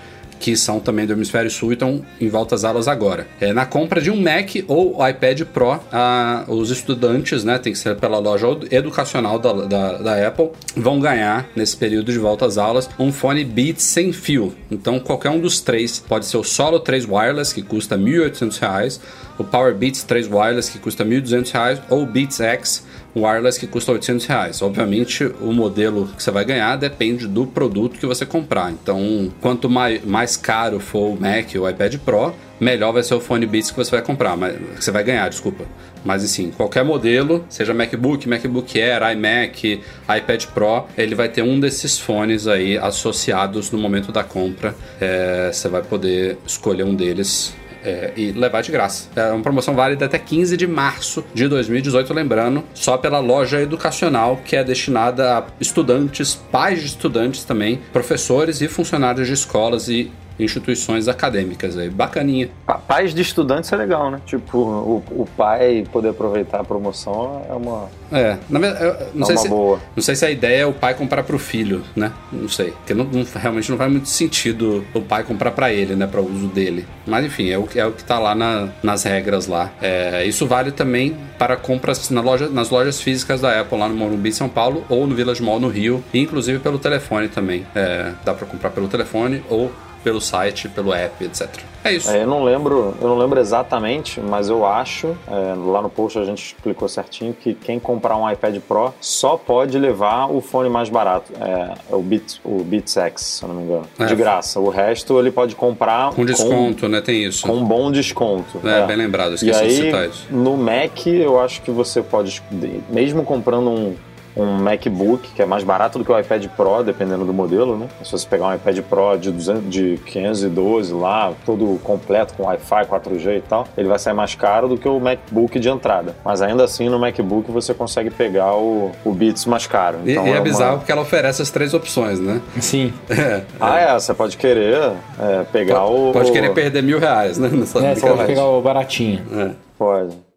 que 0.45 0.55
são 0.59 0.79
também 0.79 1.07
do 1.07 1.15
hemisfério 1.15 1.51
sul 1.51 1.71
e 1.71 1.73
estão 1.73 2.05
em 2.21 2.29
volta 2.29 2.55
às 2.55 2.65
aulas 2.65 2.87
agora. 2.87 3.27
É, 3.41 3.51
na 3.55 3.65
compra 3.65 3.99
de 3.99 4.11
um 4.11 4.21
Mac 4.21 4.51
ou 4.69 4.95
iPad 5.09 5.41
Pro, 5.45 5.81
a, 5.91 6.45
os 6.49 6.71
estudantes, 6.71 7.45
né, 7.45 7.57
tem 7.57 7.73
que 7.73 7.79
ser 7.79 7.97
pela 7.97 8.19
loja 8.19 8.49
educacional 8.71 9.39
da, 9.39 9.53
da, 9.55 9.93
da, 9.97 10.29
Apple, 10.29 10.51
vão 10.77 11.01
ganhar, 11.01 11.49
nesse 11.57 11.75
período 11.75 12.13
de 12.13 12.19
volta 12.19 12.45
às 12.45 12.59
aulas, 12.59 12.91
um 12.99 13.11
fone 13.11 13.43
Beats 13.43 13.85
sem 13.85 14.13
fio. 14.13 14.55
Então, 14.71 15.01
qualquer 15.01 15.31
um 15.31 15.41
dos 15.41 15.63
três, 15.63 15.99
pode 15.99 16.27
ser 16.27 16.37
o 16.37 16.45
Solo 16.45 16.79
3 16.79 17.07
Wireless, 17.09 17.55
que 17.55 17.63
custa 17.63 17.97
R$ 17.97 18.03
1.800, 18.03 19.01
o 19.39 19.45
Power 19.45 19.75
Beats 19.75 20.03
3 20.03 20.29
Wireless, 20.31 20.71
que 20.71 20.79
custa 20.79 21.05
R$ 21.05 21.23
1.200, 21.23 21.81
ou 21.89 22.03
o 22.03 22.07
Beats 22.07 22.39
X, 22.39 22.85
wireless 23.17 23.59
que 23.59 23.67
custa 23.67 23.93
800 23.93 24.27
reais. 24.27 24.63
Obviamente, 24.63 25.25
o 25.41 25.53
modelo 25.53 26.09
que 26.17 26.23
você 26.23 26.31
vai 26.31 26.45
ganhar 26.45 26.77
depende 26.77 27.27
do 27.27 27.47
produto 27.47 27.99
que 27.99 28.07
você 28.07 28.27
comprar. 28.27 28.71
Então, 28.71 29.33
quanto 29.41 29.69
mais, 29.71 30.05
mais 30.05 30.37
caro 30.37 30.81
for 30.81 31.15
o 31.15 31.21
Mac 31.21 31.55
ou 31.57 31.63
o 31.63 31.69
iPad 31.69 31.97
Pro, 31.99 32.35
melhor 32.61 32.93
vai 32.93 33.03
ser 33.03 33.15
o 33.15 33.21
fone 33.21 33.47
Beats 33.47 33.71
que 33.71 33.77
você 33.77 33.91
vai 33.91 34.03
comprar, 34.03 34.37
mas 34.37 34.57
que 34.57 34.85
você 34.85 34.91
vai 34.91 35.05
ganhar, 35.05 35.29
desculpa. 35.29 35.65
Mas 36.05 36.23
assim, 36.23 36.51
qualquer 36.51 36.85
modelo, 36.85 37.45
seja 37.49 37.73
MacBook, 37.73 38.29
MacBook 38.29 38.81
Air, 38.81 39.11
iMac, 39.13 39.81
iPad 40.03 40.45
Pro, 40.47 40.85
ele 40.99 41.15
vai 41.15 41.29
ter 41.29 41.43
um 41.43 41.59
desses 41.59 41.99
fones 41.99 42.47
aí 42.47 42.77
associados 42.77 43.71
no 43.71 43.79
momento 43.79 44.13
da 44.13 44.23
compra. 44.23 44.75
É, 45.01 45.51
você 45.51 45.69
vai 45.69 45.83
poder 45.83 46.37
escolher 46.47 46.85
um 46.85 46.95
deles 46.95 47.55
é, 47.85 48.13
e 48.17 48.33
levar 48.33 48.63
de 48.63 48.73
graça. 48.73 49.09
É 49.15 49.31
uma 49.31 49.43
promoção 49.43 49.75
válida 49.75 50.07
até 50.07 50.19
15 50.19 50.57
de 50.57 50.67
março 50.67 51.25
de 51.35 51.47
2018, 51.47 52.13
lembrando, 52.13 52.65
só 52.75 52.97
pela 52.97 53.19
loja 53.19 53.61
educacional 53.61 54.41
que 54.45 54.57
é 54.57 54.65
destinada 54.65 55.39
a 55.39 55.45
estudantes, 55.61 56.35
pais 56.35 56.81
de 56.81 56.87
estudantes 56.87 57.45
também, 57.45 57.81
professores 57.93 58.61
e 58.61 58.69
funcionários 58.69 59.27
de 59.27 59.35
escolas 59.35 59.89
e 59.89 60.11
instituições 60.39 61.09
acadêmicas 61.09 61.77
aí. 61.77 61.89
Bacaninha. 61.89 62.49
Pais 62.87 63.15
de 63.15 63.23
estudantes 63.23 63.73
é 63.73 63.77
legal, 63.77 64.11
né? 64.11 64.21
Tipo, 64.27 64.59
o, 64.59 65.03
o 65.11 65.29
pai 65.37 65.85
poder 65.93 66.11
aproveitar 66.11 66.61
a 66.61 66.65
promoção 66.65 67.45
é 67.49 67.53
uma. 67.53 67.89
É, 68.13 68.37
na 68.49 68.59
verdade, 68.59 69.07
não, 69.15 69.23
é 69.23 69.27
sei 69.27 69.37
se, 69.37 69.49
boa. 69.49 69.81
não 69.97 70.03
sei 70.03 70.15
se 70.15 70.25
a 70.25 70.31
ideia 70.31 70.63
é 70.63 70.67
o 70.67 70.73
pai 70.73 70.95
comprar 70.95 71.23
pro 71.23 71.39
filho, 71.39 71.83
né? 71.97 72.13
Não 72.33 72.49
sei. 72.49 72.71
Porque 72.71 72.95
não, 72.95 73.05
não, 73.05 73.25
realmente 73.35 73.71
não 73.71 73.79
faz 73.79 73.91
muito 73.91 74.09
sentido 74.09 74.85
o 74.95 75.01
pai 75.01 75.25
comprar 75.25 75.51
para 75.51 75.73
ele, 75.73 75.95
né? 75.97 76.07
Para 76.07 76.21
uso 76.21 76.47
dele. 76.49 76.87
Mas 77.07 77.25
enfim, 77.25 77.51
é 77.51 77.59
o, 77.59 77.69
é 77.75 77.87
o 77.87 77.93
que 77.93 78.05
tá 78.05 78.19
lá 78.19 78.35
na, 78.35 78.69
nas 78.83 79.05
regras 79.05 79.47
lá. 79.47 79.73
É, 79.81 80.25
isso 80.27 80.47
vale 80.47 80.71
também 80.71 81.17
para 81.39 81.57
compras 81.57 82.11
na 82.11 82.21
loja, 82.21 82.49
nas 82.49 82.71
lojas 82.71 83.01
físicas 83.01 83.41
da 83.41 83.61
Apple 83.61 83.79
lá 83.79 83.89
no 83.89 83.95
Morumbi, 83.95 84.33
São 84.33 84.49
Paulo, 84.49 84.85
ou 84.89 85.07
no 85.07 85.15
Village 85.15 85.43
Mall 85.43 85.61
no 85.61 85.69
Rio, 85.69 86.03
e 86.13 86.21
inclusive 86.21 86.59
pelo 86.59 86.79
telefone 86.79 87.29
também. 87.29 87.67
É, 87.75 88.13
dá 88.25 88.35
para 88.35 88.47
comprar 88.47 88.71
pelo 88.71 88.89
telefone 88.89 89.43
ou 89.49 89.71
pelo 90.05 90.21
site, 90.21 90.69
pelo 90.69 90.93
app, 90.93 91.25
etc. 91.25 91.49
É 91.83 91.93
isso. 91.93 92.11
É, 92.11 92.23
eu 92.23 92.27
não 92.27 92.45
lembro, 92.45 92.95
eu 93.01 93.09
não 93.09 93.19
lembro 93.19 93.41
exatamente, 93.41 94.21
mas 94.21 94.51
eu 94.51 94.65
acho, 94.67 95.17
é, 95.27 95.55
lá 95.57 95.81
no 95.81 95.89
post 95.89 96.19
a 96.19 96.25
gente 96.25 96.45
explicou 96.45 96.87
certinho 96.89 97.33
que 97.33 97.55
quem 97.55 97.81
comprar 97.81 98.17
um 98.17 98.31
iPad 98.31 98.59
Pro 98.61 98.95
só 99.01 99.37
pode 99.37 99.79
levar 99.79 100.31
o 100.31 100.41
fone 100.41 100.69
mais 100.69 100.91
barato, 100.91 101.33
é, 101.41 101.75
é 101.91 101.95
o 101.95 102.03
Beats, 102.03 102.41
o 102.45 102.63
Beats 102.63 102.97
X, 102.97 103.23
se 103.23 103.43
eu 103.43 103.49
não 103.49 103.57
me 103.57 103.63
engano, 103.65 103.87
é. 103.99 104.05
de 104.05 104.15
graça. 104.15 104.61
O 104.61 104.69
resto 104.69 105.19
ele 105.19 105.31
pode 105.31 105.55
comprar 105.57 106.13
com 106.13 106.25
desconto, 106.25 106.83
com, 106.83 106.89
né? 106.89 107.01
Tem 107.01 107.25
isso. 107.25 107.47
Com 107.47 107.55
um 107.55 107.65
bom 107.65 107.91
desconto. 107.91 108.61
É, 108.63 108.81
é. 108.81 108.87
bem 108.87 108.97
lembrado, 108.97 109.35
esqueci 109.35 109.59
e 109.59 109.63
aí, 109.63 109.69
de 109.69 109.75
citar 109.75 110.09
isso. 110.09 110.27
No 110.31 110.57
Mac 110.57 111.07
eu 111.07 111.41
acho 111.41 111.63
que 111.63 111.71
você 111.71 112.03
pode, 112.03 112.43
mesmo 112.91 113.25
comprando 113.25 113.71
um 113.71 113.97
um 114.37 114.59
MacBook, 114.59 115.31
que 115.33 115.43
é 115.43 115.47
mais 115.47 115.63
barato 115.63 115.99
do 115.99 116.05
que 116.05 116.11
o 116.11 116.19
iPad 116.19 116.47
Pro, 116.49 116.83
dependendo 116.83 117.25
do 117.25 117.33
modelo, 117.33 117.77
né? 117.77 117.89
Se 118.03 118.13
você 118.13 118.27
pegar 118.27 118.49
um 118.49 118.55
iPad 118.55 118.81
Pro 118.81 119.17
de, 119.17 119.31
200, 119.31 119.71
de 119.71 120.01
512 120.07 120.93
lá, 120.93 121.33
todo 121.47 121.79
completo 121.83 122.35
com 122.35 122.45
Wi-Fi, 122.45 122.87
4G 122.87 123.39
e 123.39 123.41
tal, 123.43 123.67
ele 123.77 123.89
vai 123.89 123.99
sair 123.99 124.15
mais 124.15 124.35
caro 124.35 124.69
do 124.69 124.77
que 124.77 124.89
o 124.89 124.99
MacBook 124.99 125.59
de 125.59 125.69
entrada. 125.69 126.17
Mas 126.25 126.43
ainda 126.43 126.65
assim, 126.65 126.89
no 126.89 126.99
MacBook 126.99 127.51
você 127.51 127.73
consegue 127.73 128.11
pegar 128.11 128.55
o, 128.55 128.91
o 129.05 129.13
Beats 129.13 129.47
mais 129.47 129.67
caro. 129.67 129.99
Então, 130.05 130.27
e, 130.27 130.31
e 130.31 130.33
é, 130.33 130.37
é 130.37 130.41
bizarro 130.41 130.73
uma... 130.73 130.79
porque 130.79 130.93
ela 130.93 131.03
oferece 131.03 131.41
as 131.43 131.51
três 131.51 131.73
opções, 131.75 132.19
né? 132.19 132.41
Sim. 132.61 132.93
É, 133.09 133.43
ah, 133.61 133.79
é. 133.79 133.95
Você 133.95 134.13
pode 134.13 134.37
querer 134.37 134.93
é, 135.19 135.45
pegar 135.53 135.81
pode, 135.81 135.95
o... 135.95 136.13
Pode 136.13 136.33
querer 136.33 136.53
perder 136.53 136.83
mil 136.83 136.99
reais, 136.99 137.39
né? 137.39 137.49
É, 137.49 137.95
você 137.95 138.07
pode 138.07 138.27
pegar 138.27 138.45
o 138.45 138.61
baratinho. 138.61 139.23
É. 139.33 139.51
Pode. 139.79 140.34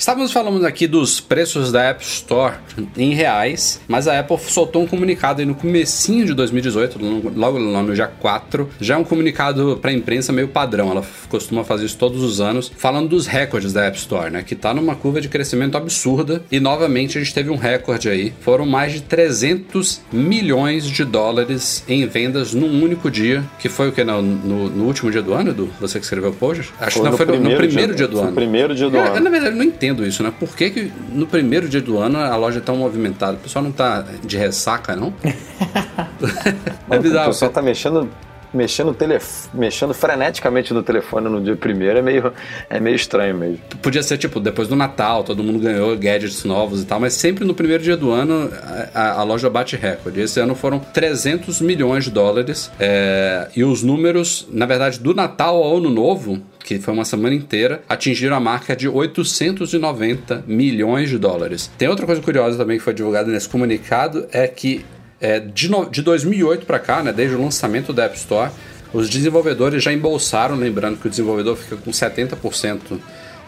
Estávamos 0.00 0.32
falando 0.32 0.64
aqui 0.64 0.86
dos 0.86 1.20
preços 1.20 1.70
da 1.70 1.82
App 1.82 2.02
Store 2.02 2.54
em 2.96 3.12
reais, 3.12 3.82
mas 3.86 4.08
a 4.08 4.18
Apple 4.18 4.38
soltou 4.38 4.82
um 4.82 4.86
comunicado 4.86 5.40
aí 5.40 5.46
no 5.46 5.54
comecinho 5.54 6.24
de 6.24 6.32
2018, 6.32 6.98
logo 7.36 7.58
lá 7.58 7.82
no 7.82 7.94
dia 7.94 8.06
4, 8.06 8.66
já 8.80 8.94
é 8.94 8.96
um 8.96 9.04
comunicado 9.04 9.78
para 9.78 9.90
a 9.90 9.92
imprensa 9.92 10.32
meio 10.32 10.48
padrão, 10.48 10.90
ela 10.90 11.04
costuma 11.28 11.64
fazer 11.64 11.84
isso 11.84 11.98
todos 11.98 12.22
os 12.22 12.40
anos, 12.40 12.72
falando 12.78 13.10
dos 13.10 13.26
recordes 13.26 13.74
da 13.74 13.84
App 13.84 13.98
Store, 13.98 14.30
né, 14.30 14.42
que 14.42 14.54
está 14.54 14.72
numa 14.72 14.94
curva 14.94 15.20
de 15.20 15.28
crescimento 15.28 15.76
absurda 15.76 16.42
e 16.50 16.58
novamente 16.58 17.18
a 17.18 17.20
gente 17.20 17.34
teve 17.34 17.50
um 17.50 17.56
recorde 17.56 18.08
aí, 18.08 18.32
foram 18.40 18.64
mais 18.64 18.94
de 18.94 19.02
300 19.02 20.00
milhões 20.10 20.86
de 20.86 21.04
dólares 21.04 21.84
em 21.86 22.06
vendas 22.06 22.54
num 22.54 22.82
único 22.82 23.10
dia, 23.10 23.44
que 23.58 23.68
foi 23.68 23.90
o 23.90 23.92
que, 23.92 24.02
no, 24.02 24.22
no, 24.22 24.70
no 24.70 24.84
último 24.86 25.10
dia 25.10 25.20
do 25.20 25.34
ano, 25.34 25.50
Edu? 25.50 25.68
Você 25.78 25.98
que 25.98 26.06
escreveu 26.06 26.30
o 26.30 26.34
post? 26.34 26.72
Acho 26.80 27.00
que 27.00 27.04
não, 27.04 27.12
foi 27.18 27.26
no 27.26 27.32
primeiro, 27.32 27.60
no 27.60 27.68
primeiro 27.68 27.94
dia, 27.94 28.06
dia, 28.06 28.08
do 28.08 28.18
ano. 28.18 28.32
primeiro 28.32 28.74
dia 28.74 28.88
do 28.88 28.96
eu, 28.96 29.04
ano. 29.04 29.20
na 29.20 29.28
verdade, 29.28 29.52
eu 29.52 29.58
não 29.58 29.64
entendo 29.64 29.89
entendo 29.90 30.06
isso, 30.06 30.22
né? 30.22 30.32
Por 30.38 30.56
que, 30.56 30.70
que 30.70 30.92
no 31.12 31.26
primeiro 31.26 31.68
dia 31.68 31.80
do 31.80 31.98
ano 31.98 32.18
a 32.18 32.36
loja 32.36 32.58
é 32.58 32.62
tão 32.62 32.76
movimentada? 32.76 33.36
O 33.36 33.40
pessoal 33.40 33.64
não 33.64 33.72
tá 33.72 34.04
de 34.24 34.36
ressaca, 34.36 34.94
não? 34.94 35.12
é 36.90 36.98
bizarro. 36.98 37.28
O 37.28 37.32
pessoal 37.32 37.50
tá 37.50 37.60
mexendo 37.60 38.08
mexendo, 38.52 38.94
telef... 38.94 39.48
mexendo 39.54 39.94
freneticamente 39.94 40.72
no 40.72 40.82
telefone 40.82 41.28
no 41.28 41.40
dia 41.40 41.56
primeiro 41.56 41.98
é 41.98 42.02
meio, 42.02 42.32
é 42.68 42.80
meio 42.80 42.96
estranho 42.96 43.36
mesmo. 43.36 43.58
Podia 43.82 44.02
ser 44.02 44.18
tipo, 44.18 44.40
depois 44.40 44.68
do 44.68 44.76
Natal, 44.76 45.24
todo 45.24 45.42
mundo 45.42 45.58
ganhou 45.58 45.96
gadgets 45.96 46.44
novos 46.44 46.82
e 46.82 46.86
tal, 46.86 47.00
mas 47.00 47.14
sempre 47.14 47.44
no 47.44 47.54
primeiro 47.54 47.82
dia 47.82 47.96
do 47.96 48.10
ano 48.10 48.50
a, 48.94 49.20
a 49.20 49.22
loja 49.22 49.48
bate 49.48 49.76
recorde. 49.76 50.20
Esse 50.20 50.40
ano 50.40 50.54
foram 50.54 50.78
300 50.78 51.60
milhões 51.60 52.04
de 52.04 52.10
dólares 52.10 52.70
é... 52.78 53.48
e 53.54 53.64
os 53.64 53.82
números, 53.82 54.46
na 54.50 54.66
verdade, 54.66 54.98
do 54.98 55.14
Natal 55.14 55.62
ao 55.62 55.76
Ano 55.76 55.90
Novo, 55.90 56.42
que 56.64 56.78
foi 56.78 56.94
uma 56.94 57.04
semana 57.04 57.34
inteira, 57.34 57.82
atingiram 57.88 58.36
a 58.36 58.40
marca 58.40 58.76
de 58.76 58.88
890 58.88 60.44
milhões 60.46 61.08
de 61.08 61.18
dólares. 61.18 61.70
Tem 61.76 61.88
outra 61.88 62.06
coisa 62.06 62.20
curiosa 62.20 62.56
também 62.56 62.78
que 62.78 62.84
foi 62.84 62.94
divulgada 62.94 63.30
nesse 63.30 63.48
comunicado, 63.48 64.26
é 64.32 64.46
que 64.46 64.84
é, 65.20 65.38
de, 65.40 65.68
no, 65.68 65.88
de 65.88 66.02
2008 66.02 66.66
para 66.66 66.78
cá, 66.78 67.02
né, 67.02 67.12
desde 67.12 67.36
o 67.36 67.42
lançamento 67.42 67.92
da 67.92 68.04
App 68.04 68.16
Store, 68.16 68.50
os 68.92 69.08
desenvolvedores 69.08 69.82
já 69.82 69.92
embolsaram, 69.92 70.56
lembrando 70.56 70.98
que 70.98 71.06
o 71.06 71.10
desenvolvedor 71.10 71.56
fica 71.56 71.76
com 71.76 71.90
70% 71.90 72.98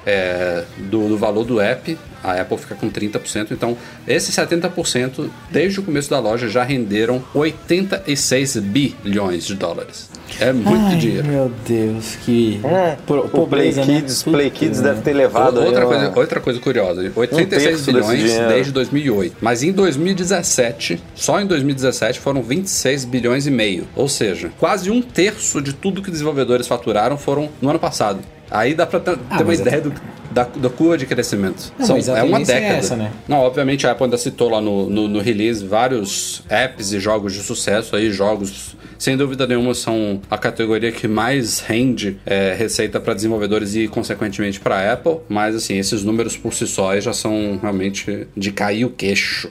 é, 0.07 0.65
do, 0.79 1.09
do 1.09 1.17
valor 1.19 1.45
do 1.45 1.61
app, 1.61 1.97
a 2.23 2.41
Apple 2.41 2.57
fica 2.59 2.75
com 2.75 2.91
30%. 2.91 3.49
Então, 3.51 3.77
esses 4.07 4.35
70%, 4.35 5.29
desde 5.51 5.81
o 5.81 5.83
começo 5.83 6.09
da 6.11 6.19
loja, 6.21 6.49
já 6.49 6.63
renderam 6.63 7.23
86 7.35 8.57
bilhões 8.59 9.45
de 9.47 9.55
dólares. 9.55 10.09
É 10.41 10.53
muito 10.53 10.87
Ai, 10.87 10.97
dinheiro. 10.97 11.27
Meu 11.27 11.53
Deus, 11.67 12.17
que. 12.25 12.59
É, 12.65 12.97
Pro- 13.07 13.21
o 13.27 13.29
Play 13.29 13.41
pobreza, 13.73 13.85
né? 13.85 13.97
Kids, 14.01 14.23
Play 14.23 14.51
Kids 14.51 14.81
deve 14.81 15.03
ter 15.03 15.13
levado 15.13 15.61
Outra 15.61 15.87
uma- 15.87 15.95
coisa, 15.95 16.13
outra 16.19 16.41
coisa 16.41 16.59
curiosa, 16.61 17.13
86 17.15 17.49
terço 17.49 17.93
desse 17.93 17.93
bilhões 17.93 18.49
desde 18.49 18.73
2008. 18.73 19.37
Mas 19.43 19.63
em 19.63 19.73
2017, 19.73 21.03
só 21.15 21.39
em 21.41 21.47
2017 21.47 22.19
foram 22.19 22.43
26 22.43 23.05
bilhões 23.05 23.47
e 23.47 23.51
meio. 23.51 23.87
Ou 23.95 24.09
seja, 24.09 24.51
quase 24.59 24.91
um 24.91 25.03
terço 25.03 25.61
de 25.61 25.75
tudo 25.75 26.01
que 26.03 26.11
desenvolvedores 26.11 26.67
faturaram 26.67 27.19
foram 27.19 27.51
no 27.61 27.69
ano 27.69 27.79
passado. 27.79 28.21
Aí 28.53 28.75
dá 28.75 28.87
pra 28.87 29.01
ter, 29.01 29.19
Ah, 29.31 29.39
ter 29.39 29.43
uma 29.45 29.53
a- 29.53 29.55
ideia 29.57 29.81
do, 29.81 29.93
da, 30.31 30.45
da 30.45 30.69
curva 30.71 30.97
de 30.99 31.07
crescimento. 31.07 31.73
Não, 31.79 31.87
São- 32.01 32.17
é 32.17 32.23
uma 32.23 32.41
é 32.41 32.45
década. 32.45 32.75
essa, 32.75 32.97
né? 32.97 33.11
Não, 33.27 33.39
obviamente 33.39 33.87
a 33.87 33.93
Apple 33.93 34.05
ainda 34.05 34.19
citou 34.19 34.49
lá 34.51 34.61
no, 34.61 34.89
no, 34.91 35.09
no 35.09 35.21
release 35.21 35.65
vários 35.67 36.43
apps 36.49 36.93
e 36.93 37.01
jogos 37.01 37.33
de 37.33 37.41
sucesso 37.41 37.97
aí, 37.97 38.11
jogos 38.11 38.77
sem 38.99 39.17
dúvida 39.17 39.49
nenhuma 39.49 39.75
são 39.75 40.21
a 40.31 40.39
categoria 40.39 40.93
que 40.93 41.09
mais 41.09 41.59
rende 41.59 42.19
é, 42.25 42.55
receita 42.57 43.01
para 43.01 43.15
desenvolvedores 43.15 43.75
e 43.75 43.89
consequentemente 43.89 44.61
para 44.61 44.77
a 44.77 44.93
Apple, 44.93 45.17
mas 45.29 45.57
assim, 45.57 45.77
esses 45.77 46.05
números 46.05 46.37
por 46.37 46.55
si 46.55 46.69
só 46.69 46.99
já 47.01 47.13
são 47.13 47.59
realmente 47.61 48.29
de 48.37 48.53
cair 48.53 48.85
o 48.85 48.91
queixo. 48.91 49.51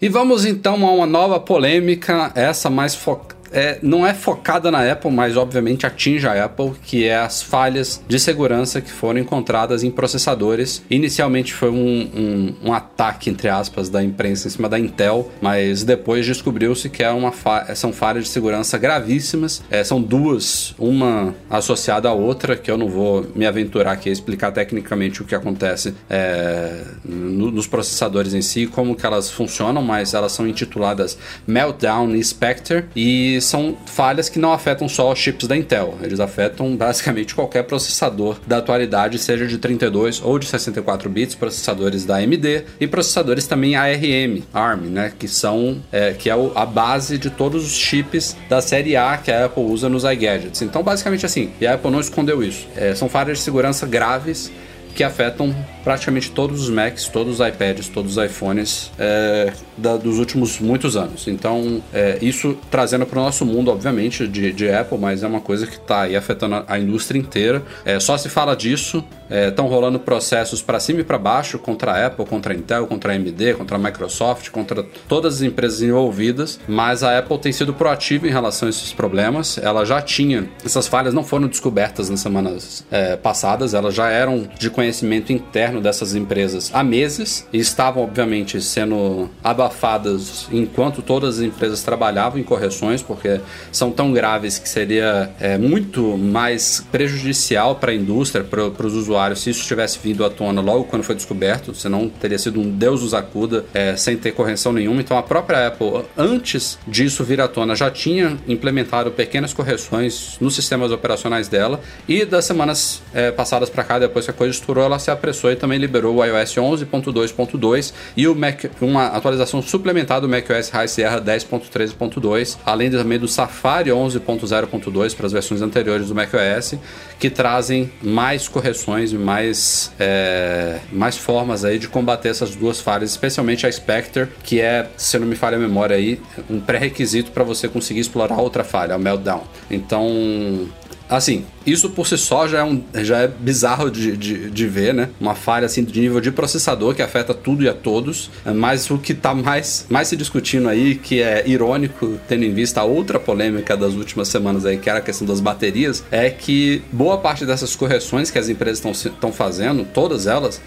E 0.00 0.08
vamos 0.08 0.44
então 0.44 0.74
a 0.86 0.92
uma 0.92 1.06
nova 1.06 1.38
polêmica, 1.38 2.32
essa 2.34 2.68
mais 2.70 2.94
focada. 2.96 3.37
É, 3.52 3.78
não 3.82 4.06
é 4.06 4.12
focada 4.14 4.70
na 4.70 4.90
Apple, 4.90 5.10
mas 5.10 5.36
obviamente 5.36 5.86
atinge 5.86 6.26
a 6.26 6.44
Apple, 6.44 6.72
que 6.84 7.04
é 7.06 7.16
as 7.16 7.42
falhas 7.42 8.00
de 8.06 8.18
segurança 8.18 8.80
que 8.80 8.90
foram 8.90 9.18
encontradas 9.20 9.82
em 9.82 9.90
processadores. 9.90 10.82
Inicialmente 10.90 11.52
foi 11.54 11.70
um, 11.70 11.74
um- 11.74 12.54
um 12.68 12.72
ataque, 12.72 13.30
entre 13.30 13.48
aspas, 13.48 13.88
da 13.88 14.02
imprensa 14.02 14.48
em 14.48 14.50
cima 14.50 14.68
da 14.68 14.78
Intel, 14.78 15.30
mas 15.40 15.82
depois 15.84 16.24
descobriu-se 16.26 16.88
que 16.88 17.02
é 17.02 17.10
uma 17.10 17.32
fa- 17.32 17.74
são 17.74 17.92
falhas 17.92 18.24
de 18.24 18.30
segurança 18.30 18.76
gravíssimas. 18.78 19.62
É, 19.70 19.82
são 19.84 20.00
duas, 20.00 20.74
uma 20.78 21.34
associada 21.48 22.08
à 22.08 22.12
outra, 22.12 22.56
que 22.56 22.70
eu 22.70 22.76
não 22.76 22.88
vou 22.88 23.26
me 23.34 23.46
aventurar 23.46 23.92
aqui 23.92 24.08
a 24.08 24.12
explicar 24.12 24.50
tecnicamente 24.52 25.22
o 25.22 25.24
que 25.24 25.34
acontece 25.34 25.94
é, 26.10 26.82
no- 27.04 27.50
nos 27.50 27.66
processadores 27.66 28.34
em 28.34 28.42
si, 28.42 28.66
como 28.66 28.94
que 28.94 29.06
elas 29.06 29.30
funcionam, 29.30 29.82
mas 29.82 30.14
elas 30.14 30.32
são 30.32 30.46
intituladas 30.46 31.18
Meltdown 31.46 32.14
e 32.14 32.22
Spectre 32.24 32.84
e 32.94 33.37
são 33.40 33.76
falhas 33.86 34.28
que 34.28 34.38
não 34.38 34.52
afetam 34.52 34.88
só 34.88 35.12
os 35.12 35.18
chips 35.18 35.46
da 35.46 35.56
Intel, 35.56 35.96
eles 36.02 36.20
afetam 36.20 36.76
basicamente 36.76 37.34
qualquer 37.34 37.64
processador 37.64 38.38
da 38.46 38.58
atualidade, 38.58 39.18
seja 39.18 39.46
de 39.46 39.58
32 39.58 40.20
ou 40.22 40.38
de 40.38 40.46
64 40.46 41.08
bits, 41.08 41.34
processadores 41.34 42.04
da 42.04 42.16
AMD 42.16 42.64
e 42.80 42.86
processadores 42.86 43.46
também 43.46 43.76
ARM, 43.76 44.42
ARM, 44.52 44.82
né, 44.88 45.12
que 45.18 45.28
são 45.28 45.82
é, 45.92 46.12
que 46.12 46.30
é 46.30 46.34
a 46.54 46.66
base 46.66 47.18
de 47.18 47.30
todos 47.30 47.64
os 47.64 47.76
chips 47.76 48.36
da 48.48 48.60
série 48.60 48.96
A 48.96 49.16
que 49.16 49.30
a 49.30 49.46
Apple 49.46 49.64
usa 49.64 49.88
nos 49.88 50.04
iGadgets. 50.04 50.62
Então, 50.62 50.82
basicamente 50.82 51.24
assim, 51.26 51.50
e 51.60 51.66
a 51.66 51.74
Apple 51.74 51.90
não 51.90 52.00
escondeu 52.00 52.42
isso. 52.42 52.66
É, 52.76 52.94
são 52.94 53.08
falhas 53.08 53.38
de 53.38 53.44
segurança 53.44 53.86
graves 53.86 54.50
que 54.94 55.04
afetam 55.04 55.54
praticamente 55.88 56.30
todos 56.30 56.60
os 56.64 56.68
Macs, 56.68 57.08
todos 57.08 57.40
os 57.40 57.46
iPads, 57.48 57.88
todos 57.88 58.18
os 58.18 58.22
iPhones 58.22 58.92
é, 58.98 59.54
da- 59.74 59.96
dos 59.96 60.18
últimos 60.18 60.60
muitos 60.60 60.98
anos. 60.98 61.26
Então, 61.26 61.82
é, 61.94 62.18
isso 62.20 62.58
trazendo 62.70 63.06
para 63.06 63.18
o 63.18 63.22
nosso 63.22 63.46
mundo, 63.46 63.70
obviamente, 63.70 64.28
de, 64.28 64.52
de 64.52 64.70
Apple, 64.70 64.98
mas 64.98 65.22
é 65.22 65.26
uma 65.26 65.40
coisa 65.40 65.66
que 65.66 65.76
está 65.76 66.02
aí 66.02 66.14
afetando 66.14 66.62
a, 66.68 66.78
indústria 66.78 67.18
inteira. 67.18 67.62
É, 67.86 67.98
só 67.98 68.18
se 68.18 68.28
fala 68.28 68.54
disso, 68.54 69.02
estão 69.30 69.66
rolando 69.66 69.98
processos 69.98 70.60
para 70.60 70.78
cima 70.78 71.00
e 71.00 71.04
para 71.04 71.16
baixo 71.16 71.58
contra 71.58 71.92
a 71.92 72.06
Apple, 72.06 72.26
contra 72.26 72.52
a 72.52 72.56
Intel, 72.56 72.86
contra 72.86 73.12
a 73.12 73.16
AMD, 73.16 73.54
contra 73.54 73.76
a 73.76 73.78
Microsoft, 73.78 74.50
contra 74.50 74.84
todas 75.08 75.36
as 75.36 75.42
empresas 75.42 75.80
envolvidas, 75.80 76.60
mas 76.68 77.02
a 77.02 77.18
Apple 77.18 77.38
tem 77.38 77.52
sido 77.52 77.72
proativa 77.72 78.26
em 78.26 78.30
relação 78.30 78.66
a 78.66 78.70
esses 78.70 78.92
problemas. 78.92 79.56
Ela 79.56 79.86
já 79.86 80.02
tinha, 80.02 80.48
essas 80.62 80.86
falhas 80.86 81.14
não 81.14 81.24
foram 81.24 81.46
descobertas 81.48 82.10
nas 82.10 82.20
semanas 82.20 82.84
é, 82.90 83.16
passadas, 83.16 83.72
elas 83.72 83.94
já 83.94 84.10
eram 84.10 84.48
de 84.58 84.68
conhecimento 84.70 85.32
interno 85.32 85.77
dessas 85.80 86.14
empresas 86.14 86.70
há 86.72 86.82
meses 86.82 87.46
e 87.52 87.58
estavam, 87.58 88.02
obviamente, 88.02 88.60
sendo 88.60 89.28
abafadas 89.42 90.48
enquanto 90.52 91.02
todas 91.02 91.38
as 91.38 91.44
empresas 91.44 91.82
trabalhavam 91.82 92.38
em 92.38 92.42
correções, 92.42 93.02
porque 93.02 93.40
são 93.70 93.90
tão 93.90 94.12
graves 94.12 94.58
que 94.58 94.68
seria 94.68 95.30
é, 95.40 95.58
muito 95.58 96.16
mais 96.16 96.84
prejudicial 96.90 97.76
para 97.76 97.92
a 97.92 97.94
indústria, 97.94 98.44
para 98.44 98.86
os 98.86 98.94
usuários, 98.94 99.40
se 99.40 99.50
isso 99.50 99.64
tivesse 99.66 99.98
vindo 100.02 100.24
à 100.24 100.30
tona 100.30 100.60
logo 100.60 100.84
quando 100.84 101.02
foi 101.02 101.14
descoberto, 101.14 101.74
senão 101.74 102.08
teria 102.08 102.38
sido 102.38 102.60
um 102.60 102.70
Deus 102.70 103.02
os 103.02 103.14
acuda 103.14 103.64
é, 103.74 103.96
sem 103.96 104.16
ter 104.16 104.32
correção 104.32 104.72
nenhuma. 104.72 105.00
Então 105.00 105.18
a 105.18 105.22
própria 105.22 105.66
Apple, 105.66 106.04
antes 106.16 106.78
disso 106.86 107.24
vir 107.24 107.40
à 107.40 107.48
tona, 107.48 107.74
já 107.74 107.90
tinha 107.90 108.36
implementado 108.46 109.10
pequenas 109.10 109.52
correções 109.52 110.36
nos 110.40 110.54
sistemas 110.54 110.90
operacionais 110.90 111.48
dela 111.48 111.80
e 112.08 112.24
das 112.24 112.44
semanas 112.44 113.02
é, 113.12 113.30
passadas 113.30 113.68
para 113.68 113.84
cá, 113.84 113.98
depois 113.98 114.24
que 114.24 114.30
a 114.30 114.34
coisa 114.34 114.52
estourou, 114.52 114.84
ela 114.84 114.98
se 114.98 115.10
apressou 115.10 115.50
e 115.50 115.56
também 115.56 115.67
liberou 115.76 116.16
o 116.16 116.24
iOS 116.24 116.54
11.2.2 116.54 117.92
e 118.16 118.26
o 118.28 118.34
Mac, 118.34 118.64
uma 118.80 119.08
atualização 119.08 119.60
suplementar 119.60 120.20
do 120.20 120.28
macOS 120.28 120.70
High 120.70 120.88
Sierra 120.88 121.20
10.13.2, 121.20 122.56
além 122.64 122.90
também 122.90 123.18
do 123.18 123.26
Safari 123.26 123.90
11.0.2 123.90 125.16
para 125.16 125.26
as 125.26 125.32
versões 125.32 125.60
anteriores 125.60 126.08
do 126.08 126.14
macOS, 126.14 126.74
que 127.18 127.28
trazem 127.28 127.90
mais 128.00 128.48
correções 128.48 129.12
e 129.12 129.18
mais, 129.18 129.92
é, 129.98 130.78
mais 130.92 131.18
formas 131.18 131.64
aí 131.64 131.78
de 131.78 131.88
combater 131.88 132.28
essas 132.28 132.54
duas 132.54 132.80
falhas, 132.80 133.10
especialmente 133.10 133.66
a 133.66 133.72
Spectre, 133.72 134.28
que 134.44 134.60
é, 134.60 134.88
se 134.96 135.18
não 135.18 135.26
me 135.26 135.34
falha 135.34 135.56
a 135.56 135.60
memória 135.60 135.96
aí, 135.96 136.20
um 136.48 136.60
pré-requisito 136.60 137.32
para 137.32 137.42
você 137.42 137.68
conseguir 137.68 138.00
explorar 138.00 138.36
outra 138.38 138.62
falha, 138.62 138.94
a 138.94 138.98
Meltdown. 138.98 139.42
Então, 139.70 140.68
Assim, 141.08 141.46
isso 141.64 141.88
por 141.90 142.06
si 142.06 142.18
só 142.18 142.46
já 142.46 142.58
é, 142.58 142.64
um, 142.64 142.82
já 142.96 143.20
é 143.20 143.28
bizarro 143.28 143.90
de, 143.90 144.16
de, 144.16 144.50
de 144.50 144.66
ver, 144.66 144.92
né? 144.92 145.08
Uma 145.18 145.34
falha 145.34 145.64
assim 145.64 145.82
de 145.82 145.98
nível 146.00 146.20
de 146.20 146.30
processador 146.30 146.94
que 146.94 147.00
afeta 147.00 147.32
tudo 147.32 147.62
e 147.62 147.68
a 147.68 147.72
todos. 147.72 148.30
Mas 148.54 148.90
o 148.90 148.98
que 148.98 149.14
tá 149.14 149.34
mais, 149.34 149.86
mais 149.88 150.08
se 150.08 150.16
discutindo 150.16 150.68
aí, 150.68 150.94
que 150.94 151.22
é 151.22 151.48
irônico, 151.48 152.18
tendo 152.28 152.44
em 152.44 152.52
vista 152.52 152.82
a 152.82 152.84
outra 152.84 153.18
polêmica 153.18 153.76
das 153.76 153.94
últimas 153.94 154.28
semanas 154.28 154.66
aí, 154.66 154.76
que 154.76 154.90
era 154.90 154.98
a 154.98 155.02
questão 155.02 155.26
das 155.26 155.40
baterias, 155.40 156.04
é 156.10 156.28
que 156.28 156.82
boa 156.92 157.16
parte 157.16 157.46
dessas 157.46 157.74
correções 157.74 158.30
que 158.30 158.38
as 158.38 158.48
empresas 158.48 158.84
estão 159.06 159.32
fazendo, 159.32 159.86
todas 159.94 160.26
elas, 160.26 160.60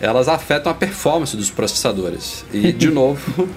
elas 0.00 0.26
afetam 0.26 0.72
a 0.72 0.74
performance 0.74 1.36
dos 1.36 1.50
processadores. 1.50 2.44
E, 2.52 2.72
de 2.72 2.88
novo, 2.90 3.48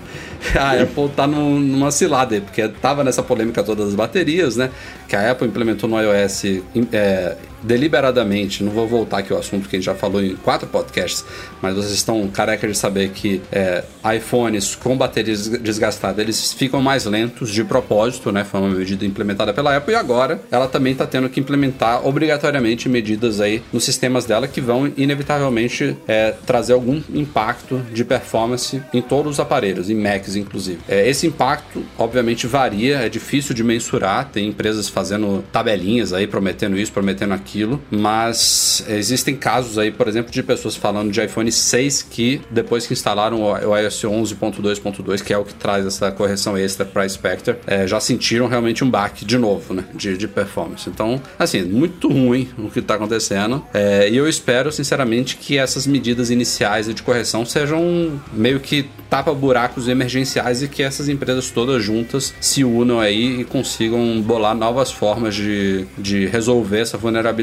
a 0.57 0.81
Apple 0.81 1.09
tá 1.15 1.25
num, 1.27 1.59
numa 1.59 1.91
cilada 1.91 2.35
aí, 2.35 2.41
porque 2.41 2.67
tava 2.67 3.03
nessa 3.03 3.23
polêmica 3.23 3.63
toda 3.63 3.85
das 3.85 3.95
baterias, 3.95 4.55
né? 4.55 4.69
Que 5.07 5.15
a 5.15 5.31
Apple 5.31 5.47
implementou 5.47 5.89
no 5.89 5.99
iOS 5.99 6.45
é, 6.91 7.35
deliberadamente, 7.63 8.63
não 8.63 8.71
vou 8.71 8.87
voltar 8.87 9.19
aqui 9.19 9.33
ao 9.33 9.39
assunto 9.39 9.67
que 9.67 9.75
a 9.75 9.79
gente 9.79 9.85
já 9.85 9.95
falou 9.95 10.21
em 10.21 10.35
quatro 10.35 10.67
podcasts, 10.67 11.25
mas 11.61 11.75
vocês 11.75 11.93
estão 11.93 12.27
carecas 12.27 12.71
de 12.71 12.77
saber 12.77 13.09
que 13.09 13.41
é, 13.51 13.83
iPhones 14.15 14.75
com 14.75 14.97
baterias 14.97 15.47
desgastadas, 15.47 16.19
eles 16.19 16.53
ficam 16.53 16.81
mais 16.81 17.05
lentos 17.05 17.49
de 17.49 17.63
propósito, 17.63 18.31
né? 18.31 18.43
Foi 18.43 18.59
uma 18.59 18.69
medida 18.69 19.05
implementada 19.05 19.53
pela 19.53 19.75
Apple 19.75 19.93
e 19.93 19.95
agora 19.95 20.39
ela 20.51 20.67
também 20.67 20.93
está 20.93 21.05
tendo 21.05 21.29
que 21.29 21.39
implementar 21.39 22.05
obrigatoriamente 22.05 22.87
medidas 22.87 23.39
aí 23.41 23.61
nos 23.71 23.83
sistemas 23.83 24.25
dela 24.25 24.47
que 24.47 24.61
vão 24.61 24.91
inevitavelmente 24.97 25.97
é, 26.07 26.33
trazer 26.45 26.73
algum 26.73 27.01
impacto 27.13 27.81
de 27.93 28.03
performance 28.03 28.81
em 28.93 29.01
todos 29.01 29.33
os 29.33 29.39
aparelhos, 29.39 29.89
em 29.89 29.95
Macs 29.95 30.35
inclusive. 30.35 30.79
É, 30.87 31.07
esse 31.09 31.27
impacto, 31.27 31.83
obviamente, 31.97 32.47
varia, 32.47 32.97
é 32.97 33.09
difícil 33.09 33.55
de 33.55 33.63
mensurar, 33.63 34.29
tem 34.31 34.47
empresas 34.47 34.87
fazendo 34.89 35.43
tabelinhas 35.51 36.13
aí, 36.13 36.27
prometendo 36.27 36.77
isso, 36.77 36.91
prometendo 36.91 37.33
aquilo, 37.33 37.44
mas 37.91 38.83
existem 38.87 39.35
casos 39.35 39.77
aí, 39.77 39.91
por 39.91 40.07
exemplo, 40.07 40.31
de 40.31 40.43
pessoas 40.43 40.75
falando 40.75 41.11
de 41.11 41.23
iPhone 41.23 41.51
6 41.51 42.03
que 42.03 42.41
depois 42.49 42.87
que 42.87 42.93
instalaram 42.93 43.41
o 43.41 43.77
iOS 43.77 44.03
11.2.2, 44.03 45.21
que 45.21 45.33
é 45.33 45.37
o 45.37 45.43
que 45.43 45.53
traz 45.53 45.85
essa 45.85 46.11
correção 46.11 46.57
extra 46.57 46.85
para 46.85 47.07
Spectre, 47.07 47.55
é, 47.67 47.87
já 47.87 47.99
sentiram 47.99 48.47
realmente 48.47 48.83
um 48.83 48.89
baque 48.89 49.25
de 49.25 49.37
novo, 49.37 49.73
né, 49.73 49.85
de, 49.93 50.17
de 50.17 50.27
performance. 50.27 50.89
Então, 50.89 51.21
assim, 51.37 51.63
muito 51.63 52.07
ruim 52.07 52.49
o 52.57 52.69
que 52.69 52.79
está 52.79 52.95
acontecendo, 52.95 53.63
é, 53.73 54.09
e 54.09 54.17
eu 54.17 54.27
espero, 54.27 54.71
sinceramente, 54.71 55.37
que 55.37 55.57
essas 55.57 55.85
medidas 55.85 56.29
iniciais 56.29 56.93
de 56.93 57.03
correção 57.03 57.45
sejam 57.45 58.19
meio 58.33 58.59
que 58.59 58.89
tapa-buracos 59.09 59.87
emergenciais 59.87 60.61
e 60.61 60.67
que 60.67 60.83
essas 60.83 61.07
empresas 61.07 61.49
todas 61.49 61.83
juntas 61.83 62.33
se 62.41 62.63
unam 62.63 62.99
aí 62.99 63.41
e 63.41 63.43
consigam 63.43 64.21
bolar 64.21 64.55
novas 64.55 64.91
formas 64.91 65.35
de, 65.35 65.85
de 65.97 66.25
resolver 66.25 66.79
essa 66.79 66.97
vulnerabilidade 66.97 67.34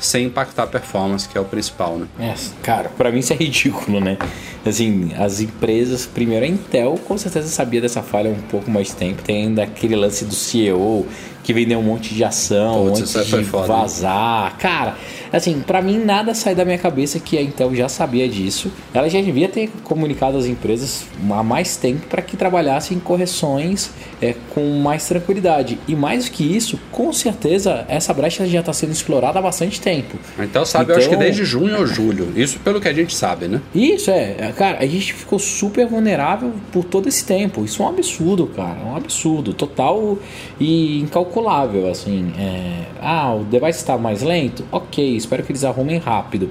sem 0.00 0.26
impactar 0.26 0.64
a 0.64 0.66
performance, 0.66 1.28
que 1.28 1.36
é 1.36 1.40
o 1.40 1.44
principal, 1.44 1.98
né? 1.98 2.06
É, 2.18 2.34
cara, 2.62 2.88
pra 2.90 3.10
mim 3.10 3.20
isso 3.20 3.32
é 3.32 3.36
ridículo, 3.36 4.00
né? 4.00 4.18
Assim, 4.66 5.12
as 5.18 5.40
empresas, 5.40 6.06
primeiro 6.06 6.44
a 6.44 6.48
Intel 6.48 6.98
com 7.06 7.18
certeza 7.18 7.48
sabia 7.48 7.80
dessa 7.80 8.02
falha 8.02 8.30
há 8.30 8.32
um 8.32 8.42
pouco 8.42 8.70
mais 8.70 8.92
tempo, 8.94 9.22
tem 9.22 9.44
ainda 9.44 9.62
aquele 9.62 9.94
lance 9.94 10.24
do 10.24 10.34
CEO 10.34 11.06
que 11.44 11.52
vendeu 11.52 11.78
um 11.78 11.82
monte 11.82 12.12
de 12.14 12.24
ação, 12.24 12.86
Putz, 12.86 13.14
um 13.14 13.18
monte 13.18 13.36
de 13.36 13.44
foda, 13.44 13.68
né? 13.68 13.80
vazar. 13.80 14.56
Cara, 14.58 14.96
assim, 15.32 15.60
pra 15.64 15.80
mim 15.80 15.98
nada 15.98 16.34
sai 16.34 16.54
da 16.54 16.64
minha 16.64 16.78
cabeça 16.78 17.20
que 17.20 17.38
a 17.38 17.42
Intel 17.42 17.72
já 17.74 17.88
sabia 17.88 18.26
disso. 18.28 18.72
Ela 18.92 19.08
já 19.08 19.20
devia 19.20 19.48
ter 19.48 19.70
comunicado 19.84 20.36
às 20.38 20.46
empresas 20.46 21.04
há 21.30 21.42
mais 21.42 21.76
tempo 21.76 22.06
para 22.08 22.22
que 22.22 22.36
trabalhassem 22.36 22.96
em 22.96 23.00
correções 23.00 23.90
é, 24.22 24.34
com 24.54 24.78
mais 24.80 25.06
tranquilidade. 25.06 25.78
E 25.86 25.94
mais 25.94 26.24
do 26.24 26.30
que 26.30 26.44
isso, 26.56 26.80
com 26.90 27.12
certeza 27.12 27.84
essa 27.88 28.12
brecha 28.14 28.46
já 28.46 28.60
está 28.60 28.72
sendo 28.72 28.92
explorada 28.92 29.38
há 29.38 29.42
bastante 29.42 29.80
tempo. 29.80 30.16
Então 30.38 30.64
sabe, 30.64 30.92
eu 30.92 30.96
acho 30.96 31.08
que 31.08 31.14
Então- 31.14 31.24
desde 31.24 31.44
junho 31.44 31.78
ou 31.78 31.86
julho. 31.86 32.32
Isso 32.34 32.58
pelo 32.60 32.80
que 32.80 32.88
a 32.88 32.92
gente 32.94 33.14
sabe, 33.14 33.48
né? 33.48 33.60
Isso 33.74 34.10
é, 34.10 34.36
é, 34.38 34.52
cara, 34.56 34.78
a 34.78 34.86
gente 34.86 35.12
ficou 35.12 35.38
super 35.38 35.86
vulnerável 35.86 36.52
por 36.72 36.84
todo 36.84 37.06
esse 37.06 37.24
tempo. 37.24 37.64
Isso 37.64 37.82
é 37.82 37.86
um 37.86 37.88
absurdo, 37.90 38.46
cara, 38.46 38.78
é 38.80 38.84
um 38.84 38.96
absurdo, 38.96 39.52
total 39.52 40.18
e 40.58 41.00
incalculável, 41.00 41.33
assim. 41.90 42.32
é, 42.38 42.84
ah, 43.02 43.34
o 43.34 43.44
device 43.44 43.78
está 43.78 43.96
mais 43.98 44.22
lento? 44.22 44.64
Ok, 44.70 45.16
espero 45.16 45.42
que 45.42 45.52
eles 45.52 45.64
arrumem 45.64 45.98
rápido. 45.98 46.50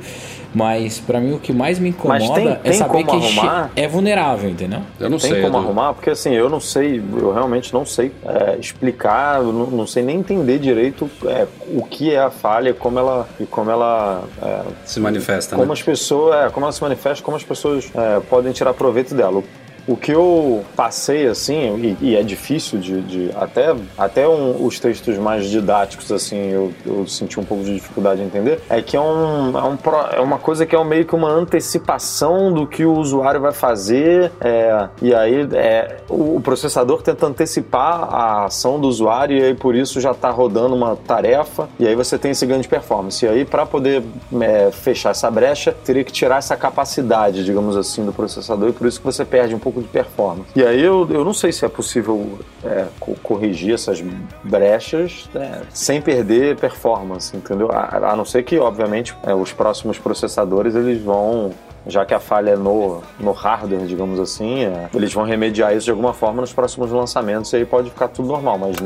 Mas 0.56 1.00
pra 1.00 1.20
mim 1.20 1.34
o 1.34 1.40
que 1.40 1.52
mais 1.52 1.80
me 1.80 1.90
incomoda 1.90 2.36
tem- 2.36 2.48
é 2.48 2.56
tem 2.56 2.74
saber 2.74 3.04
como 3.04 3.20
que 3.20 3.40
arrumar? 3.40 3.72
é 3.76 3.88
vulnerável, 3.88 4.50
entendeu? 4.52 4.82
Eu 5.00 5.10
não 5.10 5.18
Tem 5.18 5.32
sei. 5.32 5.42
como 5.42 5.58
Edu. 5.58 5.66
arrumar? 5.66 5.94
Porque 5.96 6.12
assim, 6.12 6.32
eu 6.32 6.48
não 6.48 6.60
sei, 6.60 7.02
eu 7.18 7.34
realmente 7.34 7.74
não 7.74 7.84
sei 7.88 8.12
é, 8.24 8.56
explicar, 8.60 9.42
eu 9.42 9.52
não, 9.52 9.66
não 9.66 9.88
sei 9.88 10.04
nem 10.04 10.20
entender 10.20 10.60
direito 10.60 11.10
é, 11.26 11.48
o 11.70 11.82
que 11.84 12.14
é 12.14 12.20
a 12.20 12.30
falha 12.30 12.72
como 12.72 13.00
ela, 13.00 13.28
e 13.40 13.48
como 13.48 13.72
ela. 13.72 14.26
é, 14.44 14.62
Se 14.86 15.00
manifesta, 15.00 15.56
como 15.56 15.68
né? 15.70 15.74
as 15.74 15.82
pessoas. 15.82 16.36
É, 16.46 16.50
como 16.52 16.68
ela 16.68 16.74
se 16.74 16.84
manifesta, 16.84 17.24
como 17.26 17.36
as 17.36 17.44
pessoas 17.44 17.90
é, 17.96 18.20
podem 18.20 18.52
tirar 18.54 18.76
proveito 18.76 19.16
dela. 19.16 19.42
O- 19.88 19.98
que 19.98 20.12
eu 20.12 20.64
passei, 20.76 21.28
assim, 21.28 21.96
e, 22.02 22.10
e 22.12 22.16
é 22.16 22.24
difícil 22.24 22.80
de. 22.80 23.02
de- 23.02 23.32
até 23.36 23.74
até 23.98 24.28
um- 24.28 24.66
os 24.66 24.80
textos 24.80 25.18
mais 25.18 25.50
didáticos, 25.50 26.12
assim, 26.12 26.38
eu, 26.52 26.74
eu 26.86 27.08
senti 27.08 27.40
um 27.40 27.44
pouco 27.44 27.64
de 27.64 27.74
dificuldade 27.76 28.22
em 28.22 28.26
entender, 28.26 28.60
é 28.70 28.82
que 28.82 28.96
é, 28.98 29.00
um, 29.02 29.58
é, 29.58 29.64
um 29.64 29.78
é 30.14 30.20
uma 30.20 30.38
coisa 30.38 30.66
que 30.66 30.76
é 30.76 30.84
meio 30.84 31.06
que 31.06 31.16
uma 31.16 31.30
antecipação 31.30 32.52
do 32.54 32.68
que 32.68 32.86
o 32.86 32.94
usuário 32.94 33.40
vai 33.42 33.52
fazer, 33.52 34.32
é, 34.42 34.88
e 35.02 35.14
aí 35.14 35.48
é, 35.54 35.98
o, 36.10 36.36
o 36.38 36.42
processador 36.42 37.02
tenta 37.02 37.26
antecipar 37.26 38.04
a 38.14 38.46
ação 38.46 38.80
do 38.80 38.88
usuário, 38.88 39.38
e 39.38 39.44
aí 39.44 39.54
por 39.54 39.76
isso 39.76 40.00
já 40.00 40.12
está 40.12 40.30
rodando 40.30 40.76
uma 40.76 40.96
tarefa, 40.96 41.68
e 41.80 41.88
aí 41.88 41.96
você 41.96 42.18
tem 42.18 42.32
esse 42.32 42.46
ganho 42.46 42.62
de 42.62 42.68
performance. 42.68 43.26
E 43.26 43.28
aí, 43.30 43.46
para 43.46 43.66
poder 43.66 44.04
é, 44.42 44.70
fechar 44.72 45.12
essa 45.12 45.30
brecha, 45.32 45.76
teria 45.84 46.04
que 46.04 46.12
tirar 46.12 46.38
essa 46.38 46.56
capacidade, 46.56 47.44
digamos 47.44 47.76
assim, 47.78 48.06
do 48.06 48.14
processador, 48.14 48.70
e 48.70 48.74
por 48.74 48.88
isso 48.88 49.00
que 49.00 49.06
você 49.06 49.24
perde 49.26 49.56
um 49.56 49.60
pouco 49.60 49.73
de 49.82 49.88
performance. 49.88 50.50
E 50.56 50.64
aí 50.64 50.82
eu, 50.82 51.08
eu 51.10 51.24
não 51.26 51.34
sei 51.34 51.52
se 51.52 51.66
é 51.66 51.70
possível 51.70 52.40
é, 52.64 52.86
co- 53.00 53.16
corrigir 53.24 53.74
essas 53.74 54.04
brechas 54.44 55.30
é, 55.36 55.62
sem 55.70 56.02
perder 56.02 56.56
performance, 56.58 57.36
entendeu? 57.36 57.70
A, 57.72 58.12
a 58.12 58.16
não 58.16 58.26
ser 58.26 58.44
que, 58.44 58.58
obviamente, 58.60 59.16
é, 59.24 59.34
os 59.34 59.52
próximos 59.54 59.98
processadores 59.98 60.76
eles 60.76 61.02
vão 61.02 61.52
já 61.86 62.06
que 62.06 62.14
a 62.14 62.20
falha 62.20 62.52
é 62.52 62.56
no, 62.56 63.02
no 63.20 63.34
hardware, 63.34 63.86
digamos 63.86 64.18
assim, 64.18 64.64
é, 64.64 64.88
eles 64.94 65.14
vão 65.14 65.26
remediar 65.26 65.76
isso 65.76 65.84
de 65.84 65.92
alguma 65.92 66.14
forma 66.14 66.40
nos 66.40 66.54
próximos 66.54 66.90
lançamentos 66.92 67.52
e 67.52 67.58
aí 67.58 67.66
pode 67.66 67.90
ficar 67.90 68.08
tudo 68.08 68.30
normal. 68.30 68.58
Mas 68.58 68.78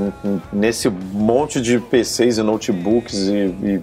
nesse 0.52 0.90
monte 0.90 1.62
de 1.62 1.80
PCs 1.80 2.40
e 2.40 2.42
notebooks 2.42 3.14
e, 3.28 3.34
e 3.34 3.82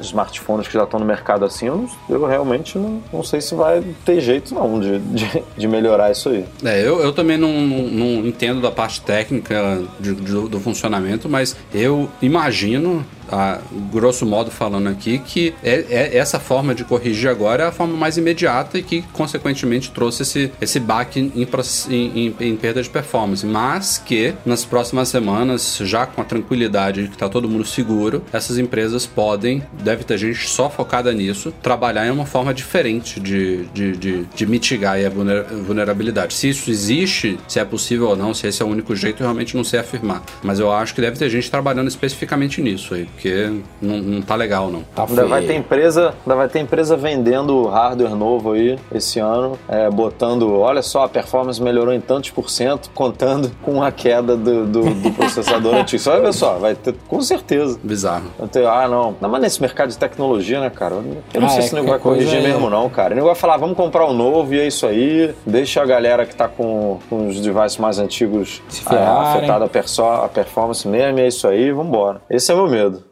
smartphones 0.00 0.66
que 0.66 0.74
já 0.74 0.84
estão 0.84 0.98
no 1.00 1.06
mercado 1.06 1.44
assim, 1.44 1.66
eu, 1.66 1.88
eu 2.08 2.26
realmente 2.26 2.76
não, 2.78 3.00
não 3.12 3.22
sei 3.22 3.40
se 3.40 3.54
vai 3.54 3.82
ter 4.04 4.20
jeito 4.20 4.54
não 4.54 4.78
de, 4.80 4.98
de, 4.98 5.42
de 5.56 5.68
melhorar 5.68 6.10
isso 6.10 6.28
aí. 6.28 6.44
É, 6.64 6.80
eu, 6.80 7.00
eu 7.00 7.12
também 7.12 7.36
não, 7.38 7.52
não, 7.52 7.82
não 7.88 8.26
entendo 8.26 8.60
da 8.60 8.70
parte 8.70 9.00
técnica 9.00 9.82
de- 10.00 10.14
do, 10.14 10.48
do 10.48 10.60
funcionamento, 10.60 11.28
mas 11.28 11.56
eu 11.72 12.08
imagino, 12.20 13.04
a 13.30 13.58
grosso 13.92 14.24
modo 14.26 14.50
falando 14.50 14.88
aqui, 14.88 15.18
que 15.18 15.54
é, 15.62 15.84
é- 15.88 16.16
essa 16.18 16.38
forma 16.40 16.74
de 16.74 16.84
corrigir 16.84 17.28
agora 17.28 17.64
é 17.64 17.66
a 17.66 17.72
forma 17.72 17.96
mais 17.96 18.16
imediata 18.16 18.78
e 18.78 18.82
que, 18.82 19.02
consequentemente, 19.12 19.90
trouxe 19.90 20.22
esse, 20.22 20.52
esse 20.60 20.80
baque 20.80 21.20
em, 21.20 21.42
em, 21.42 22.26
em- 22.26 22.34
em 22.48 22.56
perda 22.56 22.82
de 22.82 22.88
performance. 22.88 23.44
Mas 23.46 23.98
que 23.98 24.34
nas 24.44 24.64
próximas 24.64 25.08
semanas, 25.08 25.78
já 25.82 26.06
com 26.06 26.20
a 26.20 26.24
tranquilidade 26.24 27.02
de 27.02 27.08
que 27.08 27.14
está 27.14 27.28
todo 27.28 27.48
mundo 27.48 27.64
seguro, 27.64 28.22
essas 28.32 28.58
empresas 28.58 29.06
podem, 29.06 29.62
deve 29.82 30.04
ter 30.04 30.18
gente 30.18 30.48
só 30.48 30.68
focada 30.70 31.12
nisso, 31.12 31.52
trabalhar 31.62 32.06
em 32.06 32.10
uma 32.10 32.26
forma 32.26 32.52
diferente 32.54 33.20
de, 33.20 33.64
de, 33.66 33.96
de, 33.96 34.24
de 34.24 34.46
mitigar 34.46 34.98
a 34.98 35.08
vulner- 35.08 35.44
vulnerabilidade. 35.66 36.34
Se 36.34 36.48
isso 36.48 36.70
existe, 36.70 37.38
se 37.46 37.58
é 37.60 37.64
possível 37.64 38.08
ou 38.08 38.16
não, 38.16 38.32
se 38.34 38.46
esse 38.46 38.62
é 38.62 38.64
o 38.64 38.68
único 38.68 38.94
jeito, 38.96 39.20
eu 39.22 39.26
realmente 39.26 39.56
não 39.56 39.64
sei 39.64 39.80
afirmar. 39.80 40.22
Mas 40.42 40.58
eu 40.58 40.72
acho 40.72 40.94
que 40.94 41.00
deve 41.00 41.16
ter 41.18 41.28
gente 41.28 41.50
trabalhando 41.50 41.88
especificamente 41.88 42.60
nisso 42.62 42.94
aí, 42.94 43.06
porque 43.18 43.60
não, 43.82 43.96
não 43.98 44.22
tá 44.22 44.36
legal, 44.36 44.70
não. 44.70 44.82
Tá 44.94 45.04
Ainda 45.08 45.26
vai 45.26 45.42
ter 45.44 45.54
empresa, 45.56 46.14
ainda 46.24 46.36
vai 46.36 46.48
ter 46.48 46.60
empresa 46.60 46.96
vendendo 46.96 47.66
hardware 47.66 48.14
novo 48.14 48.52
aí 48.52 48.78
esse 48.94 49.18
ano, 49.18 49.58
é, 49.68 49.90
botando, 49.90 50.56
olha 50.60 50.82
só, 50.82 51.02
a 51.04 51.08
performance 51.08 51.60
melhorou 51.60 51.92
em 51.92 52.00
tantos 52.00 52.30
por 52.30 52.48
cento, 52.48 52.88
contando 52.94 53.50
com 53.62 53.82
a 53.82 53.90
queda 53.90 54.36
do, 54.36 54.64
do, 54.66 54.94
do 54.94 55.10
processador 55.12 55.74
antigo. 55.82 56.00
Só 56.00 56.12
vai 56.12 56.20
ver 56.20 56.32
só, 56.32 56.54
vai 56.58 56.74
ter, 56.76 56.94
com 57.08 57.20
certeza. 57.20 57.78
Bizarro. 57.82 58.26
Ah, 58.70 58.86
não. 58.88 59.16
Não, 59.20 59.28
mas 59.28 59.40
nesse 59.40 59.60
mercado 59.60 59.88
de 59.88 59.98
tecnologia, 59.98 60.60
né, 60.60 60.70
cara? 60.70 60.94
Eu 61.34 61.40
não 61.40 61.48
Ah, 61.48 61.50
sei 61.50 61.58
é, 61.58 61.62
se 61.62 61.72
o 61.72 61.76
nego 61.76 61.88
vai 61.88 61.98
qualquer 61.98 62.20
corrigir 62.24 62.38
é- 62.44 62.52
mesmo, 62.52 62.70
não, 62.70 62.88
cara. 62.88 63.12
O 63.12 63.16
nego 63.16 63.26
vai 63.26 63.34
falar, 63.36 63.56
vamos 63.56 63.76
comprar 63.76 64.06
um 64.06 64.12
novo 64.14 64.54
e 64.54 64.60
é 64.60 64.66
isso 64.66 64.86
aí. 64.86 65.34
Deixa 65.44 65.82
a 65.82 65.86
galera 65.86 66.24
que 66.24 66.36
tá 66.36 66.46
com, 66.46 66.98
com 67.10 67.26
os 67.28 67.40
devices 67.40 67.78
mais 67.78 67.98
antigos 67.98 68.62
Se 68.68 68.82
ah, 68.86 68.90
ferrarem. 68.90 69.38
afetada 69.38 69.64
a, 69.64 69.68
perso- 69.68 70.02
a 70.04 70.28
performance 70.28 70.86
mesmo, 70.86 71.18
e 71.18 71.22
é 71.22 71.26
isso 71.28 71.48
aí, 71.48 71.72
vambora. 71.72 72.20
Esse 72.30 72.52
é 72.52 72.54
meu 72.54 72.68
medo. 72.68 73.07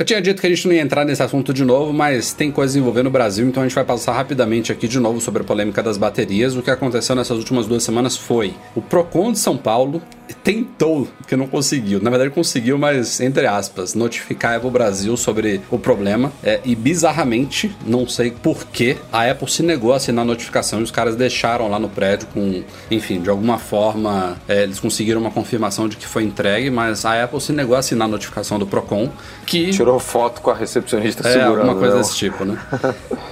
Eu 0.00 0.06
tinha 0.06 0.22
dito 0.22 0.40
que 0.40 0.46
a 0.46 0.48
gente 0.48 0.66
não 0.66 0.74
ia 0.74 0.80
entrar 0.80 1.04
nesse 1.04 1.22
assunto 1.22 1.52
de 1.52 1.62
novo, 1.62 1.92
mas 1.92 2.32
tem 2.32 2.50
coisas 2.50 2.74
envolvendo 2.74 3.08
o 3.08 3.10
Brasil, 3.10 3.46
então 3.46 3.62
a 3.62 3.66
gente 3.66 3.74
vai 3.74 3.84
passar 3.84 4.14
rapidamente 4.14 4.72
aqui 4.72 4.88
de 4.88 4.98
novo 4.98 5.20
sobre 5.20 5.42
a 5.42 5.44
polêmica 5.44 5.82
das 5.82 5.98
baterias. 5.98 6.56
O 6.56 6.62
que 6.62 6.70
aconteceu 6.70 7.14
nessas 7.14 7.36
últimas 7.36 7.66
duas 7.66 7.82
semanas 7.82 8.16
foi 8.16 8.54
o 8.74 8.80
Procon 8.80 9.30
de 9.30 9.38
São 9.38 9.58
Paulo 9.58 10.00
tentou, 10.34 11.08
que 11.26 11.36
não 11.36 11.46
conseguiu, 11.46 12.00
na 12.00 12.10
verdade 12.10 12.30
conseguiu, 12.30 12.78
mas 12.78 13.20
entre 13.20 13.46
aspas, 13.46 13.94
notificar 13.94 14.52
a 14.52 14.56
Apple 14.56 14.70
Brasil 14.70 15.16
sobre 15.16 15.60
o 15.70 15.78
problema 15.78 16.32
é, 16.42 16.60
e 16.64 16.74
bizarramente, 16.74 17.74
não 17.86 18.06
sei 18.08 18.30
porquê, 18.30 18.96
a 19.12 19.30
Apple 19.30 19.50
se 19.50 19.62
negou 19.62 19.92
a 19.92 19.96
assinar 19.96 20.22
a 20.22 20.26
notificação 20.26 20.80
e 20.80 20.82
os 20.82 20.90
caras 20.90 21.16
deixaram 21.16 21.68
lá 21.68 21.78
no 21.78 21.88
prédio 21.88 22.28
com, 22.32 22.62
enfim, 22.90 23.20
de 23.20 23.30
alguma 23.30 23.58
forma 23.58 24.36
é, 24.48 24.62
eles 24.62 24.80
conseguiram 24.80 25.20
uma 25.20 25.30
confirmação 25.30 25.88
de 25.88 25.96
que 25.96 26.06
foi 26.06 26.24
entregue, 26.24 26.70
mas 26.70 27.04
a 27.04 27.22
Apple 27.24 27.40
se 27.40 27.52
negou 27.52 27.76
a 27.76 27.80
assinar 27.80 28.06
a 28.06 28.10
notificação 28.10 28.58
do 28.58 28.66
Procon, 28.66 29.10
que 29.46 29.70
Tirou 29.70 29.98
foto 29.98 30.40
com 30.40 30.50
a 30.50 30.54
recepcionista 30.54 31.26
é, 31.28 31.32
segurando. 31.32 31.58
alguma 31.58 31.74
coisa 31.76 31.98
desse 31.98 32.16
tipo, 32.16 32.44
né? 32.44 32.58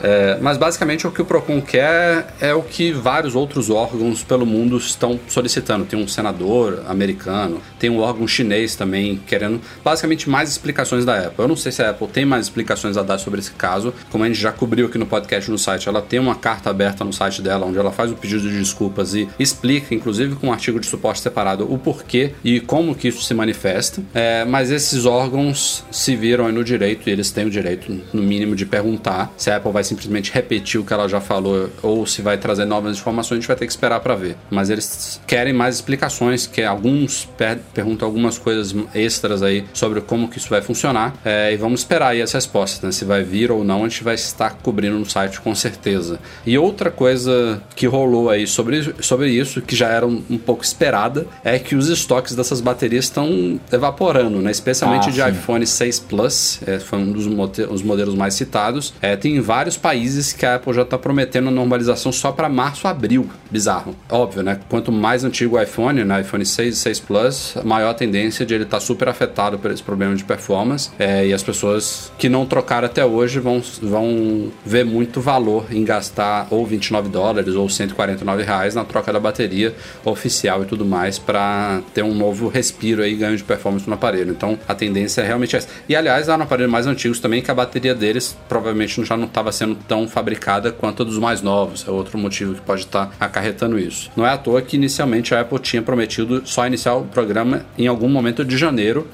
É, 0.00 0.38
mas 0.40 0.56
basicamente 0.56 1.06
o 1.06 1.10
que 1.10 1.20
o 1.20 1.24
Procon 1.24 1.60
quer 1.60 2.28
é 2.40 2.54
o 2.54 2.62
que 2.62 2.92
vários 2.92 3.34
outros 3.34 3.68
órgãos 3.68 4.22
pelo 4.22 4.46
mundo 4.46 4.76
estão 4.76 5.18
solicitando. 5.28 5.84
Tem 5.84 6.00
um 6.00 6.06
senador 6.06 6.84
americano, 6.88 7.60
tem 7.78 7.90
um 7.90 7.98
órgão 7.98 8.26
chinês 8.26 8.74
também 8.74 9.20
querendo 9.26 9.60
basicamente 9.84 10.28
mais 10.28 10.50
explicações 10.50 11.04
da 11.04 11.26
Apple. 11.26 11.34
Eu 11.38 11.48
não 11.48 11.56
sei 11.56 11.72
se 11.72 11.82
a 11.82 11.90
Apple 11.90 12.08
tem 12.08 12.24
mais 12.24 12.46
explicações 12.46 12.96
a 12.96 13.02
dar 13.02 13.18
sobre 13.18 13.40
esse 13.40 13.52
caso. 13.52 13.94
Como 14.10 14.24
a 14.24 14.26
gente 14.26 14.40
já 14.40 14.52
cobriu 14.52 14.86
aqui 14.86 14.98
no 14.98 15.06
podcast 15.06 15.50
no 15.50 15.58
site, 15.58 15.88
ela 15.88 16.02
tem 16.02 16.18
uma 16.18 16.34
carta 16.34 16.70
aberta 16.70 17.04
no 17.04 17.12
site 17.12 17.42
dela 17.42 17.66
onde 17.66 17.78
ela 17.78 17.92
faz 17.92 18.10
o 18.10 18.14
pedido 18.14 18.42
de 18.42 18.58
desculpas 18.58 19.14
e 19.14 19.28
explica, 19.38 19.94
inclusive 19.94 20.34
com 20.36 20.48
um 20.48 20.52
artigo 20.52 20.80
de 20.80 20.86
suporte 20.86 21.20
separado, 21.20 21.72
o 21.72 21.78
porquê 21.78 22.32
e 22.42 22.60
como 22.60 22.94
que 22.94 23.08
isso 23.08 23.22
se 23.22 23.34
manifesta. 23.34 24.02
É, 24.14 24.44
mas 24.44 24.70
esses 24.70 25.06
órgãos 25.06 25.84
se 25.90 26.16
viram 26.16 26.46
aí 26.46 26.52
no 26.52 26.64
direito 26.64 27.08
e 27.08 27.12
eles 27.12 27.30
têm 27.30 27.46
o 27.46 27.50
direito, 27.50 27.92
no 28.12 28.22
mínimo, 28.22 28.54
de 28.54 28.64
perguntar 28.66 29.32
se 29.36 29.50
a 29.50 29.56
Apple 29.56 29.72
vai 29.72 29.84
simplesmente 29.84 30.32
repetir 30.32 30.80
o 30.80 30.84
que 30.84 30.92
ela 30.92 31.08
já 31.08 31.20
falou 31.20 31.70
ou 31.82 32.06
se 32.06 32.22
vai 32.22 32.38
trazer 32.38 32.64
novas 32.64 32.96
informações, 32.96 33.38
a 33.38 33.40
gente 33.40 33.48
vai 33.48 33.56
ter 33.56 33.66
que 33.66 33.72
esperar 33.72 34.00
para 34.00 34.14
ver. 34.14 34.36
Mas 34.50 34.70
eles 34.70 35.20
querem 35.26 35.52
mais 35.52 35.76
explicações, 35.76 36.46
que 36.46 36.62
alguns 36.78 37.24
per 37.36 37.58
perguntam 37.74 38.06
algumas 38.06 38.38
coisas 38.38 38.74
extras 38.94 39.42
aí 39.42 39.64
sobre 39.72 40.00
como 40.00 40.28
que 40.28 40.38
isso 40.38 40.48
vai 40.48 40.62
funcionar 40.62 41.14
é, 41.24 41.52
e 41.52 41.56
vamos 41.56 41.80
esperar 41.80 42.08
aí 42.08 42.22
as 42.22 42.32
respostas, 42.32 42.82
né? 42.82 42.92
Se 42.92 43.04
vai 43.04 43.22
vir 43.22 43.50
ou 43.50 43.64
não, 43.64 43.84
a 43.84 43.88
gente 43.88 44.04
vai 44.04 44.14
estar 44.14 44.50
cobrindo 44.62 44.98
no 44.98 45.08
site 45.08 45.40
com 45.40 45.54
certeza. 45.54 46.18
E 46.46 46.56
outra 46.56 46.90
coisa 46.90 47.60
que 47.74 47.86
rolou 47.86 48.30
aí 48.30 48.46
sobre, 48.46 48.94
sobre 49.00 49.28
isso, 49.30 49.60
que 49.60 49.74
já 49.74 49.88
era 49.88 50.06
um, 50.06 50.22
um 50.30 50.38
pouco 50.38 50.62
esperada, 50.64 51.26
é 51.44 51.58
que 51.58 51.74
os 51.74 51.88
estoques 51.88 52.34
dessas 52.34 52.60
baterias 52.60 53.06
estão 53.06 53.60
evaporando, 53.72 54.38
né? 54.40 54.50
Especialmente 54.50 55.08
Ah, 55.08 55.12
de 55.12 55.22
sim. 55.22 55.28
iPhone 55.30 55.66
6 55.66 56.00
Plus, 56.00 56.60
é, 56.66 56.78
foi 56.78 56.98
um 56.98 57.12
dos 57.12 57.26
os 57.70 57.82
modelos 57.82 58.14
mais 58.14 58.34
citados. 58.34 58.94
É, 59.00 59.16
tem 59.16 59.40
vários 59.40 59.76
países 59.76 60.32
que 60.32 60.44
a 60.46 60.56
Apple 60.56 60.72
já 60.72 60.82
está 60.82 60.96
prometendo 60.98 61.48
a 61.48 61.50
normalização 61.50 62.12
só 62.12 62.32
para 62.32 62.48
março, 62.48 62.86
abril. 62.86 63.28
Bizarro. 63.50 63.94
Óbvio, 64.08 64.42
né? 64.42 64.60
Quanto 64.68 64.92
mais 64.92 65.24
antigo 65.24 65.56
o 65.56 65.62
iPhone, 65.62 66.04
né? 66.04 66.20
iPhone 66.20 66.44
6 66.44 66.67
6 66.72 66.76
e 66.76 66.80
6 66.80 67.00
Plus, 67.00 67.54
maior 67.64 67.94
tendência 67.94 68.44
de 68.44 68.54
ele 68.54 68.64
estar 68.64 68.78
tá 68.78 68.80
super 68.80 69.08
afetado 69.08 69.58
por 69.58 69.70
esse 69.70 69.82
problema 69.82 70.14
de 70.14 70.24
performance. 70.24 70.90
É, 70.98 71.26
e 71.26 71.32
as 71.32 71.42
pessoas 71.42 72.12
que 72.18 72.28
não 72.28 72.46
trocaram 72.46 72.86
até 72.86 73.04
hoje 73.04 73.38
vão, 73.38 73.62
vão 73.82 74.50
ver 74.64 74.84
muito 74.84 75.20
valor 75.20 75.66
em 75.70 75.84
gastar 75.84 76.46
ou 76.50 76.66
29 76.66 77.08
dólares 77.08 77.54
ou 77.54 77.68
149 77.68 78.42
reais 78.42 78.74
na 78.74 78.84
troca 78.84 79.12
da 79.12 79.20
bateria 79.20 79.74
oficial 80.04 80.62
e 80.62 80.66
tudo 80.66 80.84
mais 80.84 81.18
para 81.18 81.80
ter 81.94 82.02
um 82.02 82.14
novo 82.14 82.48
respiro 82.48 83.02
aí, 83.02 83.14
ganho 83.14 83.36
de 83.36 83.44
performance 83.44 83.88
no 83.88 83.94
aparelho. 83.94 84.30
Então 84.30 84.58
a 84.66 84.74
tendência 84.74 85.22
é 85.22 85.26
realmente 85.26 85.56
essa. 85.56 85.68
E 85.88 85.96
aliás, 85.96 86.28
há 86.28 86.36
no 86.36 86.44
aparelho 86.44 86.70
mais 86.70 86.86
antigos 86.86 87.20
também 87.20 87.42
que 87.42 87.50
a 87.50 87.54
bateria 87.54 87.94
deles 87.94 88.36
provavelmente 88.48 89.04
já 89.04 89.16
não 89.16 89.26
estava 89.26 89.52
sendo 89.52 89.76
tão 89.86 90.08
fabricada 90.08 90.72
quanto 90.72 91.02
a 91.02 91.06
dos 91.06 91.18
mais 91.18 91.42
novos. 91.42 91.86
É 91.86 91.90
outro 91.90 92.18
motivo 92.18 92.54
que 92.54 92.60
pode 92.60 92.82
estar 92.82 93.06
tá 93.06 93.12
acarretando 93.24 93.78
isso. 93.78 94.10
Não 94.16 94.26
é 94.26 94.30
à 94.30 94.38
toa 94.38 94.62
que 94.62 94.76
inicialmente 94.76 95.34
a 95.34 95.40
Apple 95.40 95.58
tinha 95.58 95.82
prometido 95.82 96.42
só 96.48 96.66
iniciar 96.66 96.94
o 96.94 97.04
programa 97.04 97.64
em 97.76 97.86
algum 97.86 98.08
momento 98.08 98.44
de 98.44 98.56
janeiro 98.56 99.06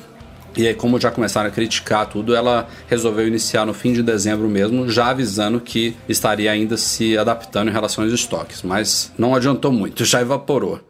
e 0.56 0.68
aí, 0.68 0.74
como 0.74 1.00
já 1.00 1.10
começaram 1.10 1.48
a 1.48 1.52
criticar 1.52 2.06
tudo, 2.06 2.34
ela 2.34 2.68
resolveu 2.86 3.26
iniciar 3.26 3.66
no 3.66 3.74
fim 3.74 3.92
de 3.92 4.02
dezembro 4.04 4.48
mesmo, 4.48 4.88
já 4.88 5.08
avisando 5.08 5.60
que 5.60 5.96
estaria 6.08 6.50
ainda 6.50 6.76
se 6.76 7.18
adaptando 7.18 7.68
em 7.70 7.72
relação 7.72 8.04
aos 8.04 8.12
estoques. 8.12 8.62
Mas 8.62 9.12
não 9.18 9.34
adiantou 9.34 9.72
muito, 9.72 10.04
já 10.04 10.20
evaporou. 10.20 10.80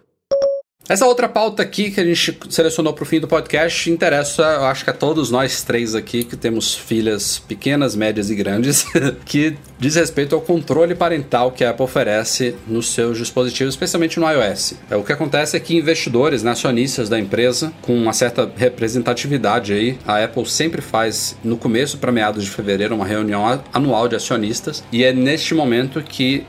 Essa 0.87 1.07
outra 1.07 1.27
pauta 1.27 1.63
aqui 1.63 1.91
que 1.91 1.99
a 1.99 2.05
gente 2.05 2.39
selecionou 2.51 2.93
para 2.93 3.05
o 3.05 3.07
fim 3.07 3.19
do 3.19 3.27
podcast 3.27 3.91
interessa, 3.91 4.43
eu 4.43 4.65
acho 4.67 4.85
que 4.85 4.91
a 4.91 4.93
todos 4.93 5.31
nós 5.31 5.63
três 5.63 5.95
aqui 5.95 6.25
que 6.25 6.37
temos 6.37 6.75
filhas 6.75 7.39
pequenas, 7.39 7.97
médias 7.97 8.29
e 8.29 8.35
grandes, 8.35 8.85
que 9.25 9.57
diz 9.79 9.95
respeito 9.95 10.35
ao 10.35 10.43
controle 10.43 10.95
parental 10.95 11.51
que 11.53 11.65
a 11.65 11.71
Apple 11.71 11.85
oferece 11.85 12.55
nos 12.67 12.91
seus 12.91 13.17
dispositivos, 13.17 13.73
especialmente 13.73 14.21
no 14.21 14.31
iOS. 14.31 14.75
É, 14.91 14.97
o 14.97 15.03
que 15.03 15.13
acontece 15.13 15.57
é 15.57 15.61
que 15.61 15.75
investidores, 15.75 16.45
acionistas 16.45 17.09
da 17.09 17.19
empresa, 17.19 17.73
com 17.81 17.97
uma 17.97 18.13
certa 18.13 18.51
representatividade 18.55 19.73
aí, 19.73 19.99
a 20.07 20.23
Apple 20.23 20.47
sempre 20.47 20.83
faz 20.83 21.35
no 21.43 21.57
começo 21.57 21.97
para 21.97 22.13
meados 22.13 22.45
de 22.45 22.51
fevereiro 22.51 22.95
uma 22.95 23.07
reunião 23.07 23.63
anual 23.73 24.07
de 24.07 24.17
acionistas 24.17 24.85
e 24.93 25.03
é 25.03 25.15
neste 25.15 25.55
momento 25.55 26.03
que 26.03 26.45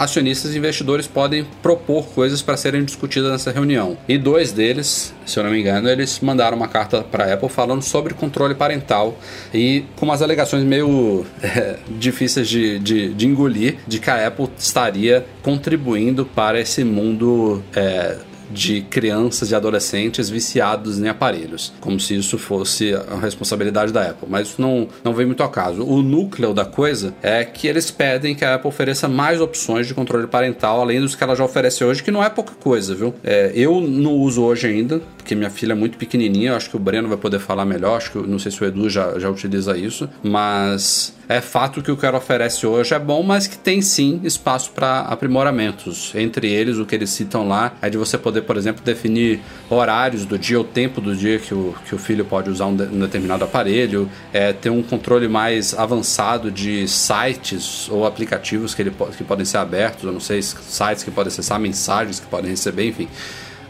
acionistas 0.00 0.54
e 0.54 0.58
investidores 0.58 1.06
podem 1.06 1.44
propor 1.62 2.06
coisas 2.06 2.40
para 2.40 2.56
serem 2.56 2.82
discutidas 2.82 3.30
nessa 3.30 3.52
reunião. 3.52 3.98
E 4.08 4.16
dois 4.16 4.50
deles, 4.50 5.14
se 5.26 5.38
eu 5.38 5.44
não 5.44 5.50
me 5.50 5.60
engano, 5.60 5.90
eles 5.90 6.20
mandaram 6.20 6.56
uma 6.56 6.68
carta 6.68 7.02
para 7.02 7.24
a 7.24 7.34
Apple 7.34 7.50
falando 7.50 7.82
sobre 7.82 8.14
controle 8.14 8.54
parental 8.54 9.18
e 9.52 9.84
com 9.96 10.06
umas 10.06 10.22
alegações 10.22 10.64
meio 10.64 11.26
é, 11.44 11.76
difíceis 11.86 12.48
de, 12.48 12.78
de, 12.78 13.12
de, 13.12 13.26
engolir 13.26 13.76
de 13.86 13.98
que 13.98 14.08
a 14.08 14.26
Apple 14.26 14.48
estaria 14.58 15.26
contribuindo 15.42 16.24
para 16.24 16.58
esse 16.58 16.82
mundo. 16.82 17.62
É, 17.76 18.29
de 18.50 18.82
crianças 18.82 19.50
e 19.50 19.54
adolescentes 19.54 20.28
viciados 20.28 20.98
em 20.98 21.08
aparelhos, 21.08 21.72
como 21.80 21.98
se 21.98 22.16
isso 22.16 22.38
fosse 22.38 22.94
a 22.94 23.16
responsabilidade 23.16 23.92
da 23.92 24.10
Apple. 24.10 24.28
Mas 24.28 24.48
isso 24.48 24.60
não, 24.62 24.88
não 25.04 25.12
vem 25.12 25.26
muito 25.26 25.42
ao 25.42 25.48
caso. 25.48 25.84
O 25.84 26.02
núcleo 26.02 26.52
da 26.52 26.64
coisa 26.64 27.14
é 27.22 27.44
que 27.44 27.66
eles 27.66 27.90
pedem 27.90 28.34
que 28.34 28.44
a 28.44 28.54
Apple 28.54 28.68
ofereça 28.68 29.08
mais 29.08 29.40
opções 29.40 29.86
de 29.86 29.94
controle 29.94 30.26
parental, 30.26 30.80
além 30.80 31.00
dos 31.00 31.14
que 31.14 31.22
ela 31.22 31.34
já 31.34 31.44
oferece 31.44 31.84
hoje, 31.84 32.02
que 32.02 32.10
não 32.10 32.22
é 32.22 32.28
pouca 32.28 32.52
coisa, 32.54 32.94
viu? 32.94 33.14
É, 33.22 33.52
eu 33.54 33.80
não 33.80 34.14
uso 34.14 34.42
hoje 34.42 34.66
ainda, 34.66 35.00
porque 35.20 35.34
minha 35.34 35.50
filha 35.50 35.72
é 35.72 35.74
muito 35.74 35.98
pequenininha, 35.98 36.56
acho 36.56 36.70
que 36.70 36.76
o 36.76 36.78
Breno 36.78 37.06
vai 37.06 37.18
poder 37.18 37.38
falar 37.38 37.66
melhor, 37.66 37.98
acho 37.98 38.12
que 38.12 38.18
não 38.18 38.38
sei 38.38 38.50
se 38.50 38.62
o 38.62 38.66
Edu 38.66 38.88
já, 38.88 39.18
já 39.18 39.28
utiliza 39.28 39.76
isso, 39.76 40.08
mas 40.22 41.14
é 41.28 41.40
fato 41.40 41.82
que 41.82 41.90
o 41.90 41.96
que 41.96 42.06
ela 42.06 42.18
oferece 42.18 42.66
hoje 42.66 42.94
é 42.94 42.98
bom, 42.98 43.22
mas 43.22 43.46
que 43.46 43.56
tem 43.56 43.82
sim 43.82 44.20
espaço 44.24 44.72
para 44.72 45.00
aprimoramentos. 45.02 46.12
Entre 46.14 46.50
eles, 46.50 46.78
o 46.78 46.86
que 46.86 46.94
eles 46.94 47.10
citam 47.10 47.46
lá 47.46 47.74
é 47.82 47.90
de 47.90 47.98
você 47.98 48.16
poder, 48.16 48.42
por 48.42 48.56
exemplo, 48.56 48.82
definir 48.82 49.40
horários 49.68 50.24
do 50.24 50.38
dia, 50.38 50.58
o 50.58 50.64
tempo 50.64 51.00
do 51.00 51.14
dia 51.14 51.38
que 51.38 51.54
o, 51.54 51.74
que 51.86 51.94
o 51.94 51.98
filho 51.98 52.24
pode 52.24 52.50
usar 52.50 52.66
um, 52.66 52.74
de, 52.74 52.84
um 52.84 52.98
determinado 52.98 53.44
aparelho, 53.44 54.10
é, 54.32 54.52
ter 54.52 54.70
um 54.70 54.82
controle 54.82 55.28
mais 55.28 55.74
avançado 55.74 56.50
de 56.50 56.88
sites 56.88 57.88
ou 57.90 58.06
aplicativos 58.06 58.74
que, 58.74 58.82
ele, 58.82 58.92
que 59.16 59.22
podem 59.22 59.44
ser 59.44 59.58
abertos, 59.58 60.04
eu 60.04 60.12
não 60.12 60.20
sei, 60.20 60.40
sites 60.42 61.04
que 61.04 61.10
podem 61.10 61.28
acessar, 61.28 61.60
mensagens 61.60 62.18
que 62.18 62.26
podem 62.26 62.50
receber, 62.50 62.88
enfim. 62.88 63.06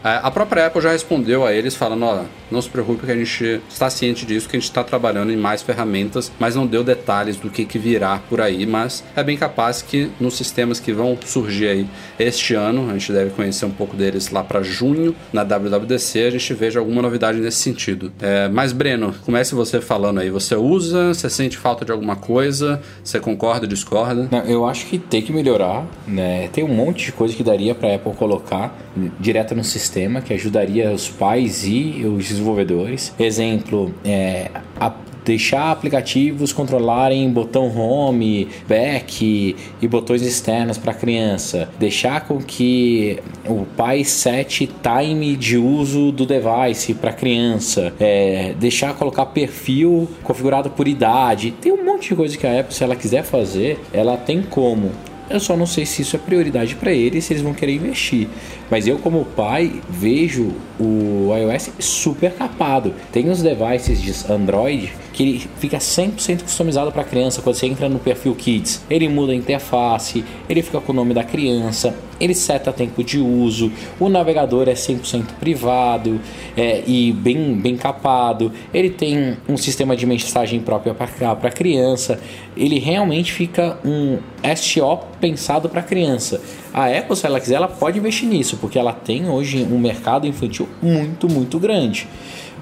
É, 0.03 0.19
a 0.23 0.31
própria 0.31 0.65
Apple 0.65 0.81
já 0.81 0.91
respondeu 0.91 1.45
a 1.45 1.53
eles 1.53 1.75
falando, 1.75 2.03
ó, 2.05 2.23
não 2.49 2.61
se 2.61 2.69
preocupe 2.69 3.05
que 3.05 3.11
a 3.11 3.15
gente 3.15 3.61
está 3.69 3.89
ciente 3.89 4.25
disso, 4.25 4.49
que 4.49 4.57
a 4.57 4.59
gente 4.59 4.67
está 4.67 4.83
trabalhando 4.83 5.31
em 5.31 5.37
mais 5.37 5.61
ferramentas, 5.61 6.31
mas 6.39 6.55
não 6.55 6.65
deu 6.65 6.83
detalhes 6.83 7.37
do 7.37 7.49
que, 7.49 7.65
que 7.65 7.77
virá 7.77 8.19
por 8.27 8.41
aí, 8.41 8.65
mas 8.65 9.03
é 9.15 9.23
bem 9.23 9.37
capaz 9.37 9.81
que 9.81 10.09
nos 10.19 10.35
sistemas 10.35 10.79
que 10.79 10.91
vão 10.91 11.17
surgir 11.23 11.67
aí 11.67 11.87
este 12.17 12.55
ano, 12.55 12.89
a 12.89 12.93
gente 12.93 13.13
deve 13.13 13.29
conhecer 13.31 13.65
um 13.65 13.71
pouco 13.71 13.95
deles 13.95 14.31
lá 14.31 14.43
para 14.43 14.63
junho, 14.63 15.15
na 15.31 15.43
WWDC, 15.43 16.23
a 16.23 16.31
gente 16.31 16.53
veja 16.55 16.79
alguma 16.79 17.01
novidade 17.01 17.39
nesse 17.39 17.57
sentido. 17.57 18.11
É, 18.19 18.49
mas 18.49 18.73
Breno, 18.73 19.13
comece 19.23 19.53
você 19.53 19.79
falando 19.79 20.19
aí, 20.19 20.31
você 20.31 20.55
usa, 20.55 21.13
você 21.13 21.29
sente 21.29 21.57
falta 21.57 21.85
de 21.85 21.91
alguma 21.91 22.15
coisa, 22.15 22.81
você 23.03 23.19
concorda, 23.19 23.67
discorda? 23.67 24.27
Não, 24.31 24.43
eu 24.45 24.65
acho 24.65 24.87
que 24.87 24.97
tem 24.97 25.21
que 25.21 25.31
melhorar, 25.31 25.85
né? 26.07 26.49
Tem 26.51 26.63
um 26.63 26.73
monte 26.73 27.05
de 27.05 27.11
coisa 27.11 27.35
que 27.35 27.43
daria 27.43 27.75
para 27.75 27.93
Apple 27.93 28.13
colocar 28.13 28.75
direto 29.19 29.55
no 29.55 29.63
sistema 29.63 29.90
sistema 29.91 30.21
que 30.21 30.33
ajudaria 30.33 30.89
os 30.89 31.09
pais 31.09 31.65
e 31.67 32.05
os 32.05 32.29
desenvolvedores. 32.29 33.13
Exemplo, 33.19 33.93
é, 34.05 34.49
a 34.79 34.93
deixar 35.23 35.69
aplicativos 35.69 36.51
controlarem 36.51 37.29
botão 37.29 37.67
home, 37.77 38.47
back 38.67 39.55
e 39.81 39.87
botões 39.87 40.23
externos 40.23 40.79
para 40.79 40.93
a 40.93 40.95
criança, 40.95 41.69
deixar 41.77 42.25
com 42.25 42.39
que 42.39 43.19
o 43.47 43.65
pai 43.77 44.03
sete 44.03 44.67
time 44.67 45.35
de 45.35 45.57
uso 45.57 46.11
do 46.11 46.25
device 46.25 46.95
para 46.95 47.11
a 47.11 47.13
criança, 47.13 47.93
é, 47.99 48.55
deixar 48.59 48.95
colocar 48.95 49.27
perfil 49.27 50.09
configurado 50.23 50.71
por 50.71 50.87
idade, 50.87 51.51
tem 51.61 51.71
um 51.71 51.85
monte 51.85 52.09
de 52.09 52.15
coisa 52.15 52.35
que 52.35 52.47
a 52.47 52.59
Apple, 52.59 52.73
se 52.73 52.83
ela 52.83 52.95
quiser 52.95 53.23
fazer, 53.23 53.79
ela 53.93 54.17
tem 54.17 54.41
como. 54.41 54.89
Eu 55.31 55.39
só 55.39 55.55
não 55.55 55.65
sei 55.65 55.85
se 55.85 56.01
isso 56.01 56.15
é 56.15 56.19
prioridade 56.19 56.75
para 56.75 56.91
eles, 56.91 57.23
se 57.23 57.33
eles 57.33 57.41
vão 57.41 57.53
querer 57.53 57.75
investir. 57.75 58.27
Mas 58.69 58.85
eu, 58.85 58.97
como 58.97 59.23
pai, 59.23 59.81
vejo 59.89 60.53
o 60.79 61.29
iOS 61.35 61.71
super 61.79 62.33
capado. 62.33 62.93
Tem 63.11 63.29
uns 63.29 63.41
devices 63.41 64.01
de 64.01 64.31
Android 64.31 64.93
que 65.13 65.23
ele 65.23 65.49
fica 65.59 65.77
100% 65.77 66.43
customizado 66.43 66.91
para 66.91 67.01
a 67.01 67.05
criança. 67.05 67.41
Quando 67.41 67.55
você 67.55 67.67
entra 67.67 67.89
no 67.89 67.99
perfil 67.99 68.35
Kids, 68.35 68.83
ele 68.89 69.07
muda 69.07 69.31
a 69.31 69.35
interface, 69.35 70.23
ele 70.47 70.61
fica 70.61 70.79
com 70.79 70.91
o 70.91 70.95
nome 70.95 71.13
da 71.13 71.23
criança, 71.23 71.95
ele 72.19 72.35
seta 72.35 72.71
tempo 72.71 73.03
de 73.03 73.19
uso, 73.19 73.71
o 73.99 74.07
navegador 74.07 74.69
é 74.69 74.73
100% 74.73 75.33
privado 75.39 76.21
é, 76.55 76.83
e 76.85 77.11
bem, 77.11 77.55
bem 77.55 77.75
capado, 77.75 78.51
ele 78.73 78.89
tem 78.89 79.37
um 79.49 79.57
sistema 79.57 79.95
de 79.95 80.05
mensagem 80.05 80.59
próprio 80.59 80.93
para 80.93 81.31
a 81.31 81.51
criança, 81.51 82.19
ele 82.55 82.79
realmente 82.79 83.33
fica 83.33 83.79
um 83.83 84.19
SO 84.55 84.99
pensado 85.19 85.67
para 85.67 85.81
criança. 85.81 86.41
A 86.73 86.85
Apple, 86.87 87.15
se 87.17 87.25
ela 87.25 87.39
quiser, 87.39 87.55
ela 87.55 87.67
pode 87.67 87.97
investir 87.97 88.29
nisso, 88.29 88.57
porque 88.57 88.77
ela 88.77 88.93
tem 88.93 89.27
hoje 89.27 89.67
um 89.69 89.79
mercado 89.79 90.27
infantil 90.27 90.69
muito, 90.81 91.27
muito 91.27 91.59
grande 91.59 92.07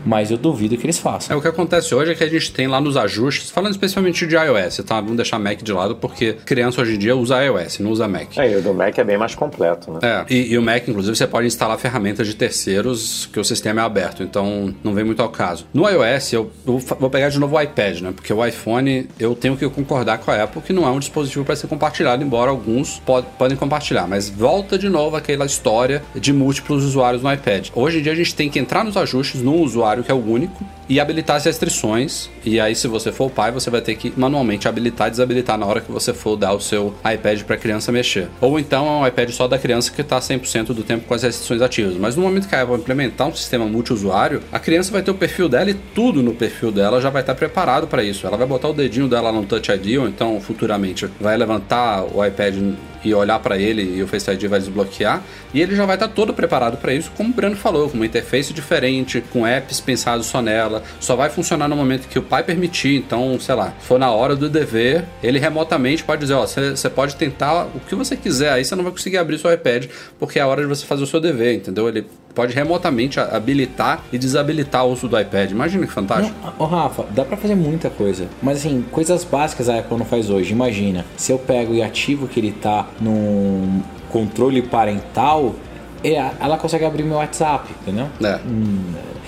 mas 0.06 0.32
eu 0.32 0.38
duvido 0.38 0.78
que 0.78 0.86
eles 0.86 0.98
façam. 0.98 1.36
É, 1.36 1.38
o 1.38 1.42
que 1.42 1.48
acontece 1.48 1.94
hoje 1.94 2.12
é 2.12 2.16
que 2.16 2.24
a 2.24 2.30
gente 2.30 2.52
tem 2.52 2.68
lá 2.68 2.80
nos 2.80 2.98
ajustes, 2.98 3.50
falando 3.50 3.72
especialmente 3.72 4.26
de 4.26 4.36
iOS, 4.36 4.78
tá? 4.86 5.00
Vamos 5.00 5.18
deixar 5.18 5.40
Mac 5.40 5.62
de 5.62 5.72
lado, 5.72 5.96
porque 5.96 6.34
criança 6.46 6.82
hoje 6.82 6.96
em 6.96 6.98
dia 6.98 7.16
usa 7.16 7.44
iOS, 7.44 7.80
não 7.80 7.92
usa 7.92 8.08
Mac. 8.08 8.38
É, 8.38 8.52
e 8.52 8.56
o 8.56 8.62
do 8.62 8.74
Mac 8.74 8.98
é 8.98 9.04
bem 9.04 9.18
mais 9.18 9.36
completo, 9.36 9.92
né? 9.92 10.00
É, 10.02 10.34
e, 10.34 10.54
e, 10.54 10.58
o 10.58 10.62
Mac, 10.62 10.88
inclusive, 10.88 11.16
você 11.16 11.28
pode 11.28 11.48
instalar 11.48 11.78
ferramentas 11.78 12.28
de 12.28 12.36
terceiros 12.36 13.30
que 13.32 13.40
o 13.40 13.44
sistema 13.44 13.82
é 13.82 13.84
aberto, 13.84 14.24
então 14.24 14.74
não 14.84 14.94
vem 14.94 15.04
muito 15.04 15.22
ao 15.22 15.30
caso. 15.30 15.68
No 15.74 15.88
iOS, 15.88 16.34
eu, 16.34 16.52
eu 16.66 16.78
vou 16.78 17.10
pegar 17.10 17.30
de 17.30 17.40
novo 17.40 17.56
o 17.56 17.62
iPad, 17.62 18.02
né? 18.02 18.12
Porque 18.14 18.34
o 18.34 18.46
iPhone, 18.46 19.08
eu 19.20 19.36
tenho 19.36 19.56
que 19.56 19.68
concordar 19.70 20.20
com 20.20 20.32
a 20.32 20.44
Apple 20.44 20.62
que 20.62 20.74
não 20.74 20.88
é 20.88 20.92
um 20.92 21.00
dispositivo 21.00 21.46
para 21.46 21.56
ser 21.56 21.68
compartilhado, 21.68 22.24
embora 22.24 22.52
alguns 22.52 23.00
pod 23.00 23.28
podem 23.38 23.58
compartilhar, 23.58 24.08
mas 24.08 24.30
volta 24.30 24.78
de 24.78 24.90
novo 24.90 25.16
aquela 25.16 25.46
história 25.46 26.02
de 26.16 26.32
múltiplos 26.34 26.84
usuários 26.84 27.22
no 27.24 27.32
iPad. 27.32 27.70
Hoje 27.74 28.00
em 28.00 28.02
dia 28.02 28.12
a 28.12 28.16
gente 28.16 28.36
tem 28.36 28.50
que 28.50 28.60
entrar 28.60 28.84
nos 28.84 28.98
ajustes 28.98 29.42
num 29.42 29.62
usuário 29.62 29.89
que 30.04 30.12
é 30.12 30.14
o 30.14 30.24
único 30.24 30.64
e 30.90 31.00
habilitar 31.00 31.38
as 31.38 31.46
restrições. 31.46 32.30
E 32.44 32.60
aí, 32.60 32.76
se 32.76 32.88
você 32.88 33.12
for 33.12 33.26
o 33.26 33.30
pai, 33.30 33.52
você 33.52 33.70
vai 33.70 33.80
ter 33.80 33.96
que 33.96 34.12
manualmente 34.18 34.68
habilitar 34.68 35.08
e 35.08 35.12
desabilitar 35.12 35.58
na 35.58 35.66
hora 35.66 35.80
que 35.80 35.92
você 35.92 36.14
for 36.14 36.36
dar 36.36 36.54
o 36.54 36.60
seu 36.60 36.96
iPad 37.00 37.44
para 37.44 37.56
a 37.56 37.60
criança 37.60 37.92
mexer. 37.92 38.28
Ou 38.42 38.60
então 38.60 38.88
é 38.88 38.92
um 38.92 39.08
iPad 39.08 39.30
só 39.30 39.48
da 39.48 39.60
criança 39.60 39.92
que 39.92 40.02
está 40.02 40.20
100% 40.20 40.74
do 40.74 40.84
tempo 40.84 41.06
com 41.06 41.14
as 41.14 41.22
restrições 41.22 41.62
ativas. 41.62 41.96
Mas 41.96 42.16
no 42.16 42.24
momento 42.24 42.48
que 42.50 42.56
a 42.56 42.64
Apple 42.64 42.76
implementar 42.76 43.28
um 43.28 43.36
sistema 43.36 43.66
multiusuário, 43.66 44.42
a 44.52 44.60
criança 44.60 44.92
vai 44.92 45.04
ter 45.04 45.12
o 45.12 45.16
perfil 45.16 45.48
dela 45.48 45.70
e 45.70 45.74
tudo 45.74 46.24
no 46.24 46.34
perfil 46.34 46.72
dela 46.72 47.00
já 47.00 47.12
vai 47.12 47.22
estar 47.22 47.36
preparado 47.36 47.86
para 47.88 48.04
isso. 48.04 48.26
Ela 48.26 48.38
vai 48.38 48.48
botar 48.48 48.70
o 48.70 48.74
dedinho 48.74 49.08
dela 49.08 49.32
no 49.32 49.46
Touch 49.46 49.72
ID 49.72 50.00
ou 50.00 50.08
então 50.08 50.42
futuramente 50.42 51.08
vai 51.20 51.38
levantar 51.38 52.04
o 52.04 52.26
iPad 52.26 52.56
e 53.04 53.14
olhar 53.14 53.40
para 53.40 53.58
ele 53.58 53.98
e 53.98 54.04
o 54.04 54.08
Face 54.08 54.30
ID 54.30 54.46
vai 54.46 54.60
desbloquear 54.60 55.24
e 55.54 55.62
ele 55.62 55.76
já 55.76 55.86
vai 55.86 55.96
estar 55.96 56.08
todo 56.10 56.34
preparado 56.34 56.78
para 56.78 56.94
isso, 56.94 57.12
como 57.16 57.30
o 57.30 57.34
Breno 57.34 57.56
falou, 57.56 57.90
com 57.90 57.96
uma 57.96 58.06
interface 58.06 58.54
diferente, 58.54 59.24
com 59.32 59.46
apps 59.46 59.80
pensados 59.80 60.28
só 60.28 60.42
nela 60.42 60.84
só 61.00 61.16
vai 61.16 61.30
funcionar 61.30 61.68
no 61.68 61.76
momento 61.76 62.08
que 62.08 62.20
o 62.20 62.22
pai 62.22 62.44
permitir. 62.44 62.96
Então, 62.96 63.40
sei 63.40 63.56
lá, 63.56 63.74
for 63.80 64.00
na 64.00 64.12
hora 64.12 64.36
do 64.36 64.50
dever, 64.50 65.06
ele 65.24 65.40
remotamente 65.40 66.04
pode 66.04 66.22
dizer: 66.22 66.34
Ó, 66.34 66.46
você 66.46 66.90
pode 66.90 67.16
tentar 67.16 67.66
o 67.66 67.80
que 67.80 67.96
você 67.96 68.16
quiser, 68.16 68.52
aí 68.52 68.66
você 68.66 68.76
não 68.76 68.84
vai 68.84 68.92
conseguir 68.92 69.18
abrir 69.18 69.38
seu 69.40 69.52
iPad, 69.52 69.86
porque 70.20 70.40
é 70.40 70.42
a 70.42 70.48
hora 70.48 70.62
de 70.62 70.68
você 70.68 70.86
fazer 70.86 71.04
o 71.04 71.08
seu 71.08 71.20
dever, 71.20 71.56
entendeu? 71.56 71.88
Ele 71.88 72.06
pode 72.40 72.56
remotamente 72.56 73.20
habilitar 73.20 74.02
e 74.14 74.18
desabilitar 74.18 74.86
o 74.86 74.94
uso 74.94 75.10
do 75.10 75.20
iPad. 75.20 75.52
Imagina 75.52 75.86
que 75.86 75.92
fantástico. 75.92 76.34
Ô 76.58 76.64
Rafa, 76.64 77.06
dá 77.10 77.26
pra 77.26 77.36
fazer 77.36 77.54
muita 77.54 77.90
coisa. 77.90 78.30
Mas 78.42 78.60
assim, 78.60 78.86
coisas 78.92 79.26
básicas 79.26 79.68
a 79.68 79.80
Apple 79.80 79.98
não 79.98 80.06
faz 80.06 80.30
hoje. 80.30 80.54
Imagina, 80.54 81.06
se 81.18 81.34
eu 81.34 81.38
pego 81.38 81.74
e 81.74 81.84
ativo 81.84 82.30
que 82.30 82.40
ele 82.40 82.54
tá 82.54 82.88
num 83.02 83.82
controle 84.10 84.62
parental, 84.62 85.54
é, 86.02 86.14
ela 86.40 86.58
consegue 86.58 86.86
abrir 86.86 87.04
meu 87.04 87.18
WhatsApp, 87.18 87.70
entendeu? 87.82 88.08
É. 88.24 88.40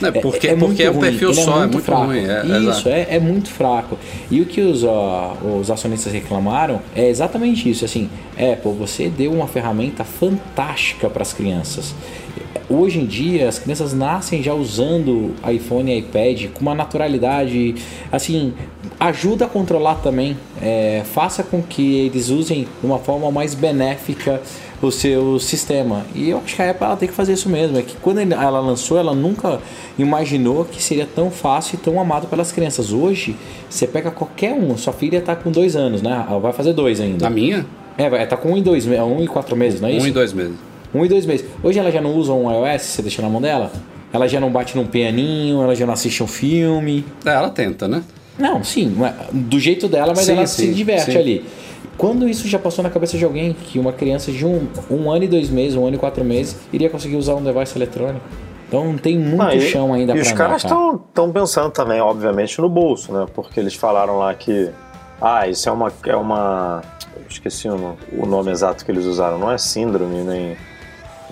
É, 0.04 0.12
porque 0.22 0.48
é, 0.48 0.56
porque 0.56 0.84
é 0.84 0.90
um 0.90 1.00
perfil 1.00 1.34
só, 1.34 1.58
é 1.58 1.60
muito 1.60 1.74
muito 1.74 1.86
fraco. 1.86 2.06
ruim. 2.06 2.26
É, 2.26 2.58
Isso, 2.70 2.90
é, 2.90 3.08
é 3.10 3.20
muito 3.20 3.50
fraco. 3.50 4.00
E 4.32 4.42
o 4.42 4.46
que 4.46 4.62
os, 4.62 4.84
ó, 4.84 5.38
os 5.60 5.70
acionistas 5.70 6.12
reclamaram 6.12 6.82
é 6.96 7.08
exatamente 7.08 7.70
isso. 7.70 7.86
Assim, 7.86 8.10
Apple, 8.36 8.72
você 8.74 9.10
deu 9.10 9.32
uma 9.32 9.48
ferramenta 9.48 10.04
fantástica 10.04 11.10
para 11.10 11.22
as 11.22 11.34
crianças. 11.34 11.94
Hoje 12.70 13.00
em 13.00 13.06
dia, 13.06 13.50
as 13.50 13.60
crianças 13.60 13.94
nascem 13.94 14.42
já 14.42 14.54
usando 14.54 15.32
iPhone 15.52 15.92
e 15.92 15.98
iPad 16.00 16.46
com 16.54 16.62
uma 16.62 16.74
naturalidade. 16.74 17.76
Assim, 18.12 18.54
ajuda 19.00 19.46
a 19.46 19.48
controlar 19.48 19.96
também. 19.96 20.38
É, 20.62 21.02
faça 21.06 21.44
com 21.44 21.62
que 21.62 21.98
eles 22.06 22.30
usem 22.30 22.62
de 22.80 22.86
uma 22.86 22.98
forma 23.00 23.30
mais 23.32 23.54
benéfica 23.54 24.42
o 24.82 24.90
seu 24.90 25.38
sistema. 25.38 26.06
E 26.16 26.30
eu 26.30 26.38
acho 26.44 26.56
que 26.56 26.62
a 26.62 26.72
Apple 26.72 26.86
ela 26.86 26.96
tem 26.96 27.10
que 27.10 27.14
fazer 27.14 27.34
isso 27.34 27.50
mesmo. 27.50 27.78
É 27.78 27.82
que 27.82 27.96
quando 27.98 28.20
ela 28.20 28.60
lançou, 28.62 28.98
ela 28.98 29.14
nunca 29.14 29.60
imaginou 30.00 30.64
que 30.66 30.82
seria 30.82 31.06
tão 31.06 31.30
fácil 31.30 31.76
e 31.76 31.78
tão 31.78 32.00
amado 32.00 32.28
pelas 32.28 32.52
crianças. 32.52 32.92
Hoje, 32.94 33.36
você 33.70 33.86
pega 33.86 34.10
qualquer 34.12 34.54
um, 34.54 34.76
sua 34.78 34.94
filha 34.94 35.20
tá 35.22 35.36
com 35.36 35.52
dois 35.52 35.76
anos, 35.76 36.02
né? 36.02 36.26
Ela 36.28 36.40
vai 36.40 36.54
fazer 36.54 36.74
dois 36.74 37.00
ainda. 37.02 37.28
A 37.28 37.30
minha, 37.30 37.66
É, 37.98 38.26
tá 38.26 38.38
com 38.38 38.54
um 38.54 38.58
e 38.58 38.62
dois, 38.62 38.86
me- 38.86 38.98
um 39.02 39.22
e 39.22 39.28
quatro 39.28 39.56
meses, 39.56 39.82
não 39.82 39.90
é 39.90 39.92
isso? 39.94 40.06
um 40.06 40.08
e 40.08 40.12
dois 40.12 40.32
meses. 40.34 40.56
Um 40.94 41.06
e 41.06 41.08
dois 41.08 41.26
meses. 41.26 41.46
Hoje 41.64 41.80
ela 41.80 41.92
já 41.92 42.02
não 42.02 42.16
usa 42.16 42.34
um 42.34 42.52
iOS, 42.52 42.82
você 42.82 43.02
deixa 43.02 43.22
na 43.22 43.30
mão 43.30 43.42
dela? 43.42 43.72
Ela 44.14 44.28
já 44.28 44.40
não 44.40 44.52
bate 44.52 44.76
num 44.76 44.86
pianinho, 44.86 45.62
ela 45.62 45.74
já 45.76 45.86
não 45.86 45.94
assiste 45.94 46.22
um 46.22 46.28
filme. 46.28 47.06
É, 47.26 47.30
ela 47.30 47.50
tenta, 47.50 47.88
né? 47.88 48.04
Não, 48.38 48.64
sim, 48.64 48.96
é- 49.04 49.14
do 49.32 49.60
jeito 49.60 49.88
dela, 49.88 50.14
mas 50.16 50.26
Sim, 50.26 50.34
ela 50.34 50.48
sim, 50.48 50.68
se 50.68 50.74
diverte 50.74 51.12
sim. 51.12 51.18
ali. 51.18 51.46
Quando 51.98 52.28
isso 52.28 52.48
já 52.48 52.58
passou 52.58 52.84
na 52.84 52.90
cabeça 52.90 53.18
de 53.18 53.24
alguém 53.24 53.54
que 53.54 53.78
uma 53.78 53.94
criança 53.94 54.32
de 54.32 54.46
um, 54.46 54.68
um 54.90 55.12
ano 55.12 55.24
e 55.26 55.28
dois 55.28 55.50
meses, 55.50 55.76
um 55.78 55.86
ano 55.86 55.96
e 55.96 56.00
quatro 56.00 56.24
meses, 56.26 56.58
iria 56.74 56.90
conseguir 56.90 57.16
usar 57.16 57.36
um 57.36 57.44
device 57.44 57.78
eletrônico? 57.78 58.26
Então 58.68 58.98
tem 58.98 59.18
muito 59.20 59.42
Ah, 59.42 59.54
e- 59.56 59.62
chão 59.62 59.94
ainda 59.94 60.14
E 60.14 60.16
pra 60.16 60.24
os 60.24 60.32
caras 60.32 60.64
cara. 60.64 60.96
estão 61.08 61.32
pensando 61.32 61.70
também, 61.72 62.00
obviamente, 62.02 62.60
no 62.60 62.70
bolso, 62.70 63.12
né? 63.14 63.26
Porque 63.34 63.60
eles 63.60 63.76
falaram 63.76 64.18
lá 64.18 64.34
que. 64.34 64.70
Ah, 65.22 65.48
isso 65.48 65.70
é 65.70 65.72
uma. 65.72 65.92
É 66.06 66.16
uma 66.16 66.82
esqueci 67.30 67.68
o, 67.70 67.96
o 68.18 68.26
nome 68.26 68.50
exato 68.52 68.84
que 68.84 68.92
eles 68.92 69.06
usaram. 69.06 69.38
Não 69.38 69.52
é 69.52 69.58
síndrome, 69.58 70.22
nem. 70.24 70.58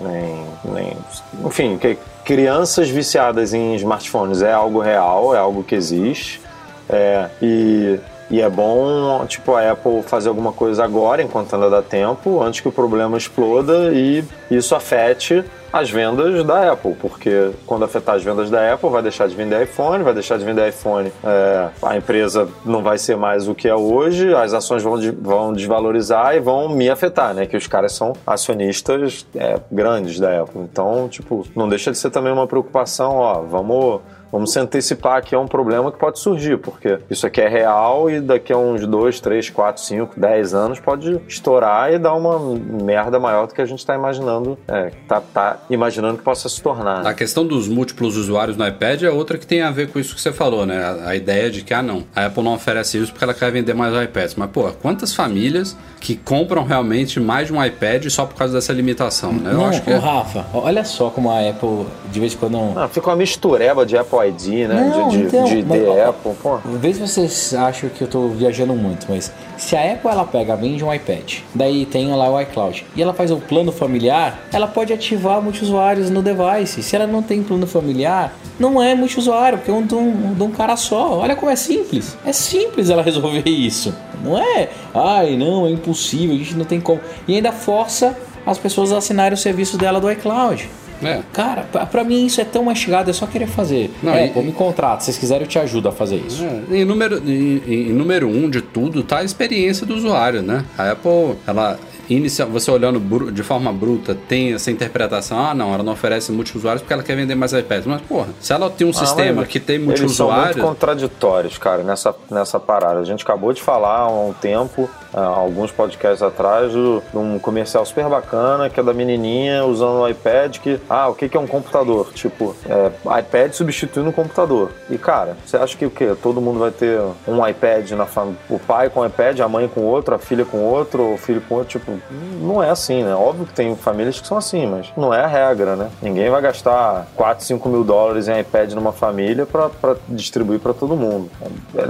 Nem, 0.00 0.46
nem 0.64 0.96
enfim, 1.44 1.78
que 1.78 1.98
crianças 2.24 2.88
viciadas 2.88 3.52
em 3.52 3.74
smartphones 3.76 4.42
é 4.42 4.52
algo 4.52 4.80
real, 4.80 5.34
é 5.34 5.38
algo 5.38 5.62
que 5.62 5.74
existe. 5.74 6.40
É, 6.88 7.28
e, 7.40 8.00
e 8.30 8.40
é 8.40 8.48
bom, 8.48 9.24
tipo, 9.26 9.54
a 9.54 9.72
Apple 9.72 10.02
fazer 10.02 10.28
alguma 10.28 10.52
coisa 10.52 10.84
agora, 10.84 11.22
enquanto 11.22 11.54
ainda 11.54 11.68
dá 11.68 11.82
tempo, 11.82 12.40
antes 12.42 12.60
que 12.60 12.68
o 12.68 12.72
problema 12.72 13.16
exploda 13.18 13.92
e 13.92 14.24
isso 14.50 14.74
afete 14.74 15.44
as 15.72 15.88
vendas 15.88 16.42
da 16.44 16.72
Apple, 16.72 16.94
porque 17.00 17.50
quando 17.64 17.84
afetar 17.84 18.16
as 18.16 18.24
vendas 18.24 18.50
da 18.50 18.72
Apple, 18.74 18.88
vai 18.90 19.02
deixar 19.02 19.28
de 19.28 19.36
vender 19.36 19.62
iPhone, 19.62 20.02
vai 20.02 20.12
deixar 20.12 20.36
de 20.36 20.44
vender 20.44 20.68
iPhone, 20.68 21.12
é, 21.22 21.68
a 21.82 21.96
empresa 21.96 22.48
não 22.64 22.82
vai 22.82 22.98
ser 22.98 23.16
mais 23.16 23.46
o 23.46 23.54
que 23.54 23.68
é 23.68 23.74
hoje, 23.74 24.34
as 24.34 24.52
ações 24.52 24.82
vão, 24.82 24.98
de- 24.98 25.12
vão 25.12 25.52
desvalorizar 25.52 26.34
e 26.34 26.40
vão 26.40 26.68
me 26.68 26.90
afetar, 26.90 27.34
né? 27.34 27.46
Que 27.46 27.56
os 27.56 27.68
caras 27.68 27.92
são 27.92 28.14
acionistas 28.26 29.24
é, 29.34 29.60
grandes 29.70 30.18
da 30.18 30.40
Apple. 30.42 30.60
Então, 30.62 31.08
tipo, 31.08 31.46
não 31.54 31.68
deixa 31.68 31.92
de 31.92 31.98
ser 31.98 32.10
também 32.10 32.32
uma 32.32 32.48
preocupação, 32.48 33.16
ó, 33.16 33.40
vamos 33.42 34.00
Vamos 34.32 34.52
se 34.52 34.58
antecipar 34.58 35.16
aqui 35.18 35.34
a 35.34 35.38
um 35.40 35.46
problema 35.48 35.90
que 35.90 35.98
pode 35.98 36.18
surgir, 36.18 36.58
porque 36.58 36.98
isso 37.10 37.26
aqui 37.26 37.40
é 37.40 37.48
real 37.48 38.08
e 38.10 38.20
daqui 38.20 38.52
a 38.52 38.56
uns 38.58 38.86
2, 38.86 39.20
3, 39.20 39.50
4, 39.50 39.82
5, 39.82 40.20
10 40.20 40.54
anos 40.54 40.80
pode 40.80 41.20
estourar 41.26 41.92
e 41.92 41.98
dar 41.98 42.14
uma 42.14 42.38
merda 42.38 43.18
maior 43.18 43.46
do 43.46 43.54
que 43.54 43.60
a 43.60 43.66
gente 43.66 43.80
está 43.80 43.94
imaginando, 43.94 44.56
é, 44.68 44.90
tá, 45.08 45.20
tá 45.20 45.58
imaginando 45.68 46.18
que 46.18 46.24
possa 46.24 46.48
se 46.48 46.60
tornar. 46.62 47.02
né? 47.02 47.10
A 47.10 47.14
questão 47.14 47.44
dos 47.46 47.68
múltiplos 47.68 48.16
usuários 48.16 48.56
no 48.56 48.66
iPad 48.66 49.02
é 49.02 49.10
outra 49.10 49.36
que 49.38 49.46
tem 49.46 49.62
a 49.62 49.70
ver 49.70 49.88
com 49.90 49.98
isso 49.98 50.14
que 50.14 50.20
você 50.20 50.32
falou, 50.32 50.64
né? 50.66 50.82
A, 50.82 51.10
a 51.10 51.16
ideia 51.16 51.50
de 51.50 51.62
que, 51.62 51.74
ah, 51.74 51.82
não, 51.82 52.04
a 52.14 52.26
Apple 52.26 52.42
não 52.42 52.54
oferece 52.54 52.98
isso 52.98 53.10
porque 53.12 53.24
ela 53.24 53.34
quer 53.34 53.50
vender 53.50 53.74
mais 53.74 53.92
iPads. 54.04 54.34
Mas, 54.36 54.50
pô, 54.50 54.70
quantas 54.80 55.14
famílias 55.14 55.76
que 56.00 56.16
compram 56.16 56.64
realmente 56.64 57.18
mais 57.20 57.48
de 57.48 57.52
um 57.52 57.62
iPad 57.64 58.06
só 58.08 58.24
por 58.24 58.34
causa 58.36 58.54
dessa 58.54 58.72
limitação, 58.72 59.32
né? 59.32 59.50
Eu 59.52 59.58
Não, 59.58 59.66
acho 59.66 59.82
que. 59.82 59.92
ô, 59.92 59.98
Rafa, 59.98 60.46
olha 60.54 60.84
só 60.84 61.10
como 61.10 61.30
a 61.30 61.40
Apple, 61.48 61.86
de 62.10 62.20
vez 62.20 62.34
em 62.34 62.36
quando... 62.36 62.56
Ah, 62.78 62.88
fica 62.88 63.08
uma 63.10 63.16
mistureba 63.16 63.84
de 63.84 63.96
Apple 63.98 64.19
ID, 64.24 64.68
né? 64.68 64.92
Não, 64.94 65.08
de 65.08 65.18
de, 65.18 65.24
então, 65.24 65.44
de 65.44 65.62
mas, 65.62 65.80
ID 65.80 65.88
ó, 65.88 66.08
Apple, 66.08 66.32
pô. 66.42 66.58
Vê 66.64 66.92
se 66.92 67.00
vocês 67.00 67.54
acham 67.54 67.88
que 67.90 68.02
eu 68.02 68.08
tô 68.08 68.28
viajando 68.28 68.74
muito, 68.74 69.06
mas 69.08 69.32
se 69.56 69.76
a 69.76 69.92
Apple 69.92 70.10
ela 70.10 70.24
pega, 70.24 70.56
vende 70.56 70.84
um 70.84 70.92
iPad, 70.92 71.38
daí 71.54 71.86
tem 71.86 72.08
lá 72.14 72.30
o 72.30 72.40
iCloud, 72.40 72.86
e 72.96 73.02
ela 73.02 73.12
faz 73.12 73.30
o 73.30 73.36
plano 73.36 73.70
familiar, 73.70 74.46
ela 74.52 74.66
pode 74.66 74.92
ativar 74.92 75.42
multiusuários 75.42 76.10
no 76.10 76.22
device. 76.22 76.82
Se 76.82 76.96
ela 76.96 77.06
não 77.06 77.22
tem 77.22 77.42
plano 77.42 77.66
familiar, 77.66 78.34
não 78.58 78.82
é 78.82 78.94
multiusuário, 78.94 79.58
porque 79.58 79.70
é 79.70 79.74
um 79.74 79.84
de 79.84 79.94
um, 79.94 80.34
de 80.34 80.42
um 80.42 80.50
cara 80.50 80.76
só. 80.76 81.18
Olha 81.18 81.36
como 81.36 81.50
é 81.50 81.56
simples. 81.56 82.16
É 82.24 82.32
simples 82.32 82.90
ela 82.90 83.02
resolver 83.04 83.48
isso. 83.48 83.94
Não 84.22 84.38
é, 84.38 84.68
ai 84.94 85.36
não, 85.36 85.66
é 85.66 85.70
impossível, 85.70 86.34
a 86.34 86.38
gente 86.38 86.54
não 86.54 86.64
tem 86.64 86.80
como. 86.80 87.00
E 87.26 87.34
ainda 87.34 87.52
força 87.52 88.16
as 88.46 88.58
pessoas 88.58 88.92
a 88.92 88.98
assinarem 88.98 89.34
o 89.34 89.36
serviço 89.36 89.76
dela 89.76 90.00
do 90.00 90.10
iCloud. 90.10 90.68
É. 91.02 91.20
Cara, 91.32 91.62
pra, 91.62 91.86
pra 91.86 92.04
mim 92.04 92.26
isso 92.26 92.40
é 92.40 92.44
tão 92.44 92.64
mastigado, 92.64 93.10
é 93.10 93.12
só 93.12 93.26
querer 93.26 93.46
fazer. 93.46 93.90
Não, 94.02 94.12
é, 94.12 94.26
e- 94.26 94.30
pô, 94.30 94.42
me 94.42 94.52
contrata, 94.52 95.00
se 95.00 95.06
vocês 95.06 95.18
quiserem 95.18 95.42
eu 95.42 95.48
te 95.48 95.58
ajudo 95.58 95.88
a 95.88 95.92
fazer 95.92 96.16
isso. 96.16 96.44
É, 96.44 96.76
em, 96.76 96.84
número, 96.84 97.18
em, 97.26 97.62
em 97.66 97.92
número 97.92 98.28
um 98.28 98.48
de 98.50 98.60
tudo 98.60 99.02
tá 99.02 99.18
a 99.18 99.24
experiência 99.24 99.86
do 99.86 99.94
usuário, 99.94 100.42
né? 100.42 100.64
A 100.76 100.90
Apple, 100.92 101.36
ela 101.46 101.78
inicia, 102.16 102.46
você 102.46 102.70
olhando 102.70 103.00
de 103.30 103.42
forma 103.42 103.72
bruta, 103.72 104.16
tem 104.28 104.54
essa 104.54 104.70
interpretação, 104.70 105.38
ah 105.38 105.54
não, 105.54 105.72
ela 105.74 105.82
não 105.82 105.92
oferece 105.92 106.32
multiusuários 106.32 106.82
porque 106.82 106.92
ela 106.92 107.02
quer 107.02 107.16
vender 107.16 107.34
mais 107.34 107.52
iPads. 107.52 107.86
Mas, 107.86 108.00
porra, 108.02 108.28
se 108.40 108.52
ela 108.52 108.68
tem 108.70 108.86
um 108.86 108.90
Ah, 108.90 108.94
sistema 108.94 109.44
que 109.44 109.60
tem 109.60 109.76
Eles 109.76 110.12
são 110.12 110.30
muito 110.30 110.58
contraditórios, 110.60 111.58
cara, 111.58 111.82
nessa, 111.82 112.14
nessa 112.30 112.58
parada. 112.58 113.00
A 113.00 113.04
gente 113.04 113.22
acabou 113.22 113.52
de 113.52 113.62
falar 113.62 114.00
há 114.00 114.08
um 114.08 114.32
tempo, 114.32 114.88
há 115.12 115.20
alguns 115.20 115.70
podcasts 115.70 116.22
atrás, 116.22 116.72
de 116.72 117.00
um 117.14 117.38
comercial 117.38 117.84
super 117.84 118.08
bacana, 118.08 118.68
que 118.68 118.78
é 118.78 118.82
da 118.82 118.92
menininha 118.92 119.64
usando 119.64 120.00
o 120.00 120.08
iPad, 120.08 120.58
que, 120.58 120.80
ah, 120.88 121.08
o 121.08 121.14
que 121.14 121.36
é 121.36 121.40
um 121.40 121.46
computador? 121.46 122.12
Tipo, 122.14 122.54
é, 122.68 123.18
iPad 123.20 123.52
substituindo 123.52 124.10
um 124.10 124.12
computador. 124.12 124.70
E, 124.88 124.98
cara, 124.98 125.36
você 125.44 125.56
acha 125.56 125.76
que 125.76 125.86
o 125.86 125.90
quê? 125.90 126.14
Todo 126.22 126.40
mundo 126.40 126.58
vai 126.58 126.70
ter 126.70 127.00
um 127.26 127.46
iPad 127.46 127.90
na 127.92 128.06
família, 128.06 128.38
o 128.48 128.58
pai 128.58 128.88
com 128.90 129.00
o 129.00 129.06
iPad, 129.06 129.40
a 129.40 129.48
mãe 129.48 129.68
com 129.68 129.82
outro, 129.82 130.14
a 130.14 130.18
filha 130.18 130.44
com 130.44 130.58
outro, 130.58 131.14
o 131.14 131.16
filho 131.16 131.40
com 131.48 131.56
outro, 131.56 131.78
tipo, 131.78 131.99
não 132.40 132.62
é 132.62 132.70
assim, 132.70 133.02
né? 133.02 133.14
Óbvio 133.14 133.46
que 133.46 133.54
tem 133.54 133.74
famílias 133.76 134.20
que 134.20 134.26
são 134.26 134.36
assim, 134.38 134.66
mas 134.66 134.86
não 134.96 135.12
é 135.12 135.20
a 135.22 135.26
regra, 135.26 135.76
né? 135.76 135.88
Ninguém 136.02 136.30
vai 136.30 136.40
gastar 136.42 137.06
4, 137.16 137.44
5 137.44 137.68
mil 137.68 137.84
dólares 137.84 138.28
em 138.28 138.38
iPad 138.40 138.72
numa 138.72 138.92
família 138.92 139.46
pra 139.46 139.68
pra 139.68 139.96
distribuir 140.08 140.60
pra 140.60 140.72
todo 140.72 140.96
mundo. 140.96 141.30
É, 141.74 141.80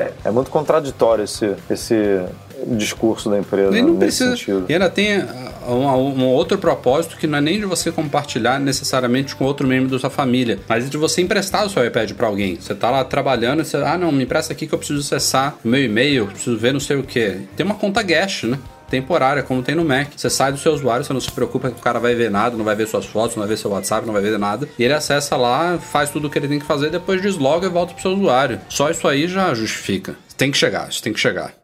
é- 0.00 0.02
é- 0.04 0.12
é 0.26 0.30
muito 0.30 0.50
contraditório 0.50 1.24
esse, 1.24 1.54
esse 1.70 2.20
discurso 2.66 3.30
da 3.30 3.38
empresa 3.38 3.76
E 3.76 3.80
não 3.82 3.96
precisa. 3.96 4.30
sentido. 4.36 4.66
E 4.68 4.72
ainda 4.74 4.90
tem 4.90 5.16
ah, 5.16 5.70
um, 5.72 5.86
um 6.22 6.26
outro 6.28 6.58
propósito 6.58 7.16
que 7.16 7.26
não 7.26 7.38
é 7.38 7.40
nem 7.40 7.58
de 7.58 7.64
você 7.64 7.90
compartilhar 7.90 8.60
necessariamente 8.60 9.34
com 9.34 9.44
outro 9.44 9.66
membro 9.66 9.88
da 9.90 9.98
sua 9.98 10.10
família, 10.10 10.58
mas 10.68 10.88
de 10.90 10.96
você 10.98 11.22
emprestar 11.22 11.64
o 11.64 11.70
seu 11.70 11.84
iPad 11.86 12.12
pra 12.12 12.26
alguém. 12.26 12.56
Você 12.60 12.74
tá 12.74 12.90
lá 12.90 13.02
trabalhando 13.04 13.62
e 13.62 13.64
você, 13.64 13.78
ah, 13.78 13.96
não, 13.96 14.12
me 14.12 14.24
empresta 14.24 14.52
aqui 14.52 14.66
que 14.66 14.74
eu 14.74 14.78
preciso 14.78 15.00
acessar 15.00 15.56
o 15.64 15.68
meu 15.68 15.82
e-mail, 15.82 16.26
preciso 16.26 16.58
ver 16.58 16.72
não 16.72 16.80
sei 16.80 16.96
o 16.98 17.02
que. 17.02 17.40
Tem 17.56 17.64
uma 17.64 17.74
conta 17.76 18.02
Guest, 18.02 18.44
né? 18.44 18.58
Temporária, 18.90 19.42
como 19.42 19.62
tem 19.62 19.74
no 19.74 19.84
Mac. 19.84 20.08
Você 20.16 20.28
sai 20.28 20.52
do 20.52 20.58
seu 20.58 20.72
usuário, 20.72 21.04
você 21.04 21.12
não 21.12 21.20
se 21.20 21.30
preocupa 21.30 21.70
que 21.70 21.78
o 21.78 21.82
cara 21.82 22.00
vai 22.00 22.14
ver 22.14 22.30
nada, 22.30 22.56
não 22.56 22.64
vai 22.64 22.74
ver 22.74 22.88
suas 22.88 23.06
fotos, 23.06 23.36
não 23.36 23.42
vai 23.42 23.48
ver 23.48 23.56
seu 23.56 23.70
WhatsApp, 23.70 24.04
não 24.04 24.12
vai 24.12 24.20
ver 24.20 24.36
nada. 24.38 24.68
E 24.78 24.84
ele 24.84 24.92
acessa 24.92 25.36
lá, 25.36 25.78
faz 25.78 26.10
tudo 26.10 26.26
o 26.26 26.30
que 26.30 26.38
ele 26.38 26.48
tem 26.48 26.58
que 26.58 26.66
fazer, 26.66 26.90
depois 26.90 27.22
desloga 27.22 27.66
e 27.66 27.70
volta 27.70 27.94
pro 27.94 28.02
seu 28.02 28.10
usuário. 28.12 28.60
Só 28.68 28.90
isso 28.90 29.06
aí 29.06 29.28
já 29.28 29.54
justifica. 29.54 30.16
Tem 30.36 30.50
que 30.50 30.58
chegar, 30.58 30.88
isso 30.88 31.02
tem 31.02 31.12
que 31.12 31.20
chegar. 31.20 31.59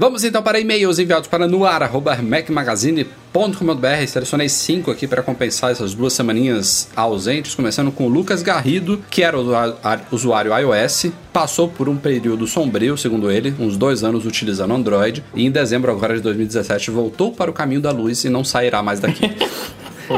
Vamos 0.00 0.24
então 0.24 0.42
para 0.42 0.58
e-mails 0.58 0.98
enviados 0.98 1.28
para 1.28 1.46
noar.macmagazine.com.br. 1.46 4.06
Selecionei 4.08 4.48
cinco 4.48 4.90
aqui 4.90 5.06
para 5.06 5.22
compensar 5.22 5.72
essas 5.72 5.92
duas 5.92 6.14
semaninhas 6.14 6.88
ausentes, 6.96 7.54
começando 7.54 7.92
com 7.92 8.06
o 8.06 8.08
Lucas 8.08 8.42
Garrido, 8.42 9.04
que 9.10 9.22
era 9.22 9.36
usuário 10.10 10.56
iOS, 10.56 11.08
passou 11.30 11.68
por 11.68 11.86
um 11.86 11.98
período 11.98 12.46
sombrio, 12.46 12.96
segundo 12.96 13.30
ele, 13.30 13.54
uns 13.60 13.76
dois 13.76 14.02
anos 14.02 14.24
utilizando 14.24 14.72
Android, 14.72 15.22
e 15.34 15.44
em 15.44 15.50
dezembro 15.50 15.92
agora 15.92 16.16
de 16.16 16.22
2017 16.22 16.90
voltou 16.90 17.32
para 17.32 17.50
o 17.50 17.52
caminho 17.52 17.82
da 17.82 17.90
luz 17.90 18.24
e 18.24 18.30
não 18.30 18.42
sairá 18.42 18.82
mais 18.82 19.00
daqui. 19.00 19.24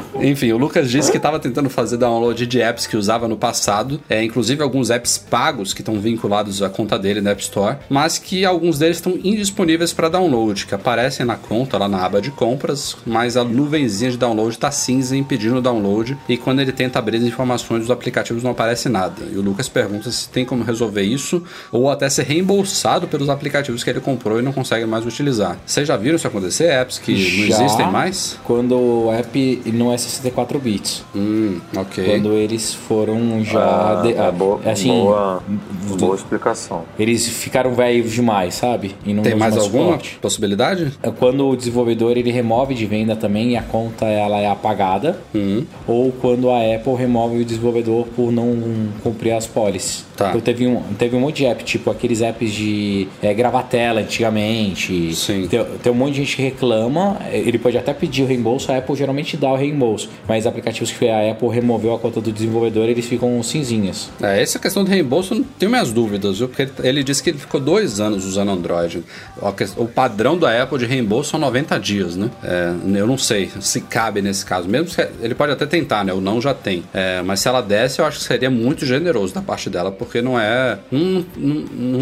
Enfim, 0.20 0.52
o 0.52 0.58
Lucas 0.58 0.90
disse 0.90 1.10
que 1.10 1.16
estava 1.16 1.38
tentando 1.38 1.68
fazer 1.68 1.96
download 1.96 2.46
de 2.46 2.60
apps 2.60 2.86
que 2.86 2.96
usava 2.96 3.28
no 3.28 3.36
passado, 3.36 4.00
é, 4.08 4.22
inclusive 4.22 4.62
alguns 4.62 4.90
apps 4.90 5.18
pagos 5.18 5.72
que 5.74 5.80
estão 5.80 6.00
vinculados 6.00 6.62
à 6.62 6.68
conta 6.68 6.98
dele 6.98 7.20
na 7.20 7.30
App 7.30 7.42
Store, 7.42 7.76
mas 7.88 8.18
que 8.18 8.44
alguns 8.44 8.78
deles 8.78 8.98
estão 8.98 9.18
indisponíveis 9.22 9.92
para 9.92 10.08
download, 10.08 10.66
que 10.66 10.74
aparecem 10.74 11.24
na 11.26 11.36
conta 11.36 11.78
lá 11.78 11.88
na 11.88 12.04
aba 12.04 12.20
de 12.20 12.30
compras, 12.30 12.96
mas 13.06 13.36
a 13.36 13.44
nuvenzinha 13.44 14.10
de 14.10 14.16
download 14.16 14.50
está 14.50 14.70
cinza 14.70 15.16
impedindo 15.16 15.56
o 15.56 15.62
download 15.62 16.16
e 16.28 16.36
quando 16.36 16.60
ele 16.60 16.72
tenta 16.72 16.98
abrir 16.98 17.18
as 17.18 17.24
informações 17.24 17.80
dos 17.80 17.90
aplicativos 17.90 18.42
não 18.42 18.52
aparece 18.52 18.88
nada. 18.88 19.22
E 19.30 19.36
o 19.36 19.42
Lucas 19.42 19.68
pergunta 19.68 20.10
se 20.10 20.28
tem 20.28 20.44
como 20.44 20.64
resolver 20.64 21.02
isso 21.02 21.42
ou 21.70 21.90
até 21.90 22.08
ser 22.08 22.24
reembolsado 22.24 23.06
pelos 23.06 23.28
aplicativos 23.28 23.82
que 23.84 23.90
ele 23.90 24.00
comprou 24.00 24.38
e 24.38 24.42
não 24.42 24.52
consegue 24.52 24.86
mais 24.86 25.04
utilizar. 25.04 25.58
Vocês 25.66 25.86
já 25.86 25.96
viram 25.96 26.16
isso 26.16 26.26
acontecer? 26.26 26.70
Apps 26.70 26.98
que 26.98 27.12
não 27.12 27.46
Já 27.46 27.64
existem 27.64 27.90
mais? 27.90 28.38
Quando 28.44 28.76
o 28.76 29.12
app 29.12 29.62
não 29.82 29.92
é 29.92 29.96
64 29.98 30.58
bits. 30.58 31.04
Hum, 31.14 31.58
ok. 31.76 32.04
Quando 32.04 32.32
eles 32.34 32.74
foram 32.74 33.42
já. 33.44 33.62
Ah, 33.62 34.02
de- 34.02 34.12
é 34.14 34.30
boa, 34.30 34.60
assim, 34.64 34.88
boa, 34.88 35.42
do- 35.88 35.96
boa 35.96 36.14
explicação. 36.16 36.82
Eles 36.98 37.26
ficaram 37.28 37.74
velhos 37.74 38.12
demais, 38.12 38.54
sabe? 38.54 38.94
E 39.04 39.12
não 39.12 39.22
Tem 39.22 39.34
mais 39.34 39.56
alguma 39.56 39.84
suporte. 39.84 40.18
possibilidade? 40.20 40.92
É 41.02 41.10
Quando 41.10 41.46
o 41.48 41.56
desenvolvedor 41.56 42.16
ele 42.16 42.30
remove 42.30 42.74
de 42.74 42.86
venda 42.86 43.14
também 43.16 43.50
e 43.52 43.56
a 43.56 43.62
conta 43.62 44.06
ela 44.06 44.38
é 44.38 44.48
apagada, 44.48 45.18
Hum. 45.34 45.64
ou 45.86 46.12
quando 46.12 46.50
a 46.50 46.58
Apple 46.74 46.94
remove 46.94 47.40
o 47.40 47.44
desenvolvedor 47.44 48.06
por 48.14 48.30
não 48.32 48.56
cumprir 49.02 49.32
as 49.32 49.46
policies. 49.46 50.04
Tá. 50.16 50.32
Eu 50.34 50.40
teve 50.40 50.66
um, 50.66 50.80
teve 50.98 51.16
um 51.16 51.20
monte 51.20 51.36
de 51.38 51.46
app, 51.46 51.64
tipo 51.64 51.90
aqueles 51.90 52.20
apps 52.20 52.52
de 52.52 53.08
é, 53.22 53.32
gravar 53.34 53.62
tela 53.64 54.00
antigamente. 54.00 55.14
Sim. 55.14 55.46
Tem, 55.48 55.64
tem 55.82 55.92
um 55.92 55.94
monte 55.94 56.12
de 56.14 56.18
gente 56.18 56.36
que 56.36 56.42
reclama, 56.42 57.18
ele 57.32 57.58
pode 57.58 57.76
até 57.78 57.92
pedir 57.94 58.22
o 58.22 58.26
reembolso, 58.26 58.70
a 58.72 58.78
Apple 58.78 58.94
geralmente 58.96 59.36
dá 59.36 59.50
o 59.50 59.56
reembolso, 59.62 60.08
mas 60.28 60.46
aplicativos 60.46 60.90
que 60.92 61.08
a 61.08 61.30
Apple 61.30 61.48
removeu 61.48 61.94
a 61.94 61.98
conta 61.98 62.20
do 62.20 62.32
desenvolvedor, 62.32 62.88
eles 62.88 63.06
ficam 63.06 63.42
cinzinhas. 63.42 64.10
É, 64.20 64.40
essa 64.42 64.58
questão 64.58 64.84
de 64.84 64.90
reembolso, 64.90 65.34
não 65.34 65.42
tenho 65.44 65.70
minhas 65.70 65.92
dúvidas, 65.92 66.38
viu? 66.38 66.48
Porque 66.48 66.68
ele, 66.82 67.02
disse 67.04 67.22
que 67.22 67.30
ele 67.30 67.38
ficou 67.38 67.60
dois 67.60 68.00
anos 68.00 68.24
usando 68.24 68.50
Android. 68.50 69.02
O, 69.40 69.82
o 69.82 69.88
padrão 69.88 70.36
da 70.38 70.62
Apple 70.62 70.78
de 70.78 70.86
reembolso 70.86 71.30
são 71.30 71.40
90 71.40 71.78
dias, 71.78 72.16
né? 72.16 72.30
É, 72.42 72.72
eu 72.98 73.06
não 73.06 73.18
sei 73.18 73.50
se 73.60 73.80
cabe 73.80 74.20
nesse 74.22 74.44
caso. 74.44 74.68
Mesmo 74.68 74.88
que 74.94 75.00
ele 75.20 75.34
pode 75.34 75.52
até 75.52 75.66
tentar, 75.66 76.04
né? 76.04 76.12
O 76.12 76.20
não 76.20 76.40
já 76.40 76.54
tem. 76.54 76.82
É, 76.92 77.22
mas 77.22 77.40
se 77.40 77.48
ela 77.48 77.60
desse, 77.60 78.00
eu 78.00 78.04
acho 78.06 78.18
que 78.18 78.24
seria 78.24 78.50
muito 78.50 78.84
generoso 78.84 79.34
da 79.34 79.40
parte 79.42 79.68
dela, 79.70 79.90
porque 79.92 80.20
não 80.22 80.38
é. 80.38 80.78
Não, 80.90 81.24
não, 81.36 81.54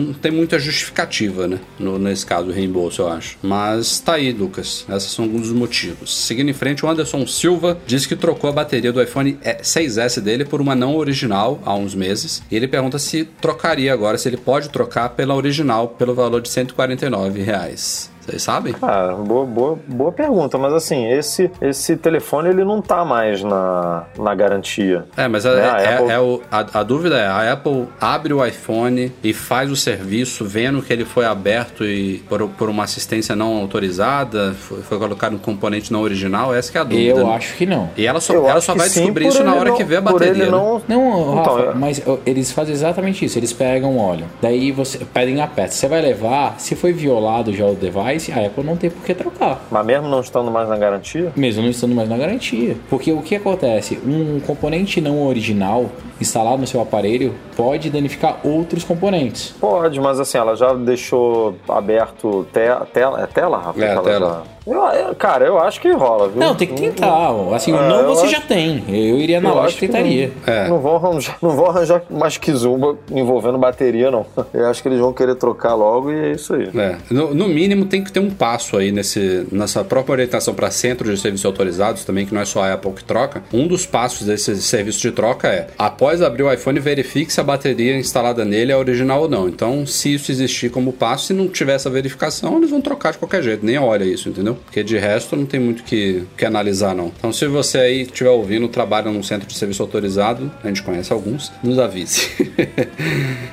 não 0.06 0.12
tem 0.14 0.30
muita 0.32 0.58
justificativa, 0.58 1.46
né? 1.46 1.58
No- 1.78 1.98
nesse 1.98 2.24
caso, 2.24 2.48
o 2.48 2.52
reembolso, 2.52 3.02
eu 3.02 3.08
acho. 3.08 3.36
Mas 3.42 4.00
tá 4.00 4.14
aí, 4.14 4.32
Lucas. 4.32 4.84
Esses 4.88 5.10
são 5.12 5.24
alguns 5.24 5.42
dos 5.42 5.52
motivos. 5.52 6.14
Seguindo 6.26 6.48
em 6.50 6.54
frente, 6.54 6.84
o 6.84 6.88
Anderson 6.88 7.26
Silva 7.26 7.49
disse 7.86 8.06
que 8.08 8.16
trocou 8.16 8.50
a 8.50 8.52
bateria 8.52 8.92
do 8.92 9.02
iPhone 9.02 9.38
6S 9.44 10.20
dele 10.20 10.44
por 10.44 10.60
uma 10.60 10.74
não 10.74 10.96
original 10.96 11.60
há 11.64 11.74
uns 11.74 11.94
meses. 11.94 12.42
E 12.50 12.56
ele 12.56 12.68
pergunta 12.68 12.98
se 12.98 13.24
trocaria 13.24 13.92
agora, 13.92 14.18
se 14.18 14.28
ele 14.28 14.36
pode 14.36 14.68
trocar 14.68 15.10
pela 15.10 15.34
original 15.34 15.88
pelo 15.88 16.14
valor 16.14 16.40
de 16.40 16.48
149 16.48 17.42
reais. 17.42 18.09
Vocês 18.20 18.42
sabem? 18.42 18.74
Ah, 18.82 19.14
boa, 19.18 19.44
boa, 19.46 19.78
boa 19.86 20.12
pergunta, 20.12 20.56
mas 20.58 20.72
assim, 20.72 21.10
esse, 21.10 21.50
esse 21.60 21.96
telefone 21.96 22.50
ele 22.50 22.64
não 22.64 22.80
tá 22.82 23.04
mais 23.04 23.42
na, 23.42 24.04
na 24.18 24.34
garantia. 24.34 25.04
É, 25.16 25.26
mas 25.26 25.44
é, 25.44 25.54
Né, 25.56 25.70
a 25.70 25.80
é- 25.80 25.94
Apple- 25.94 26.10
é 26.10 26.18
o- 26.20 26.40
a, 26.50 26.80
a 26.80 26.82
dúvida 26.82 27.16
é: 27.18 27.26
a 27.26 27.52
Apple 27.52 27.86
abre 28.00 28.32
o 28.32 28.44
iPhone 28.44 29.12
e 29.24 29.32
faz 29.32 29.70
o 29.70 29.76
serviço 29.76 30.44
vendo 30.44 30.82
que 30.82 30.92
ele 30.92 31.04
foi 31.04 31.24
aberto 31.26 31.84
e 31.84 32.18
por, 32.28 32.46
por 32.50 32.68
uma 32.68 32.84
assistência 32.84 33.34
não 33.34 33.56
autorizada, 33.56 34.52
foi, 34.54 34.82
foi 34.82 34.98
colocado 34.98 35.34
um 35.34 35.38
componente 35.38 35.92
não 35.92 36.02
original? 36.02 36.54
Essa 36.54 36.70
que 36.70 36.78
é 36.78 36.80
a 36.80 36.84
dúvida. 36.84 37.20
Eu 37.20 37.26
né? 37.26 37.34
acho 37.34 37.54
que 37.56 37.66
não. 37.66 37.90
E 37.96 38.06
ela 38.06 38.20
só, 38.20 38.34
Eu 38.34 38.48
ela 38.48 38.60
só 38.60 38.72
que 38.72 38.78
vai 38.78 38.88
sim, 38.88 39.00
descobrir 39.00 39.26
isso 39.28 39.42
na 39.42 39.54
hora 39.54 39.70
não- 39.70 39.76
que 39.76 39.84
vê 39.84 39.96
a 39.96 40.00
bateria. 40.00 40.30
ele 40.30 40.44
né? 40.44 40.50
não- 40.50 40.82
Não, 40.86 41.34
Rafa, 41.34 41.50
Então, 41.50 41.70
é- 41.70 41.74
mas 41.74 42.02
ó, 42.06 42.18
eles 42.26 42.52
fazem 42.52 42.74
exatamente 42.74 43.24
isso. 43.24 43.38
Eles 43.38 43.52
pegam 43.52 43.96
óleo, 43.98 44.26
daí 44.42 44.70
você 44.72 44.98
pedem 44.98 45.40
a 45.40 45.46
peça. 45.46 45.74
Você 45.74 45.88
vai 45.88 46.00
levar, 46.02 46.56
se 46.58 46.74
foi 46.76 46.92
violado 46.92 47.52
já 47.54 47.64
o 47.66 47.74
device, 47.74 48.09
a 48.32 48.46
Apple 48.46 48.64
não 48.64 48.76
tem 48.76 48.90
por 48.90 49.04
que 49.04 49.14
trocar. 49.14 49.64
Mas 49.70 49.86
mesmo 49.86 50.08
não 50.08 50.20
estando 50.20 50.50
mais 50.50 50.68
na 50.68 50.76
garantia? 50.76 51.32
Mesmo 51.36 51.62
não 51.62 51.70
estando 51.70 51.94
mais 51.94 52.08
na 52.08 52.16
garantia. 52.16 52.76
Porque 52.88 53.12
o 53.12 53.22
que 53.22 53.36
acontece? 53.36 53.98
Um 54.04 54.40
componente 54.40 55.00
não 55.00 55.26
original 55.26 55.90
instalado 56.20 56.58
no 56.58 56.66
seu 56.66 56.80
aparelho 56.80 57.34
pode 57.56 57.90
danificar 57.90 58.38
outros 58.44 58.84
componentes. 58.84 59.54
Pode, 59.60 60.00
mas 60.00 60.18
assim, 60.20 60.38
ela 60.38 60.54
já 60.56 60.72
deixou 60.74 61.54
aberto 61.68 62.46
te, 62.52 62.60
tela. 62.92 63.22
É 63.22 63.26
tela, 63.26 63.58
Rafa? 63.58 63.84
É, 63.84 63.96
tela. 64.00 64.44
Eu, 64.66 64.74
eu- 64.78 65.14
cara, 65.14 65.46
eu 65.46 65.58
acho 65.58 65.80
que 65.80 65.90
rola, 65.90 66.28
viu? 66.28 66.38
Não, 66.38 66.54
tem 66.54 66.68
que 66.68 66.74
tentar. 66.74 67.32
ó. 67.32 67.54
Assim, 67.54 67.72
o 67.72 67.76
É, 67.76 67.88
não 67.88 68.06
você 68.14 68.24
acho- 68.24 68.32
já 68.32 68.40
tem. 68.40 68.84
Eu 68.88 69.16
iria 69.18 69.40
na 69.40 69.48
Eu 69.48 69.54
loja 69.54 69.74
e 69.74 69.78
tentaria. 69.80 70.32
É. 70.46 70.68
Não 70.68 70.78
vão 70.78 70.96
arranjar, 70.96 71.36
não 71.40 71.50
vão 71.50 71.66
arranjar 71.66 72.02
mais 72.10 72.36
que 72.36 72.52
zumba 72.52 72.96
envolvendo 73.10 73.56
bateria, 73.58 74.10
não. 74.10 74.26
Eu 74.52 74.66
acho 74.68 74.82
que 74.82 74.88
eles 74.88 75.00
vão 75.00 75.12
querer 75.12 75.34
trocar 75.36 75.74
logo 75.74 76.12
e 76.12 76.14
é 76.14 76.32
isso 76.32 76.54
aí. 76.54 76.68
É, 76.76 76.96
no, 77.10 77.34
no 77.34 77.48
mínimo 77.48 77.86
tem 77.86 78.04
que 78.04 78.12
ter 78.12 78.20
um 78.20 78.30
passo 78.30 78.76
aí 78.76 78.92
nesse, 78.92 79.46
nessa 79.50 79.82
própria 79.82 80.12
orientação 80.12 80.52
para 80.54 80.70
centros 80.70 81.10
de 81.14 81.20
serviços 81.20 81.46
autorizados 81.46 82.04
também, 82.04 82.26
que 82.26 82.34
não 82.34 82.40
é 82.42 82.44
só 82.44 82.62
a 82.62 82.74
Apple 82.74 82.92
que 82.92 83.02
troca. 83.04 83.42
Um 83.52 83.66
dos 83.66 83.86
passos 83.86 84.26
desse 84.26 84.60
serviço 84.62 85.00
de 85.00 85.10
troca 85.10 85.48
é, 85.48 85.68
após 85.78 86.09
abrir 86.20 86.42
o 86.42 86.52
iPhone, 86.52 86.80
verifique 86.80 87.32
se 87.32 87.40
a 87.40 87.44
bateria 87.44 87.96
instalada 87.96 88.44
nele 88.44 88.72
é 88.72 88.76
original 88.76 89.22
ou 89.22 89.28
não. 89.28 89.48
Então, 89.48 89.86
se 89.86 90.14
isso 90.14 90.32
existir 90.32 90.70
como 90.70 90.92
passo, 90.92 91.26
se 91.26 91.32
não 91.32 91.48
tiver 91.48 91.74
essa 91.74 91.88
verificação, 91.88 92.58
eles 92.58 92.70
vão 92.70 92.80
trocar 92.80 93.12
de 93.12 93.18
qualquer 93.18 93.42
jeito, 93.42 93.64
nem 93.64 93.78
olha 93.78 94.04
isso, 94.04 94.28
entendeu? 94.28 94.56
Porque 94.56 94.82
de 94.82 94.98
resto 94.98 95.36
não 95.36 95.46
tem 95.46 95.60
muito 95.60 95.84
que, 95.84 96.24
que 96.36 96.44
analisar, 96.44 96.94
não. 96.94 97.12
Então, 97.16 97.32
se 97.32 97.46
você 97.46 97.78
aí 97.78 98.02
estiver 98.02 98.30
ouvindo, 98.30 98.68
trabalha 98.68 99.10
num 99.10 99.22
centro 99.22 99.46
de 99.46 99.54
serviço 99.54 99.82
autorizado, 99.82 100.50
a 100.64 100.68
gente 100.68 100.82
conhece 100.82 101.12
alguns, 101.12 101.52
nos 101.62 101.78
avise. 101.78 102.28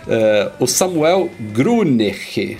É, 0.09 0.51
o 0.57 0.65
Samuel 0.65 1.29
Gruner, 1.51 2.15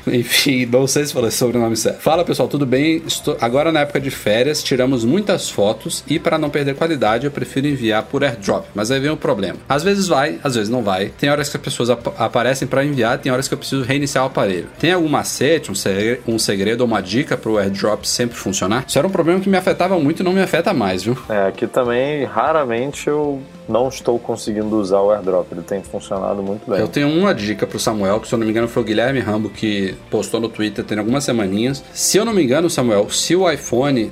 enfim, 0.07 0.65
não 0.65 0.85
sei 0.85 1.05
se 1.05 1.13
falei 1.13 1.31
sobre 1.31 1.57
o 1.57 1.61
nome 1.61 1.77
certo. 1.77 2.01
Fala 2.01 2.25
pessoal, 2.25 2.49
tudo 2.49 2.65
bem? 2.65 3.01
Estou 3.07 3.37
agora 3.39 3.71
na 3.71 3.81
época 3.81 4.01
de 4.01 4.11
férias, 4.11 4.61
tiramos 4.61 5.05
muitas 5.05 5.49
fotos 5.49 6.03
e 6.07 6.19
para 6.19 6.37
não 6.37 6.49
perder 6.49 6.75
qualidade 6.75 7.25
eu 7.25 7.31
prefiro 7.31 7.67
enviar 7.67 8.03
por 8.03 8.23
airdrop. 8.23 8.65
Mas 8.75 8.91
aí 8.91 8.99
vem 8.99 9.11
o 9.11 9.17
problema. 9.17 9.57
Às 9.67 9.83
vezes 9.87 10.07
vai, 10.07 10.39
às 10.43 10.53
vezes 10.55 10.69
não 10.69 10.83
vai. 10.83 11.11
Tem 11.19 11.29
horas 11.29 11.49
que 11.49 11.57
as 11.57 11.63
pessoas 11.63 11.89
ap- 11.89 12.13
aparecem 12.19 12.67
para 12.67 12.85
enviar, 12.85 13.17
tem 13.17 13.31
horas 13.31 13.47
que 13.47 13.53
eu 13.53 13.57
preciso 13.57 13.81
reiniciar 13.83 14.23
o 14.23 14.27
aparelho. 14.27 14.67
Tem 14.79 14.91
algum 14.91 15.07
macete, 15.09 15.71
um 15.71 15.75
segredo, 15.75 16.21
um 16.27 16.37
segredo 16.37 16.81
ou 16.81 16.87
uma 16.87 17.01
dica 17.01 17.35
para 17.35 17.49
o 17.49 17.57
airdrop 17.57 18.03
sempre 18.05 18.37
funcionar? 18.37 18.85
Isso 18.87 18.97
era 18.99 19.07
um 19.07 19.11
problema 19.11 19.39
que 19.39 19.49
me 19.49 19.57
afetava 19.57 19.97
muito 19.97 20.19
e 20.21 20.23
não 20.23 20.33
me 20.33 20.41
afeta 20.41 20.73
mais, 20.73 21.03
viu? 21.03 21.17
É, 21.29 21.47
aqui 21.47 21.65
também, 21.65 22.25
raramente 22.25 23.07
eu 23.07 23.41
não 23.67 23.87
estou 23.89 24.19
conseguindo 24.19 24.75
usar 24.77 24.99
o 25.01 25.11
airdrop. 25.11 25.47
Ele 25.51 25.61
tem 25.61 25.81
funcionado 25.81 26.43
muito 26.43 26.69
bem. 26.69 26.79
Eu 26.79 26.87
tenho 26.87 27.09
uma 27.09 27.33
dica 27.33 27.65
pro 27.65 27.79
Samuel, 27.79 28.19
que 28.19 28.27
se 28.27 28.33
eu 28.35 28.37
não 28.39 28.45
me 28.45 28.51
engano 28.51 28.67
foi 28.67 28.83
o 28.83 28.85
Guilherme 28.85 29.19
Rambo 29.19 29.49
que 29.49 29.95
postou 30.11 30.39
no 30.39 30.49
Twitter 30.49 30.83
tem 30.85 30.97
algumas 30.99 31.23
semaninhas. 31.23 31.83
Se 31.93 32.17
eu 32.17 32.25
não 32.25 32.33
me 32.33 32.43
engano, 32.43 32.69
Samuel, 32.69 33.09
se 33.09 33.35
o 33.35 33.49
iPhone 33.49 34.11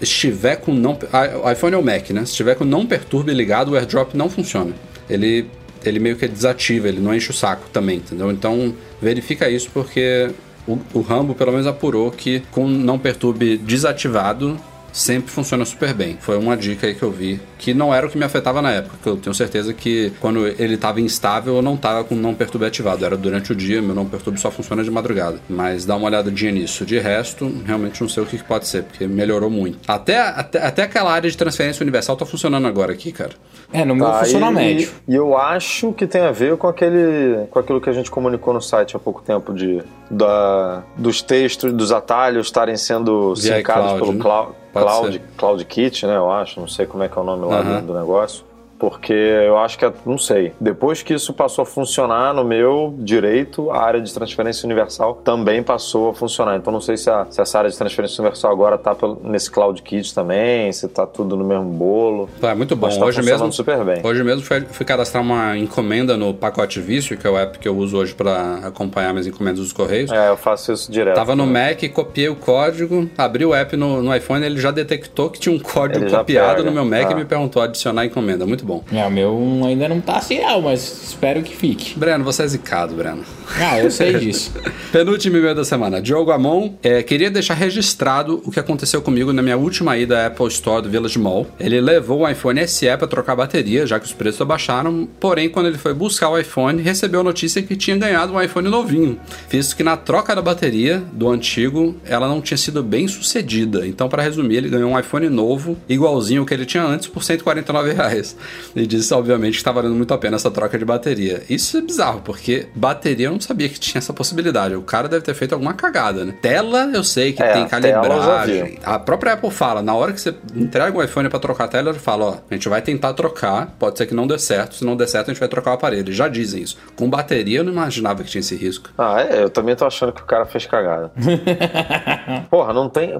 estiver 0.00 0.56
com 0.56 0.72
não. 0.72 0.98
O 1.42 1.50
iPhone 1.50 1.74
é 1.74 1.78
o 1.78 1.82
Mac, 1.82 2.10
né? 2.10 2.20
Se 2.24 2.32
estiver 2.32 2.54
com 2.56 2.64
não 2.64 2.84
perturbe 2.86 3.32
ligado, 3.32 3.70
o 3.72 3.76
AirDrop 3.76 4.14
não 4.16 4.28
funciona. 4.28 4.72
Ele, 5.08 5.46
ele 5.84 5.98
meio 5.98 6.16
que 6.16 6.26
desativa, 6.26 6.88
ele 6.88 7.00
não 7.00 7.14
enche 7.14 7.30
o 7.30 7.34
saco 7.34 7.68
também, 7.72 7.98
entendeu? 7.98 8.30
Então 8.30 8.74
verifica 9.00 9.48
isso 9.48 9.70
porque 9.72 10.30
o, 10.66 10.78
o 10.94 11.00
Rambo 11.00 11.34
pelo 11.34 11.52
menos 11.52 11.66
apurou 11.66 12.10
que 12.10 12.42
com 12.50 12.66
não 12.66 12.98
perturbe 12.98 13.56
desativado 13.56 14.58
sempre 14.94 15.30
funciona 15.30 15.64
super 15.64 15.92
bem. 15.92 16.16
Foi 16.20 16.38
uma 16.38 16.56
dica 16.56 16.86
aí 16.86 16.94
que 16.94 17.02
eu 17.02 17.10
vi, 17.10 17.40
que 17.58 17.74
não 17.74 17.92
era 17.92 18.06
o 18.06 18.10
que 18.10 18.16
me 18.16 18.24
afetava 18.24 18.62
na 18.62 18.70
época, 18.70 18.96
que 19.02 19.08
eu 19.08 19.16
tenho 19.16 19.34
certeza 19.34 19.74
que 19.74 20.12
quando 20.20 20.46
ele 20.46 20.74
estava 20.74 21.00
instável, 21.00 21.56
eu 21.56 21.62
não 21.62 21.74
estava 21.74 22.04
com 22.04 22.14
não 22.14 22.32
perturbe 22.32 22.64
ativado, 22.64 23.04
era 23.04 23.16
durante 23.16 23.52
o 23.52 23.56
dia, 23.56 23.82
meu 23.82 23.94
não 23.94 24.06
perturbe 24.06 24.40
só 24.40 24.50
funciona 24.50 24.84
de 24.84 24.90
madrugada. 24.90 25.38
Mas 25.48 25.84
dá 25.84 25.96
uma 25.96 26.06
olhadinha 26.06 26.52
nisso. 26.52 26.86
De 26.86 26.98
resto, 26.98 27.52
realmente 27.66 28.00
não 28.00 28.08
sei 28.08 28.22
o 28.22 28.26
que, 28.26 28.38
que 28.38 28.44
pode 28.44 28.68
ser, 28.68 28.84
porque 28.84 29.06
melhorou 29.06 29.50
muito. 29.50 29.78
Até, 29.88 30.20
até, 30.20 30.64
até 30.64 30.82
aquela 30.84 31.12
área 31.12 31.28
de 31.28 31.36
transferência 31.36 31.82
universal 31.82 32.16
tá 32.16 32.24
funcionando 32.24 32.66
agora 32.68 32.92
aqui, 32.92 33.10
cara. 33.10 33.32
É, 33.72 33.84
no 33.84 33.96
meu 33.96 34.06
Tá, 34.06 34.20
funciona 34.20 34.50
e, 34.50 34.54
médio. 34.54 34.92
E 35.08 35.14
eu 35.14 35.36
acho 35.36 35.92
que 35.92 36.06
tem 36.06 36.20
a 36.20 36.30
ver 36.30 36.56
com 36.56 36.68
aquele, 36.68 37.46
com 37.50 37.58
aquilo 37.58 37.80
que 37.80 37.90
a 37.90 37.92
gente 37.92 38.10
comunicou 38.10 38.54
no 38.54 38.60
site 38.60 38.94
há 38.94 38.98
pouco 38.98 39.22
tempo 39.22 39.52
de 39.52 39.82
da, 40.08 40.84
dos 40.96 41.20
textos, 41.22 41.72
dos 41.72 41.90
atalhos 41.90 42.46
estarem 42.46 42.76
sendo 42.76 43.34
Via 43.34 43.56
sincados 43.56 43.94
pelo 43.94 44.12
né? 44.12 44.20
Cloud, 44.20 44.52
Cloud. 44.82 45.22
Cloud 45.36 45.64
Kit, 45.64 46.06
né? 46.06 46.16
Eu 46.16 46.30
acho, 46.30 46.60
não 46.60 46.68
sei 46.68 46.86
como 46.86 47.02
é 47.02 47.08
que 47.08 47.16
é 47.16 47.20
o 47.20 47.24
nome 47.24 47.46
lá 47.46 47.62
do, 47.62 47.86
do 47.86 47.94
negócio. 47.94 48.44
Porque 48.78 49.12
eu 49.12 49.58
acho 49.58 49.78
que, 49.78 49.84
é, 49.84 49.92
não 50.04 50.18
sei, 50.18 50.52
depois 50.60 51.02
que 51.02 51.14
isso 51.14 51.32
passou 51.32 51.62
a 51.62 51.66
funcionar 51.66 52.34
no 52.34 52.44
meu 52.44 52.94
direito, 52.98 53.70
a 53.70 53.78
área 53.78 54.00
de 54.00 54.12
transferência 54.12 54.66
universal 54.66 55.20
também 55.24 55.62
passou 55.62 56.10
a 56.10 56.14
funcionar. 56.14 56.56
Então 56.56 56.72
não 56.72 56.80
sei 56.80 56.96
se, 56.96 57.08
a, 57.10 57.26
se 57.30 57.40
essa 57.40 57.58
área 57.58 57.70
de 57.70 57.76
transferência 57.76 58.20
universal 58.20 58.50
agora 58.50 58.76
tá 58.76 58.96
nesse 59.22 59.50
Cloud 59.50 59.80
Kit 59.82 60.14
também, 60.14 60.72
se 60.72 60.88
tá 60.88 61.06
tudo 61.06 61.36
no 61.36 61.44
mesmo 61.44 61.64
bolo. 61.64 62.28
É 62.42 62.54
muito 62.54 62.76
bom. 62.76 62.88
Tá 62.88 63.04
hoje 63.04 63.22
mesmo, 63.22 63.52
super 63.52 63.84
bem. 63.84 64.00
Hoje 64.04 64.22
mesmo 64.22 64.42
fui, 64.42 64.60
fui 64.62 64.86
cadastrar 64.86 65.22
uma 65.22 65.56
encomenda 65.56 66.16
no 66.16 66.34
pacote 66.34 66.80
Vício, 66.80 67.16
que 67.16 67.26
é 67.26 67.30
o 67.30 67.38
app 67.38 67.58
que 67.58 67.68
eu 67.68 67.76
uso 67.76 67.96
hoje 67.96 68.14
para 68.14 68.56
acompanhar 68.66 69.12
minhas 69.12 69.26
encomendas 69.26 69.60
dos 69.60 69.72
Correios. 69.72 70.10
É, 70.10 70.28
eu 70.28 70.36
faço 70.36 70.72
isso 70.72 70.90
direto. 70.90 71.14
Tava 71.14 71.34
no 71.34 71.46
Mac, 71.46 71.82
copiei 71.92 72.28
o 72.28 72.36
código, 72.36 73.08
abri 73.16 73.44
o 73.44 73.54
app 73.54 73.76
no, 73.76 74.02
no 74.02 74.14
iPhone, 74.14 74.44
ele 74.44 74.60
já 74.60 74.70
detectou 74.70 75.30
que 75.30 75.38
tinha 75.38 75.54
um 75.54 75.58
código 75.58 76.08
copiado 76.10 76.64
no 76.64 76.72
meu 76.72 76.84
Mac 76.84 77.06
ah. 77.08 77.12
e 77.12 77.14
me 77.14 77.24
perguntou 77.24 77.62
adicionar 77.62 78.02
a 78.02 78.06
encomenda. 78.06 78.46
Muito 78.46 78.63
bom. 78.64 78.82
É, 78.92 79.04
o 79.04 79.10
meu 79.10 79.62
ainda 79.64 79.88
não 79.88 80.00
tá 80.00 80.16
assim 80.16 80.40
não, 80.40 80.62
mas 80.62 81.08
espero 81.08 81.42
que 81.42 81.54
fique. 81.54 81.98
Breno, 81.98 82.24
você 82.24 82.42
é 82.42 82.48
zicado, 82.48 82.94
Breno. 82.94 83.24
Ah, 83.58 83.78
eu 83.78 83.90
sei 83.90 84.14
disso. 84.14 84.52
Penúltimo 84.90 85.36
e-mail 85.36 85.54
da 85.54 85.64
semana. 85.64 86.00
Diogo 86.00 86.30
Amon, 86.30 86.72
é, 86.82 87.02
queria 87.02 87.30
deixar 87.30 87.54
registrado 87.54 88.42
o 88.44 88.50
que 88.50 88.58
aconteceu 88.58 89.02
comigo 89.02 89.32
na 89.32 89.42
minha 89.42 89.56
última 89.56 89.96
ida 89.96 90.22
à 90.22 90.26
Apple 90.26 90.48
Store 90.48 90.82
do 90.82 90.90
Village 90.90 91.18
Mall. 91.18 91.46
Ele 91.58 91.80
levou 91.80 92.20
o 92.20 92.28
iPhone 92.28 92.66
SE 92.66 92.86
para 92.96 93.06
trocar 93.06 93.36
bateria, 93.36 93.86
já 93.86 94.00
que 94.00 94.06
os 94.06 94.12
preços 94.12 94.40
abaixaram, 94.40 95.08
porém, 95.20 95.48
quando 95.48 95.66
ele 95.66 95.78
foi 95.78 95.92
buscar 95.92 96.30
o 96.30 96.38
iPhone, 96.38 96.82
recebeu 96.82 97.20
a 97.20 97.24
notícia 97.24 97.62
que 97.62 97.76
tinha 97.76 97.96
ganhado 97.96 98.32
um 98.32 98.40
iPhone 98.40 98.68
novinho, 98.68 99.18
visto 99.48 99.76
que 99.76 99.82
na 99.82 99.96
troca 99.96 100.34
da 100.34 100.42
bateria 100.42 101.02
do 101.12 101.28
antigo, 101.28 101.96
ela 102.04 102.28
não 102.28 102.40
tinha 102.40 102.56
sido 102.56 102.82
bem 102.82 103.06
sucedida. 103.08 103.86
Então, 103.86 104.08
para 104.08 104.22
resumir, 104.22 104.56
ele 104.56 104.68
ganhou 104.68 104.90
um 104.90 104.98
iPhone 104.98 105.28
novo, 105.28 105.76
igualzinho 105.88 106.40
ao 106.40 106.46
que 106.46 106.54
ele 106.54 106.66
tinha 106.66 106.84
antes, 106.84 107.08
por 107.08 107.22
149 107.22 107.92
reais. 107.92 108.36
E 108.74 108.86
disse, 108.86 109.12
obviamente, 109.14 109.52
que 109.52 109.58
está 109.58 109.72
valendo 109.72 109.94
muito 109.94 110.12
a 110.12 110.18
pena 110.18 110.36
essa 110.36 110.50
troca 110.50 110.78
de 110.78 110.84
bateria. 110.84 111.42
Isso 111.48 111.76
é 111.76 111.80
bizarro, 111.80 112.20
porque 112.22 112.66
bateria 112.74 113.26
eu 113.26 113.32
não 113.32 113.40
sabia 113.40 113.68
que 113.68 113.78
tinha 113.78 113.98
essa 113.98 114.12
possibilidade. 114.12 114.74
O 114.74 114.82
cara 114.82 115.08
deve 115.08 115.22
ter 115.22 115.34
feito 115.34 115.52
alguma 115.52 115.74
cagada, 115.74 116.24
né? 116.24 116.34
Tela, 116.40 116.90
eu 116.92 117.04
sei 117.04 117.32
que 117.32 117.42
é, 117.42 117.52
tem 117.52 117.68
calibragem. 117.68 118.78
A 118.82 118.98
própria 118.98 119.34
Apple 119.34 119.50
fala, 119.50 119.82
na 119.82 119.94
hora 119.94 120.12
que 120.12 120.20
você 120.20 120.34
entrega 120.54 120.96
o 120.96 121.02
iPhone 121.02 121.28
para 121.28 121.38
trocar 121.38 121.64
a 121.64 121.68
tela, 121.68 121.90
ele 121.90 121.98
fala, 121.98 122.24
ó, 122.24 122.36
a 122.50 122.54
gente 122.54 122.68
vai 122.68 122.82
tentar 122.82 123.14
trocar, 123.14 123.74
pode 123.78 123.98
ser 123.98 124.06
que 124.06 124.14
não 124.14 124.26
dê 124.26 124.38
certo, 124.38 124.74
se 124.74 124.84
não 124.84 124.96
der 124.96 125.08
certo 125.08 125.30
a 125.30 125.34
gente 125.34 125.40
vai 125.40 125.48
trocar 125.48 125.72
o 125.72 125.74
aparelho. 125.74 126.02
Eles 126.02 126.16
já 126.16 126.28
dizem 126.28 126.62
isso. 126.62 126.76
Com 126.96 127.08
bateria 127.08 127.58
eu 127.58 127.64
não 127.64 127.72
imaginava 127.72 128.22
que 128.22 128.30
tinha 128.30 128.40
esse 128.40 128.56
risco. 128.56 128.90
Ah, 128.98 129.20
é, 129.20 129.42
eu 129.42 129.50
também 129.50 129.76
tô 129.76 129.86
achando 129.86 130.12
que 130.12 130.22
o 130.22 130.26
cara 130.26 130.46
fez 130.46 130.66
cagada. 130.66 131.12
Porra, 132.50 132.72
não 132.72 132.88
tem... 132.88 133.18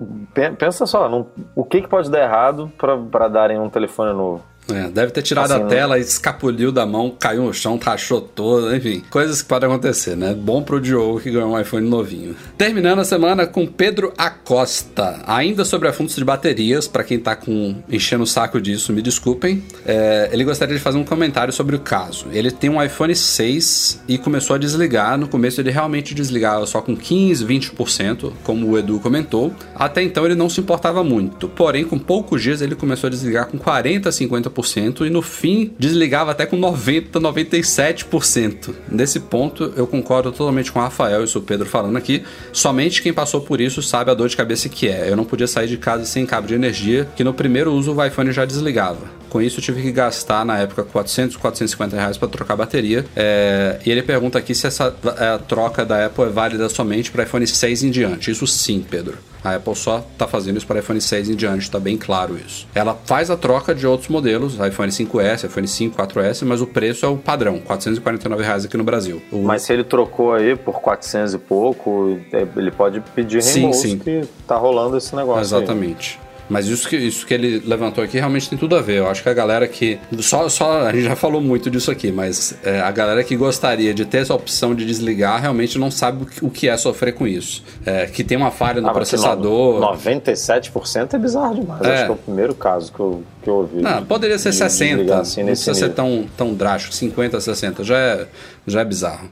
Pensa 0.59 0.87
só, 0.87 1.09
não... 1.09 1.29
o 1.55 1.65
que 1.65 1.83
que 1.83 1.89
pode 1.89 2.11
dar 2.11 2.23
errado 2.23 2.73
para 2.79 3.29
darem 3.29 3.59
um 3.59 3.69
telefone 3.69 4.13
novo? 4.13 4.43
É, 4.69 4.89
deve 4.89 5.13
ter 5.13 5.23
tirado 5.23 5.53
assim, 5.53 5.63
a 5.63 5.67
tela, 5.67 5.99
escapuliu 5.99 6.73
da 6.73 6.87
mão, 6.87 7.15
caiu 7.19 7.45
no 7.45 7.53
chão, 7.53 7.79
rachou 7.83 8.21
todo, 8.21 8.75
enfim, 8.75 9.03
coisas 9.11 9.43
que 9.43 9.49
podem 9.49 9.69
acontecer, 9.69 10.17
né? 10.17 10.35
Bom 10.35 10.63
pro 10.63 10.81
Diogo 10.81 11.21
que 11.21 11.31
ganhou 11.31 11.53
um 11.53 11.61
iPhone 11.61 11.87
novinho. 11.87 12.35
Terminando 12.57 13.01
a 13.01 13.05
semana 13.05 13.47
com 13.47 13.67
Pedro 13.67 14.13
Acosta, 14.17 15.23
ainda 15.27 15.65
sobre 15.65 15.89
assuntos 15.89 16.17
de 16.17 16.25
baterias, 16.25 16.89
para 16.89 17.05
quem 17.05 17.19
tá 17.19 17.37
com 17.37 17.77
enchendo 17.91 18.25
o 18.25 18.27
saco 18.27 18.61
disso, 18.61 18.93
me 18.93 19.03
desculpem. 19.03 19.63
É, 19.85 20.31
ele 20.33 20.45
gostaria 20.45 20.75
de 20.75 20.81
fazer 20.81 20.97
um 20.97 21.05
comentário 21.05 21.53
sobre 21.53 21.77
o 21.77 21.81
caso. 21.81 22.27
Ele 22.33 22.51
tem 22.51 22.71
um 22.71 22.83
iPhone 22.83 23.15
6 23.15 24.03
e 24.09 24.17
começou 24.17 24.57
a 24.57 24.59
desligar. 24.59 25.19
No 25.19 25.29
começo 25.29 25.61
ele 25.61 25.71
realmente 25.71 26.15
desligava 26.15 26.67
só 26.67 26.81
com 26.81 26.97
15, 26.97 27.45
20%, 27.45 28.33
como 28.43 28.71
o 28.71 28.79
Edu 28.79 28.99
comentou. 28.99 29.53
Até 29.75 30.03
então 30.03 30.25
ele 30.25 30.35
não 30.35 30.49
se 30.49 30.61
importava 30.61 31.05
muito. 31.05 31.49
Porém, 31.49 31.85
com 31.85 31.99
poucos 31.99 32.43
dias 32.43 32.63
ele 32.63 32.75
começou 32.75 33.09
a 33.09 33.11
desligar 33.11 33.47
com 33.47 33.59
40, 33.59 34.09
50% 34.09 34.54
90% 34.55 35.07
e 35.07 35.11
no 35.11 35.23
fim 35.23 35.73
desligava 35.79 36.31
até 36.31 36.47
com 36.47 36.57
90, 36.57 37.21
97%. 37.21 38.75
Nesse 38.89 39.21
ponto 39.21 39.73
eu 39.77 39.87
concordo 39.87 40.31
totalmente 40.31 40.71
com 40.71 40.79
o 40.79 40.83
Rafael 40.83 41.25
e 41.25 41.37
o 41.37 41.41
Pedro 41.41 41.67
falando 41.67 41.97
aqui. 41.97 42.23
Somente 42.53 43.03
quem 43.03 43.13
passou 43.13 43.41
por 43.41 43.61
isso 43.61 43.83
sabe 43.83 44.11
a 44.11 44.15
dor 44.15 44.29
de 44.29 44.37
cabeça 44.37 44.69
que 44.69 44.89
é. 44.89 45.11
Eu 45.11 45.17
não 45.17 45.25
podia 45.25 45.47
sair 45.47 45.67
de 45.67 45.77
casa 45.77 46.05
sem 46.05 46.25
cabo 46.25 46.47
de 46.47 46.55
energia, 46.55 47.09
que 47.17 47.25
no 47.25 47.35
primeiro 47.35 47.73
uso 47.73 47.93
o 47.93 48.05
iPhone 48.05 48.33
já 48.33 48.45
desligava. 48.45 49.25
Com 49.29 49.43
isso, 49.43 49.59
eu 49.59 49.65
tive 49.65 49.83
que 49.83 49.91
gastar, 49.91 50.45
na 50.45 50.59
época, 50.59 50.85
400, 50.85 51.37
450 51.37 51.97
reais 51.97 52.17
para 52.17 52.29
trocar 52.29 52.55
a 52.55 52.59
bateria. 52.59 53.05
É, 53.17 53.81
e 53.85 53.91
ele 53.91 54.01
pergunta 54.01 54.39
aqui 54.39 54.55
se 54.55 54.65
essa 54.65 54.95
a 55.05 55.39
troca 55.39 55.85
da 55.85 56.07
Apple 56.07 56.27
é 56.27 56.29
válida 56.29 56.69
somente 56.69 57.11
para 57.11 57.25
iPhone 57.25 57.45
6 57.45 57.83
em 57.83 57.91
diante. 57.91 58.31
Isso 58.31 58.47
sim, 58.47 58.85
Pedro. 58.89 59.19
A 59.45 59.57
Apple 59.57 59.77
só 59.77 59.99
está 59.99 60.27
fazendo 60.27 60.57
isso 60.57 60.67
para 60.67 60.81
iPhone 60.81 60.99
6 60.99 61.29
em 61.29 61.35
diante, 61.35 61.65
está 61.65 61.79
bem 61.79 61.99
claro 61.99 62.37
isso. 62.37 62.67
Ela 62.75 62.99
faz 63.05 63.31
a 63.31 63.37
troca 63.37 63.75
de 63.75 63.87
outros 63.87 64.09
modelos, 64.09 64.55
iPhone 64.55 64.91
5S, 64.91 65.45
iPhone 65.45 65.69
5, 65.69 65.97
4S, 65.97 66.47
mas 66.47 66.63
o 66.63 66.67
preço 66.67 67.05
é 67.05 67.09
o 67.09 67.19
padrão, 67.19 67.59
449 67.59 68.43
reais 68.43 68.65
aqui 68.65 68.77
no 68.79 68.85
Brasil. 68.85 69.23
O... 69.31 69.43
Mas 69.43 69.63
se 69.63 69.73
ele 69.73 69.85
trocou 69.85 70.33
aí 70.33 70.57
por 70.57 70.81
400 70.81 71.35
e 71.35 71.39
pouco, 71.39 72.19
ele 72.57 72.71
pode 72.71 73.01
pedir 73.15 73.43
reembolso 73.43 73.83
sim, 73.83 73.91
sim. 73.91 73.99
que 73.99 74.23
tá 74.47 74.57
rolando 74.57 74.97
esse 74.97 75.15
negócio. 75.15 75.43
Exatamente. 75.43 76.19
Aí. 76.19 76.24
Mas 76.49 76.67
isso 76.67 76.89
que, 76.89 76.97
isso 76.97 77.27
que 77.27 77.33
ele 77.33 77.63
levantou 77.65 78.03
aqui 78.05 78.19
realmente 78.19 78.49
tem 78.49 78.59
tudo 78.59 78.77
a 78.77 78.81
ver. 78.81 78.99
Eu 78.99 79.09
acho 79.09 79.23
que 79.23 79.29
a 79.29 79.35
galera 79.35 79.67
que. 79.67 79.99
Só, 80.21 80.49
só 80.49 80.87
a 80.87 80.93
gente 80.93 81.05
já 81.05 81.17
falou 81.17 81.41
muito 81.41 81.71
disso 81.71 81.91
aqui, 81.91 82.13
mas 82.13 82.57
é, 82.63 82.81
a 82.81 82.91
galera 82.91 83.25
que 83.25 83.37
gostaria 83.37 83.95
de 83.95 84.05
ter 84.05 84.19
essa 84.19 84.35
opção 84.35 84.75
de 84.75 84.85
desligar 84.85 85.41
realmente 85.41 85.79
não 85.79 85.91
sabe 85.91 86.27
o 86.43 86.51
que 86.51 86.69
é 86.69 86.77
sofrer 86.77 87.15
com 87.15 87.27
isso. 87.27 87.63
É, 87.85 88.07
que 88.07 88.23
tem 88.23 88.37
uma 88.37 88.51
falha 88.51 88.81
no 88.81 88.89
ah, 88.89 88.93
processador. 88.93 89.81
97% 89.81 91.15
é 91.15 91.19
bizarro 91.19 91.55
demais. 91.55 91.83
É. 91.83 91.95
Acho 91.95 92.05
que 92.05 92.11
é 92.11 92.15
o 92.15 92.19
primeiro 92.19 92.55
caso 92.55 92.93
que 92.93 93.01
eu, 93.01 93.23
que 93.43 93.49
eu 93.49 93.55
ouvi. 93.55 93.81
Não, 93.81 94.01
de, 94.01 94.07
poderia 94.07 94.39
ser 94.39 94.51
de 94.51 94.57
60. 94.57 95.19
Assim, 95.19 95.41
não 95.41 95.47
precisa 95.49 95.73
nível. 95.73 95.89
ser 95.89 95.95
tão, 95.95 96.27
tão 96.37 96.55
drástico. 96.55 96.95
50, 96.95 97.41
60 97.41 97.85
já 97.85 97.99
é, 97.99 98.27
já 98.67 98.81
é 98.81 98.85
bizarro. 98.85 99.31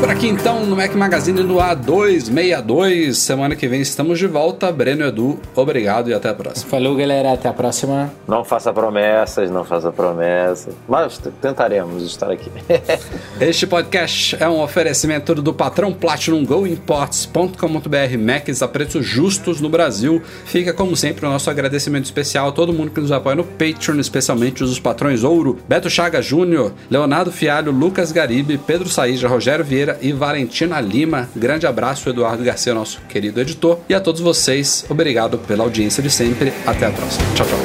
Ficamos 0.00 0.08
por 0.08 0.10
aqui 0.20 0.28
então 0.28 0.66
no 0.66 0.76
Mac 0.76 0.94
Magazine 0.94 1.42
no 1.42 1.54
A262. 1.54 3.14
Semana 3.14 3.56
que 3.56 3.66
vem 3.66 3.80
estamos 3.80 4.18
de 4.18 4.26
volta. 4.26 4.70
Breno 4.70 5.06
Edu, 5.06 5.40
obrigado 5.56 6.10
e 6.10 6.14
até 6.14 6.28
a 6.28 6.34
próxima. 6.34 6.68
Falou, 6.68 6.94
galera. 6.94 7.32
Até 7.32 7.48
a 7.48 7.54
próxima. 7.54 8.12
Não 8.28 8.44
faça 8.44 8.70
promessas, 8.70 9.50
não 9.50 9.64
faça 9.64 9.90
promessas. 9.90 10.74
Mas 10.86 11.18
tentaremos 11.40 12.02
estar 12.02 12.30
aqui. 12.30 12.50
este 13.40 13.66
podcast 13.66 14.36
é 14.38 14.46
um 14.46 14.60
oferecimento 14.60 15.34
do 15.36 15.54
patrão 15.54 15.90
Platinum 15.90 16.44
Go 16.44 16.66
Imports.com.br 16.66 18.18
Macs 18.18 18.60
a 18.60 18.68
preços 18.68 19.06
justos 19.06 19.58
no 19.58 19.70
Brasil. 19.70 20.20
Fica, 20.44 20.74
como 20.74 20.94
sempre, 20.96 21.24
o 21.24 21.30
nosso 21.30 21.48
agradecimento 21.48 22.04
especial 22.04 22.50
a 22.50 22.52
todo 22.52 22.74
mundo 22.74 22.90
que 22.90 23.00
nos 23.00 23.10
apoia 23.10 23.36
no 23.36 23.44
Patreon, 23.44 23.98
especialmente 23.98 24.62
os 24.62 24.78
patrões 24.78 25.24
Ouro, 25.24 25.56
Beto 25.66 25.88
Chaga 25.88 26.20
Júnior, 26.20 26.74
Leonardo 26.90 27.32
Fialho, 27.32 27.72
Lucas 27.72 28.12
Garibe, 28.12 28.58
Pedro 28.58 28.90
Saíja, 28.90 29.26
Rogério 29.26 29.64
Vieira 29.64 29.98
Valentina 30.12 30.80
Lima. 30.80 31.28
Grande 31.34 31.66
abraço, 31.66 32.08
Eduardo 32.08 32.42
Garcia, 32.42 32.74
nosso 32.74 33.00
querido 33.08 33.40
editor. 33.40 33.78
E 33.88 33.94
a 33.94 34.00
todos 34.00 34.20
vocês, 34.20 34.84
obrigado 34.88 35.38
pela 35.38 35.64
audiência 35.64 36.02
de 36.02 36.10
sempre. 36.10 36.52
Até 36.66 36.86
a 36.86 36.90
próxima. 36.90 37.24
Tchau, 37.34 37.46
tchau. 37.46 37.58